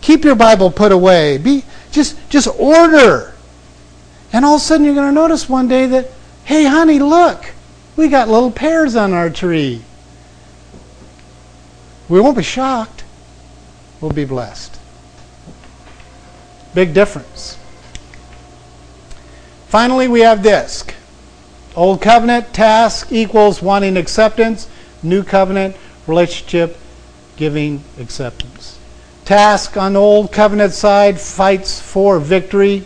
Keep 0.00 0.24
your 0.24 0.34
Bible 0.34 0.70
put 0.70 0.92
away. 0.92 1.38
Be 1.38 1.64
just 1.90 2.16
just 2.28 2.48
order. 2.58 3.34
And 4.32 4.44
all 4.44 4.56
of 4.56 4.60
a 4.60 4.64
sudden 4.64 4.84
you're 4.84 4.94
going 4.94 5.08
to 5.08 5.12
notice 5.12 5.48
one 5.48 5.68
day 5.68 5.86
that, 5.86 6.10
hey 6.44 6.64
honey, 6.64 6.98
look, 6.98 7.52
we 7.96 8.08
got 8.08 8.28
little 8.28 8.50
pears 8.50 8.94
on 8.94 9.12
our 9.12 9.30
tree. 9.30 9.82
We 12.08 12.20
won't 12.20 12.36
be 12.36 12.42
shocked. 12.42 13.04
We'll 14.00 14.12
be 14.12 14.24
blessed. 14.24 14.78
Big 16.74 16.94
difference. 16.94 17.58
Finally, 19.68 20.08
we 20.08 20.20
have 20.20 20.42
this. 20.42 20.84
Old 21.78 22.02
covenant 22.02 22.52
task 22.52 23.12
equals 23.12 23.62
wanting 23.62 23.96
acceptance. 23.96 24.68
New 25.00 25.22
covenant 25.22 25.76
relationship 26.08 26.76
giving 27.36 27.84
acceptance. 28.00 28.80
Task 29.24 29.76
on 29.76 29.94
old 29.94 30.32
covenant 30.32 30.72
side 30.72 31.20
fights 31.20 31.80
for 31.80 32.18
victory, 32.18 32.84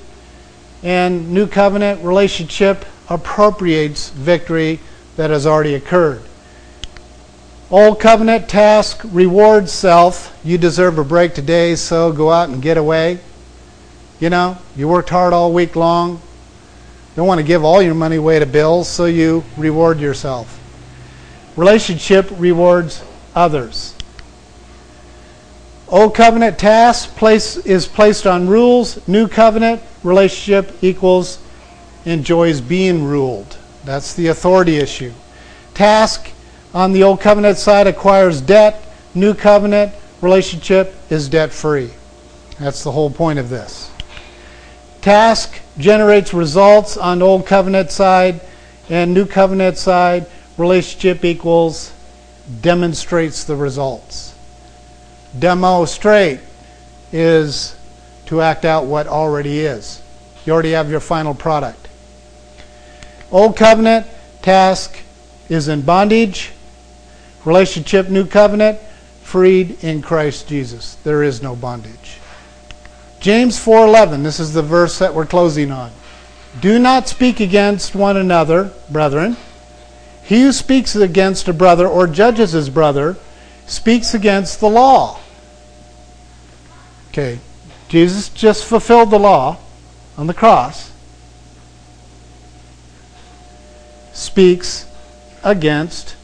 and 0.83 1.33
new 1.33 1.47
covenant 1.47 2.05
relationship 2.05 2.85
appropriates 3.09 4.11
victory 4.11 4.79
that 5.17 5.31
has 5.31 5.47
already 5.47 5.75
occurred. 5.75 6.21
Old 7.71 7.99
covenant 7.99 8.47
task 8.47 9.01
rewards 9.07 9.73
self. 9.73 10.39
You 10.45 10.59
deserve 10.59 10.99
a 10.99 11.05
break 11.05 11.33
today, 11.33 11.77
so 11.77 12.13
go 12.13 12.31
out 12.31 12.51
and 12.51 12.61
get 12.61 12.77
away. 12.77 13.21
You 14.21 14.29
know, 14.29 14.59
you 14.77 14.87
worked 14.87 15.09
hard 15.09 15.33
all 15.33 15.51
week 15.51 15.77
long. 15.77 16.21
Don't 17.15 17.27
want 17.27 17.39
to 17.39 17.47
give 17.47 17.65
all 17.65 17.83
your 17.83 17.95
money 17.95 18.17
away 18.17 18.39
to 18.39 18.47
bills, 18.47 18.89
so 18.89 19.05
you 19.05 19.45
reward 19.57 20.01
yourself. 20.01 20.59
relationship 21.57 22.31
rewards 22.39 23.05
others. 23.35 23.95
Old 25.89 26.15
covenant 26.15 26.59
task 26.59 27.15
place 27.17 27.59
is 27.59 27.87
placed 27.87 28.27
on 28.27 28.49
rules. 28.49 29.07
New 29.07 29.29
covenant 29.29 29.83
relationship 30.03 30.73
equals 30.83 31.39
enjoys 32.07 32.63
being 32.63 33.05
ruled. 33.05 33.59
That's 33.85 34.15
the 34.15 34.29
authority 34.29 34.79
issue. 34.79 35.13
Task 35.75 36.31
on 36.73 36.93
the 36.93 37.03
old 37.03 37.21
covenant 37.21 37.59
side 37.59 37.87
acquires 37.87 38.41
debt. 38.41 38.83
New 39.15 39.35
covenant 39.35 39.93
relationship 40.23 40.95
is 41.11 41.29
debt 41.29 41.53
free. 41.53 41.91
That's 42.59 42.83
the 42.83 42.93
whole 42.93 43.11
point 43.11 43.39
of 43.39 43.51
this. 43.51 43.91
Task 45.03 45.61
generates 45.79 46.35
results 46.35 46.97
on 46.97 47.23
old 47.23 47.47
covenant 47.47 47.91
side 47.91 48.41
and 48.89 49.15
new 49.15 49.27
covenant 49.27 49.79
side. 49.79 50.27
Relationship 50.59 51.25
equals 51.25 51.93
demonstrates 52.61 53.45
the 53.45 53.57
results. 53.57 54.35
Demonstrate 55.39 56.41
is 57.13 57.77
to 58.27 58.41
act 58.41 58.65
out 58.65 58.85
what 58.85 59.07
already 59.07 59.61
is. 59.61 60.03
You 60.45 60.53
already 60.53 60.73
have 60.73 60.91
your 60.91 61.01
final 61.01 61.35
product. 61.35 61.89
Old 63.31 63.57
covenant 63.57 64.07
task 64.43 64.99
is 65.49 65.69
in 65.69 65.83
bondage. 65.83 66.53
Relationship, 67.45 68.09
new 68.09 68.27
covenant, 68.27 68.79
freed 69.23 69.83
in 69.83 70.03
Christ 70.03 70.49
Jesus. 70.49 70.97
There 70.97 71.23
is 71.23 71.43
no 71.43 71.57
bondage. 71.57 72.19
James 73.23 73.57
4:11, 73.57 74.25
this 74.25 74.41
is 74.41 74.53
the 74.53 74.63
verse 74.63 74.99
that 74.99 75.15
we're 75.15 75.25
closing 75.25 75.71
on. 75.71 75.93
Do 76.61 76.81
not 76.81 77.07
speak 77.09 77.39
against 77.39 77.95
one 77.95 78.17
another, 78.17 78.73
brethren. 78.91 79.37
He 80.25 80.43
who 80.43 80.53
speaks 80.53 80.97
against 80.97 81.47
a 81.47 81.53
brother 81.53 81.87
or 81.87 82.09
judges 82.09 82.51
his 82.51 82.69
brother 82.69 83.17
speaks 83.67 84.13
against 84.13 84.59
the 84.59 84.69
law. 84.69 85.21
Okay, 87.11 87.39
Jesus 87.89 88.29
just 88.29 88.65
fulfilled 88.65 89.13
the 89.13 89.21
law 89.21 89.59
on 90.19 90.27
the 90.27 90.35
cross. 90.35 90.91
Speaks 94.13 94.87
against 95.45 96.17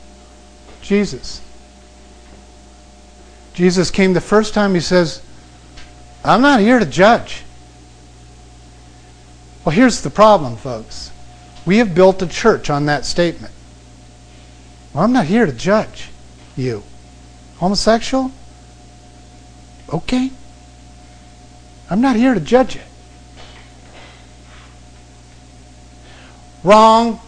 Jesus. 0.83 1.43
Jesus 3.55 3.93
came 3.93 4.15
the 4.15 4.21
first 4.21 4.53
time, 4.53 4.75
he 4.75 4.81
says, 4.81 5.23
I'm 6.25 6.43
not 6.43 6.61
here 6.61 6.79
to 6.79 6.87
judge. 6.87 7.43
Well, 9.65 9.75
here's 9.75 10.01
the 10.03 10.11
problem, 10.11 10.57
folks. 10.57 11.11
We 11.67 11.79
have 11.79 11.95
built 11.95 12.23
a 12.23 12.27
church 12.27 12.71
on 12.71 12.87
that 12.87 13.05
statement. 13.05 13.53
Well, 14.93 15.05
I'm 15.05 15.13
not 15.13 15.27
here 15.27 15.47
to 15.47 15.53
judge 15.53 16.09
you. 16.57 16.83
Homosexual? 17.59 18.33
Okay. 19.93 20.31
I'm 21.91 22.01
not 22.01 22.17
here 22.17 22.35
to 22.35 22.41
judge 22.41 22.77
you. 22.77 22.83
Wrong. 26.65 27.21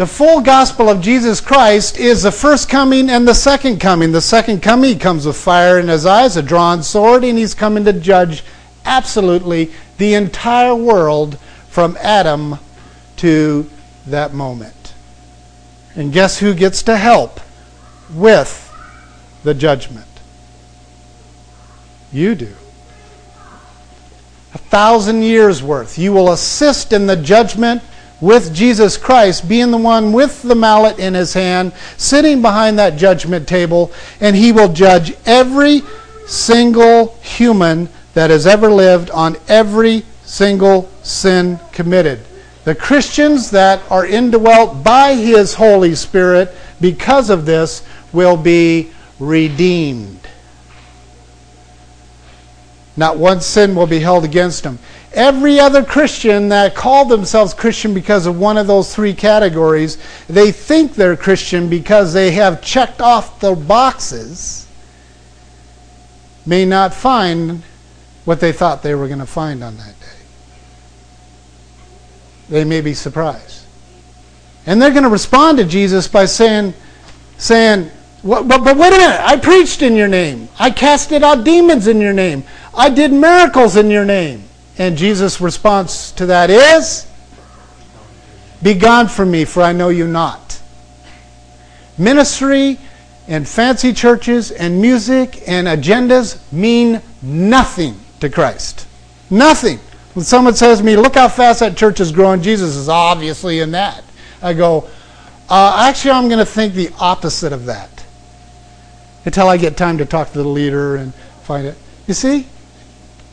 The 0.00 0.06
full 0.06 0.40
gospel 0.40 0.88
of 0.88 1.02
Jesus 1.02 1.42
Christ 1.42 1.98
is 1.98 2.22
the 2.22 2.32
first 2.32 2.70
coming 2.70 3.10
and 3.10 3.28
the 3.28 3.34
second 3.34 3.80
coming. 3.80 4.12
The 4.12 4.22
second 4.22 4.62
coming, 4.62 4.98
comes 4.98 5.26
with 5.26 5.36
fire 5.36 5.78
in 5.78 5.88
his 5.88 6.06
eyes, 6.06 6.38
a 6.38 6.42
drawn 6.42 6.82
sword, 6.82 7.22
and 7.22 7.36
he's 7.36 7.52
coming 7.52 7.84
to 7.84 7.92
judge 7.92 8.42
absolutely 8.86 9.70
the 9.98 10.14
entire 10.14 10.74
world 10.74 11.38
from 11.68 11.98
Adam 12.00 12.58
to 13.16 13.68
that 14.06 14.32
moment. 14.32 14.94
And 15.94 16.14
guess 16.14 16.38
who 16.38 16.54
gets 16.54 16.82
to 16.84 16.96
help 16.96 17.38
with 18.10 18.72
the 19.42 19.52
judgment? 19.52 20.08
You 22.10 22.34
do. 22.34 22.54
A 24.54 24.58
thousand 24.58 25.24
years 25.24 25.62
worth. 25.62 25.98
You 25.98 26.14
will 26.14 26.32
assist 26.32 26.94
in 26.94 27.06
the 27.06 27.16
judgment 27.16 27.82
with 28.20 28.54
Jesus 28.54 28.96
Christ 28.96 29.48
being 29.48 29.70
the 29.70 29.78
one 29.78 30.12
with 30.12 30.42
the 30.42 30.54
mallet 30.54 30.98
in 30.98 31.14
his 31.14 31.32
hand, 31.32 31.72
sitting 31.96 32.42
behind 32.42 32.78
that 32.78 32.98
judgment 32.98 33.48
table, 33.48 33.92
and 34.20 34.36
he 34.36 34.52
will 34.52 34.72
judge 34.72 35.14
every 35.26 35.82
single 36.26 37.16
human 37.22 37.88
that 38.14 38.30
has 38.30 38.46
ever 38.46 38.70
lived 38.70 39.10
on 39.10 39.36
every 39.48 40.04
single 40.24 40.88
sin 41.02 41.58
committed. 41.72 42.20
The 42.64 42.74
Christians 42.74 43.50
that 43.52 43.82
are 43.90 44.06
indwelt 44.06 44.84
by 44.84 45.14
his 45.14 45.54
Holy 45.54 45.94
Spirit 45.94 46.54
because 46.80 47.30
of 47.30 47.46
this 47.46 47.82
will 48.12 48.36
be 48.36 48.90
redeemed. 49.18 50.20
Not 53.00 53.16
one 53.16 53.40
sin 53.40 53.74
will 53.74 53.86
be 53.86 54.00
held 54.00 54.26
against 54.26 54.62
them. 54.62 54.78
Every 55.14 55.58
other 55.58 55.82
Christian 55.82 56.50
that 56.50 56.74
called 56.74 57.08
themselves 57.08 57.54
Christian 57.54 57.94
because 57.94 58.26
of 58.26 58.38
one 58.38 58.58
of 58.58 58.66
those 58.66 58.94
three 58.94 59.14
categories, 59.14 59.96
they 60.28 60.52
think 60.52 60.92
they're 60.92 61.16
Christian 61.16 61.70
because 61.70 62.12
they 62.12 62.32
have 62.32 62.60
checked 62.60 63.00
off 63.00 63.40
the 63.40 63.54
boxes, 63.54 64.66
may 66.44 66.66
not 66.66 66.92
find 66.92 67.62
what 68.26 68.38
they 68.38 68.52
thought 68.52 68.82
they 68.82 68.94
were 68.94 69.06
going 69.06 69.18
to 69.18 69.24
find 69.24 69.64
on 69.64 69.78
that 69.78 69.98
day. 69.98 70.06
They 72.50 72.64
may 72.64 72.82
be 72.82 72.92
surprised. 72.92 73.64
And 74.66 74.80
they're 74.80 74.90
going 74.90 75.04
to 75.04 75.08
respond 75.08 75.56
to 75.56 75.64
Jesus 75.64 76.06
by 76.06 76.26
saying, 76.26 76.74
saying, 77.38 77.90
but, 78.22 78.46
but 78.46 78.76
wait 78.76 78.88
a 78.88 78.98
minute, 78.98 79.20
I 79.20 79.36
preached 79.36 79.82
in 79.82 79.96
your 79.96 80.08
name. 80.08 80.48
I 80.58 80.70
casted 80.70 81.22
out 81.22 81.44
demons 81.44 81.86
in 81.86 82.00
your 82.00 82.12
name. 82.12 82.44
I 82.74 82.90
did 82.90 83.12
miracles 83.12 83.76
in 83.76 83.90
your 83.90 84.04
name. 84.04 84.44
And 84.78 84.96
Jesus' 84.96 85.40
response 85.40 86.12
to 86.12 86.26
that 86.26 86.50
is, 86.50 87.06
Be 88.62 88.74
gone 88.74 89.08
from 89.08 89.30
me, 89.30 89.44
for 89.44 89.62
I 89.62 89.72
know 89.72 89.88
you 89.88 90.06
not. 90.06 90.60
Ministry 91.96 92.78
and 93.26 93.48
fancy 93.48 93.92
churches 93.92 94.50
and 94.50 94.80
music 94.80 95.42
and 95.48 95.66
agendas 95.66 96.40
mean 96.52 97.00
nothing 97.22 97.98
to 98.20 98.28
Christ. 98.28 98.86
Nothing. 99.30 99.78
When 100.14 100.24
someone 100.24 100.54
says 100.54 100.78
to 100.78 100.84
me, 100.84 100.96
Look 100.96 101.14
how 101.14 101.28
fast 101.28 101.60
that 101.60 101.76
church 101.76 102.00
is 102.00 102.12
growing, 102.12 102.42
Jesus 102.42 102.76
is 102.76 102.88
obviously 102.88 103.60
in 103.60 103.70
that. 103.70 104.04
I 104.42 104.52
go, 104.52 104.90
uh, 105.48 105.86
Actually, 105.88 106.12
I'm 106.12 106.28
going 106.28 106.38
to 106.38 106.46
think 106.46 106.74
the 106.74 106.90
opposite 106.98 107.52
of 107.54 107.64
that 107.66 107.99
until 109.24 109.48
I 109.48 109.56
get 109.56 109.76
time 109.76 109.98
to 109.98 110.06
talk 110.06 110.32
to 110.32 110.38
the 110.38 110.48
leader 110.48 110.96
and 110.96 111.14
find 111.42 111.66
it. 111.66 111.76
You 112.06 112.14
see? 112.14 112.46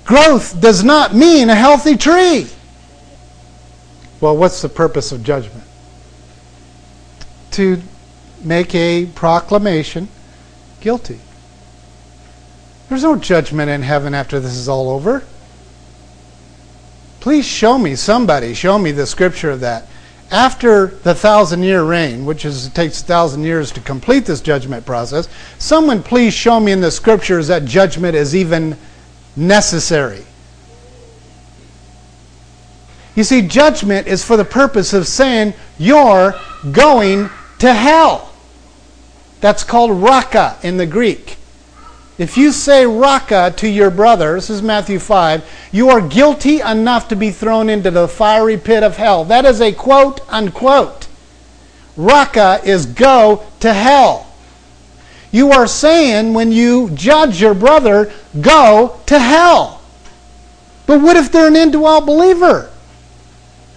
Growth 0.03 0.59
does 0.59 0.83
not 0.83 1.15
mean 1.15 1.49
a 1.49 1.55
healthy 1.55 1.97
tree. 1.97 2.47
Well, 4.19 4.35
what's 4.35 4.61
the 4.61 4.69
purpose 4.69 5.11
of 5.11 5.23
judgment? 5.23 5.63
To 7.51 7.81
make 8.43 8.73
a 8.73 9.05
proclamation 9.07 10.07
guilty. 10.81 11.19
There's 12.89 13.03
no 13.03 13.15
judgment 13.17 13.69
in 13.69 13.81
heaven 13.81 14.13
after 14.13 14.39
this 14.39 14.55
is 14.55 14.69
all 14.69 14.89
over. 14.89 15.23
Please 17.19 17.45
show 17.45 17.77
me, 17.77 17.95
somebody, 17.95 18.53
show 18.53 18.79
me 18.79 18.91
the 18.91 19.05
scripture 19.05 19.51
of 19.51 19.59
that. 19.59 19.87
After 20.29 20.87
the 20.87 21.15
thousand 21.15 21.63
year 21.63 21.83
reign, 21.83 22.25
which 22.25 22.43
is, 22.43 22.67
takes 22.69 23.01
a 23.01 23.05
thousand 23.05 23.43
years 23.43 23.71
to 23.71 23.79
complete 23.79 24.25
this 24.25 24.41
judgment 24.41 24.85
process, 24.85 25.29
someone 25.57 26.03
please 26.03 26.33
show 26.33 26.59
me 26.59 26.73
in 26.73 26.81
the 26.81 26.91
scriptures 26.91 27.47
that 27.47 27.63
judgment 27.63 28.15
is 28.15 28.35
even 28.35 28.77
necessary. 29.37 30.25
You 33.15 33.23
see, 33.23 33.41
judgment 33.41 34.07
is 34.07 34.23
for 34.23 34.37
the 34.37 34.45
purpose 34.45 34.93
of 34.93 35.07
saying 35.07 35.53
you're 35.79 36.35
going 36.71 37.29
to 37.59 37.73
hell. 37.73 38.33
That's 39.39 39.63
called 39.63 39.91
raca 39.91 40.57
in 40.61 40.77
the 40.77 40.85
Greek. 40.85 41.36
If 42.17 42.35
you 42.35 42.51
say 42.51 42.87
raca 42.87 43.53
to 43.57 43.69
your 43.69 43.91
brother, 43.91 44.33
this 44.35 44.49
is 44.49 44.63
Matthew 44.63 44.97
5, 44.97 45.69
you 45.71 45.89
are 45.89 46.01
guilty 46.01 46.61
enough 46.61 47.07
to 47.09 47.15
be 47.15 47.29
thrown 47.29 47.69
into 47.69 47.91
the 47.91 48.07
fiery 48.07 48.57
pit 48.57 48.81
of 48.81 48.97
hell. 48.97 49.23
That 49.23 49.45
is 49.45 49.61
a 49.61 49.71
quote 49.71 50.21
unquote. 50.31 51.07
Raca 51.95 52.59
is 52.63 52.87
go 52.87 53.43
to 53.59 53.71
hell. 53.71 54.27
You 55.31 55.51
are 55.51 55.67
saying 55.67 56.33
when 56.33 56.51
you 56.51 56.89
judge 56.91 57.39
your 57.39 57.53
brother, 57.53 58.11
go 58.41 58.99
to 59.05 59.19
hell. 59.19 59.81
But 60.87 61.01
what 61.01 61.17
if 61.17 61.31
they're 61.31 61.47
an 61.47 61.55
indwelt 61.55 62.07
believer? 62.07 62.71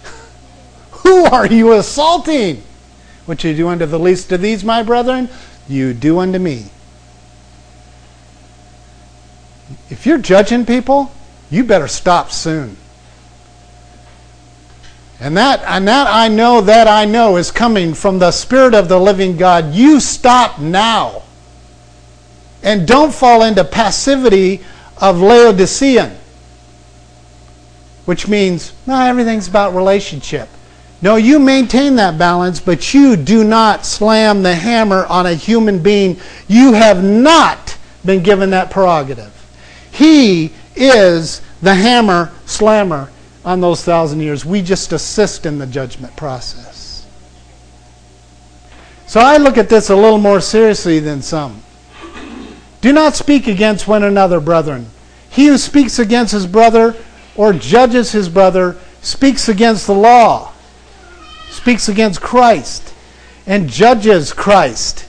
Who 0.91 1.25
are 1.25 1.45
you 1.45 1.73
assaulting? 1.73 2.63
What 3.25 3.43
you 3.43 3.55
do 3.55 3.67
unto 3.67 3.85
the 3.85 3.99
least 3.99 4.31
of 4.31 4.41
these, 4.41 4.63
my 4.63 4.81
brethren, 4.81 5.29
you 5.67 5.93
do 5.93 6.17
unto 6.17 6.39
me. 6.39 6.71
If 9.91 10.05
you're 10.05 10.17
judging 10.17 10.65
people, 10.65 11.11
you 11.49 11.65
better 11.65 11.89
stop 11.89 12.31
soon. 12.31 12.77
And 15.19 15.35
that, 15.35 15.61
and 15.67 15.85
that 15.87 16.07
I 16.07 16.29
know, 16.29 16.61
that 16.61 16.87
I 16.87 17.03
know 17.03 17.35
is 17.35 17.51
coming 17.51 17.93
from 17.93 18.17
the 18.17 18.31
Spirit 18.31 18.73
of 18.73 18.87
the 18.87 18.99
living 18.99 19.35
God. 19.35 19.73
You 19.73 19.99
stop 19.99 20.59
now. 20.59 21.23
And 22.63 22.87
don't 22.87 23.13
fall 23.13 23.43
into 23.43 23.65
passivity 23.65 24.61
of 24.99 25.19
Laodicean, 25.19 26.15
which 28.05 28.27
means, 28.27 28.71
no, 28.87 28.99
everything's 28.99 29.47
about 29.47 29.75
relationship. 29.75 30.47
No, 31.01 31.17
you 31.17 31.37
maintain 31.37 31.95
that 31.95 32.17
balance, 32.17 32.61
but 32.61 32.93
you 32.93 33.17
do 33.17 33.43
not 33.43 33.85
slam 33.85 34.41
the 34.41 34.55
hammer 34.55 35.05
on 35.07 35.25
a 35.25 35.33
human 35.33 35.83
being. 35.83 36.19
You 36.47 36.73
have 36.73 37.03
not 37.03 37.77
been 38.05 38.23
given 38.23 38.51
that 38.51 38.71
prerogative. 38.71 39.40
He 40.01 40.51
is 40.75 41.43
the 41.61 41.75
hammer 41.75 42.31
slammer 42.47 43.11
on 43.45 43.61
those 43.61 43.83
thousand 43.83 44.21
years. 44.21 44.43
We 44.43 44.63
just 44.63 44.91
assist 44.93 45.45
in 45.45 45.59
the 45.59 45.67
judgment 45.67 46.15
process. 46.15 47.05
So 49.05 49.19
I 49.19 49.37
look 49.37 49.59
at 49.59 49.69
this 49.69 49.91
a 49.91 49.95
little 49.95 50.17
more 50.17 50.41
seriously 50.41 50.97
than 50.97 51.21
some. 51.21 51.61
Do 52.81 52.91
not 52.91 53.15
speak 53.15 53.45
against 53.45 53.87
one 53.87 54.01
another, 54.03 54.39
brethren. 54.39 54.87
He 55.29 55.45
who 55.45 55.59
speaks 55.59 55.99
against 55.99 56.33
his 56.33 56.47
brother 56.47 56.95
or 57.35 57.53
judges 57.53 58.11
his 58.11 58.27
brother 58.27 58.77
speaks 59.03 59.49
against 59.49 59.85
the 59.85 59.93
law, 59.93 60.51
speaks 61.51 61.87
against 61.87 62.21
Christ, 62.21 62.91
and 63.45 63.69
judges 63.69 64.33
Christ. 64.33 65.07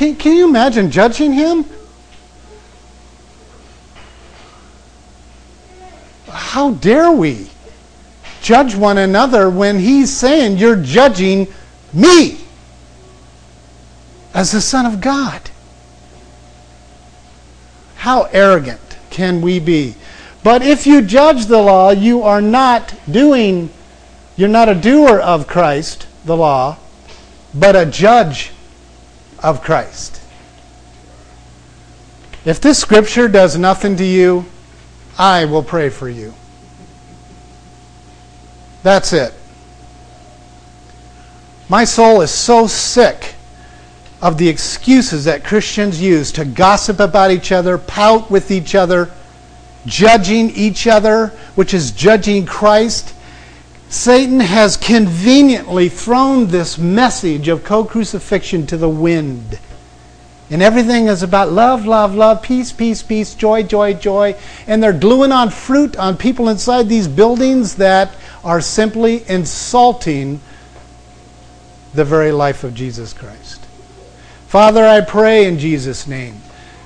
Can, 0.00 0.16
can 0.16 0.34
you 0.34 0.48
imagine 0.48 0.90
judging 0.90 1.34
him? 1.34 1.66
how 6.26 6.70
dare 6.70 7.12
we 7.12 7.50
judge 8.40 8.74
one 8.74 8.96
another 8.96 9.50
when 9.50 9.78
he's 9.78 10.10
saying 10.10 10.56
you're 10.56 10.74
judging 10.74 11.46
me 11.92 12.38
as 14.32 14.52
the 14.52 14.62
Son 14.62 14.86
of 14.86 15.02
God? 15.02 15.50
How 17.96 18.22
arrogant 18.32 18.96
can 19.10 19.42
we 19.42 19.60
be? 19.60 19.96
But 20.42 20.62
if 20.62 20.86
you 20.86 21.02
judge 21.02 21.44
the 21.44 21.60
law, 21.60 21.90
you 21.90 22.22
are 22.22 22.40
not 22.40 22.94
doing, 23.10 23.68
you're 24.34 24.48
not 24.48 24.70
a 24.70 24.74
doer 24.74 25.18
of 25.18 25.46
Christ, 25.46 26.06
the 26.24 26.38
law, 26.38 26.78
but 27.52 27.76
a 27.76 27.84
judge 27.84 28.52
of 29.42 29.62
Christ. 29.62 30.20
If 32.44 32.60
this 32.60 32.78
scripture 32.78 33.28
does 33.28 33.56
nothing 33.56 33.96
to 33.96 34.04
you, 34.04 34.46
I 35.18 35.44
will 35.44 35.62
pray 35.62 35.90
for 35.90 36.08
you. 36.08 36.34
That's 38.82 39.12
it. 39.12 39.34
My 41.68 41.84
soul 41.84 42.22
is 42.22 42.30
so 42.30 42.66
sick 42.66 43.34
of 44.22 44.38
the 44.38 44.48
excuses 44.48 45.24
that 45.24 45.44
Christians 45.44 46.00
use 46.00 46.32
to 46.32 46.44
gossip 46.44 47.00
about 47.00 47.30
each 47.30 47.52
other, 47.52 47.78
pout 47.78 48.30
with 48.30 48.50
each 48.50 48.74
other, 48.74 49.10
judging 49.86 50.50
each 50.50 50.86
other, 50.86 51.28
which 51.54 51.72
is 51.72 51.90
judging 51.90 52.44
Christ. 52.44 53.14
Satan 53.90 54.38
has 54.38 54.76
conveniently 54.76 55.88
thrown 55.88 56.46
this 56.46 56.78
message 56.78 57.48
of 57.48 57.64
co 57.64 57.84
crucifixion 57.84 58.64
to 58.68 58.76
the 58.76 58.88
wind. 58.88 59.58
And 60.48 60.62
everything 60.62 61.08
is 61.08 61.24
about 61.24 61.50
love, 61.50 61.86
love, 61.86 62.14
love, 62.14 62.40
peace, 62.40 62.72
peace, 62.72 63.02
peace, 63.02 63.34
joy, 63.34 63.64
joy, 63.64 63.94
joy. 63.94 64.36
And 64.68 64.80
they're 64.80 64.92
gluing 64.92 65.32
on 65.32 65.50
fruit 65.50 65.96
on 65.96 66.16
people 66.16 66.48
inside 66.48 66.88
these 66.88 67.08
buildings 67.08 67.76
that 67.76 68.14
are 68.44 68.60
simply 68.60 69.28
insulting 69.28 70.40
the 71.92 72.04
very 72.04 72.30
life 72.30 72.62
of 72.62 72.74
Jesus 72.74 73.12
Christ. 73.12 73.60
Father, 74.46 74.86
I 74.86 75.00
pray 75.00 75.46
in 75.46 75.58
Jesus' 75.58 76.06
name 76.06 76.40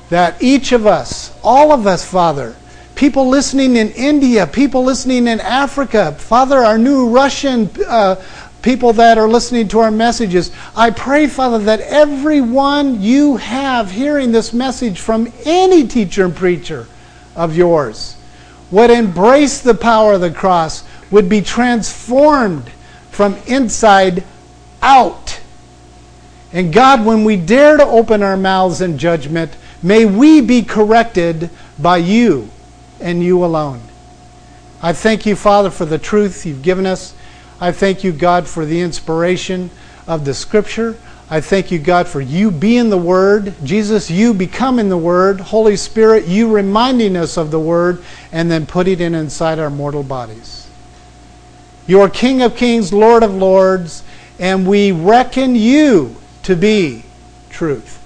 that 0.08 0.42
each 0.42 0.72
of 0.72 0.86
us, 0.86 1.36
all 1.42 1.70
of 1.70 1.86
us, 1.86 2.04
Father, 2.04 2.56
people 2.94 3.28
listening 3.28 3.76
in 3.76 3.90
India, 3.90 4.46
people 4.46 4.84
listening 4.84 5.26
in 5.26 5.40
Africa, 5.40 6.12
Father, 6.12 6.58
our 6.58 6.78
new 6.78 7.08
Russian 7.08 7.68
uh, 7.86 8.16
people 8.62 8.92
that 8.94 9.18
are 9.18 9.28
listening 9.28 9.68
to 9.68 9.80
our 9.80 9.90
messages. 9.90 10.50
I 10.74 10.90
pray, 10.90 11.26
Father, 11.26 11.58
that 11.60 11.80
everyone 11.80 13.02
you 13.02 13.36
have 13.36 13.90
hearing 13.90 14.32
this 14.32 14.52
message 14.52 15.00
from 15.00 15.32
any 15.44 15.86
teacher 15.86 16.24
and 16.24 16.34
preacher 16.34 16.86
of 17.36 17.56
yours 17.56 18.16
would 18.70 18.90
embrace 18.90 19.60
the 19.60 19.74
power 19.74 20.14
of 20.14 20.20
the 20.20 20.30
cross, 20.30 20.84
would 21.10 21.28
be 21.28 21.40
transformed 21.42 22.70
from 23.10 23.36
inside 23.46 24.24
out. 24.80 25.40
And 26.52 26.72
God, 26.72 27.04
when 27.04 27.24
we 27.24 27.36
dare 27.36 27.76
to 27.76 27.84
open 27.84 28.22
our 28.22 28.36
mouths 28.36 28.80
in 28.80 28.96
judgment, 28.96 29.56
may 29.82 30.06
we 30.06 30.40
be 30.40 30.62
corrected 30.62 31.50
by 31.78 31.98
you 31.98 32.48
and 33.04 33.22
you 33.22 33.44
alone. 33.44 33.80
I 34.82 34.92
thank 34.92 35.26
you, 35.26 35.36
Father, 35.36 35.70
for 35.70 35.84
the 35.84 35.98
truth 35.98 36.44
you've 36.44 36.62
given 36.62 36.86
us. 36.86 37.14
I 37.60 37.70
thank 37.70 38.02
you, 38.02 38.12
God, 38.12 38.48
for 38.48 38.64
the 38.64 38.80
inspiration 38.80 39.70
of 40.08 40.24
the 40.24 40.34
Scripture. 40.34 40.96
I 41.30 41.40
thank 41.40 41.70
you, 41.70 41.78
God, 41.78 42.08
for 42.08 42.20
you 42.20 42.50
being 42.50 42.90
the 42.90 42.98
Word. 42.98 43.54
Jesus, 43.62 44.10
you 44.10 44.34
becoming 44.34 44.88
the 44.88 44.98
Word. 44.98 45.40
Holy 45.40 45.76
Spirit, 45.76 46.26
you 46.26 46.50
reminding 46.52 47.16
us 47.16 47.36
of 47.36 47.50
the 47.50 47.60
Word 47.60 48.02
and 48.32 48.50
then 48.50 48.66
putting 48.66 49.00
it 49.00 49.12
inside 49.12 49.58
our 49.58 49.70
mortal 49.70 50.02
bodies. 50.02 50.68
You 51.86 52.00
are 52.00 52.10
King 52.10 52.42
of 52.42 52.56
Kings, 52.56 52.92
Lord 52.92 53.22
of 53.22 53.34
Lords, 53.34 54.02
and 54.38 54.66
we 54.66 54.92
reckon 54.92 55.54
you 55.54 56.16
to 56.42 56.56
be 56.56 57.04
truth. 57.50 58.00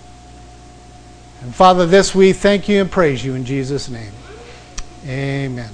And 1.43 1.55
Father, 1.55 1.87
this 1.87 2.15
we 2.15 2.33
thank 2.33 2.69
you 2.69 2.81
and 2.81 2.91
praise 2.91 3.25
you 3.25 3.35
in 3.35 3.45
Jesus' 3.45 3.89
name. 3.89 4.13
Amen. 5.07 5.71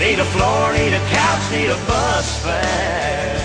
Need 0.00 0.18
a 0.18 0.24
floor, 0.24 0.72
need 0.72 0.92
a 0.92 0.98
couch, 1.08 1.50
need 1.52 1.70
a 1.70 1.76
bus 1.86 2.42
fare. 2.42 3.35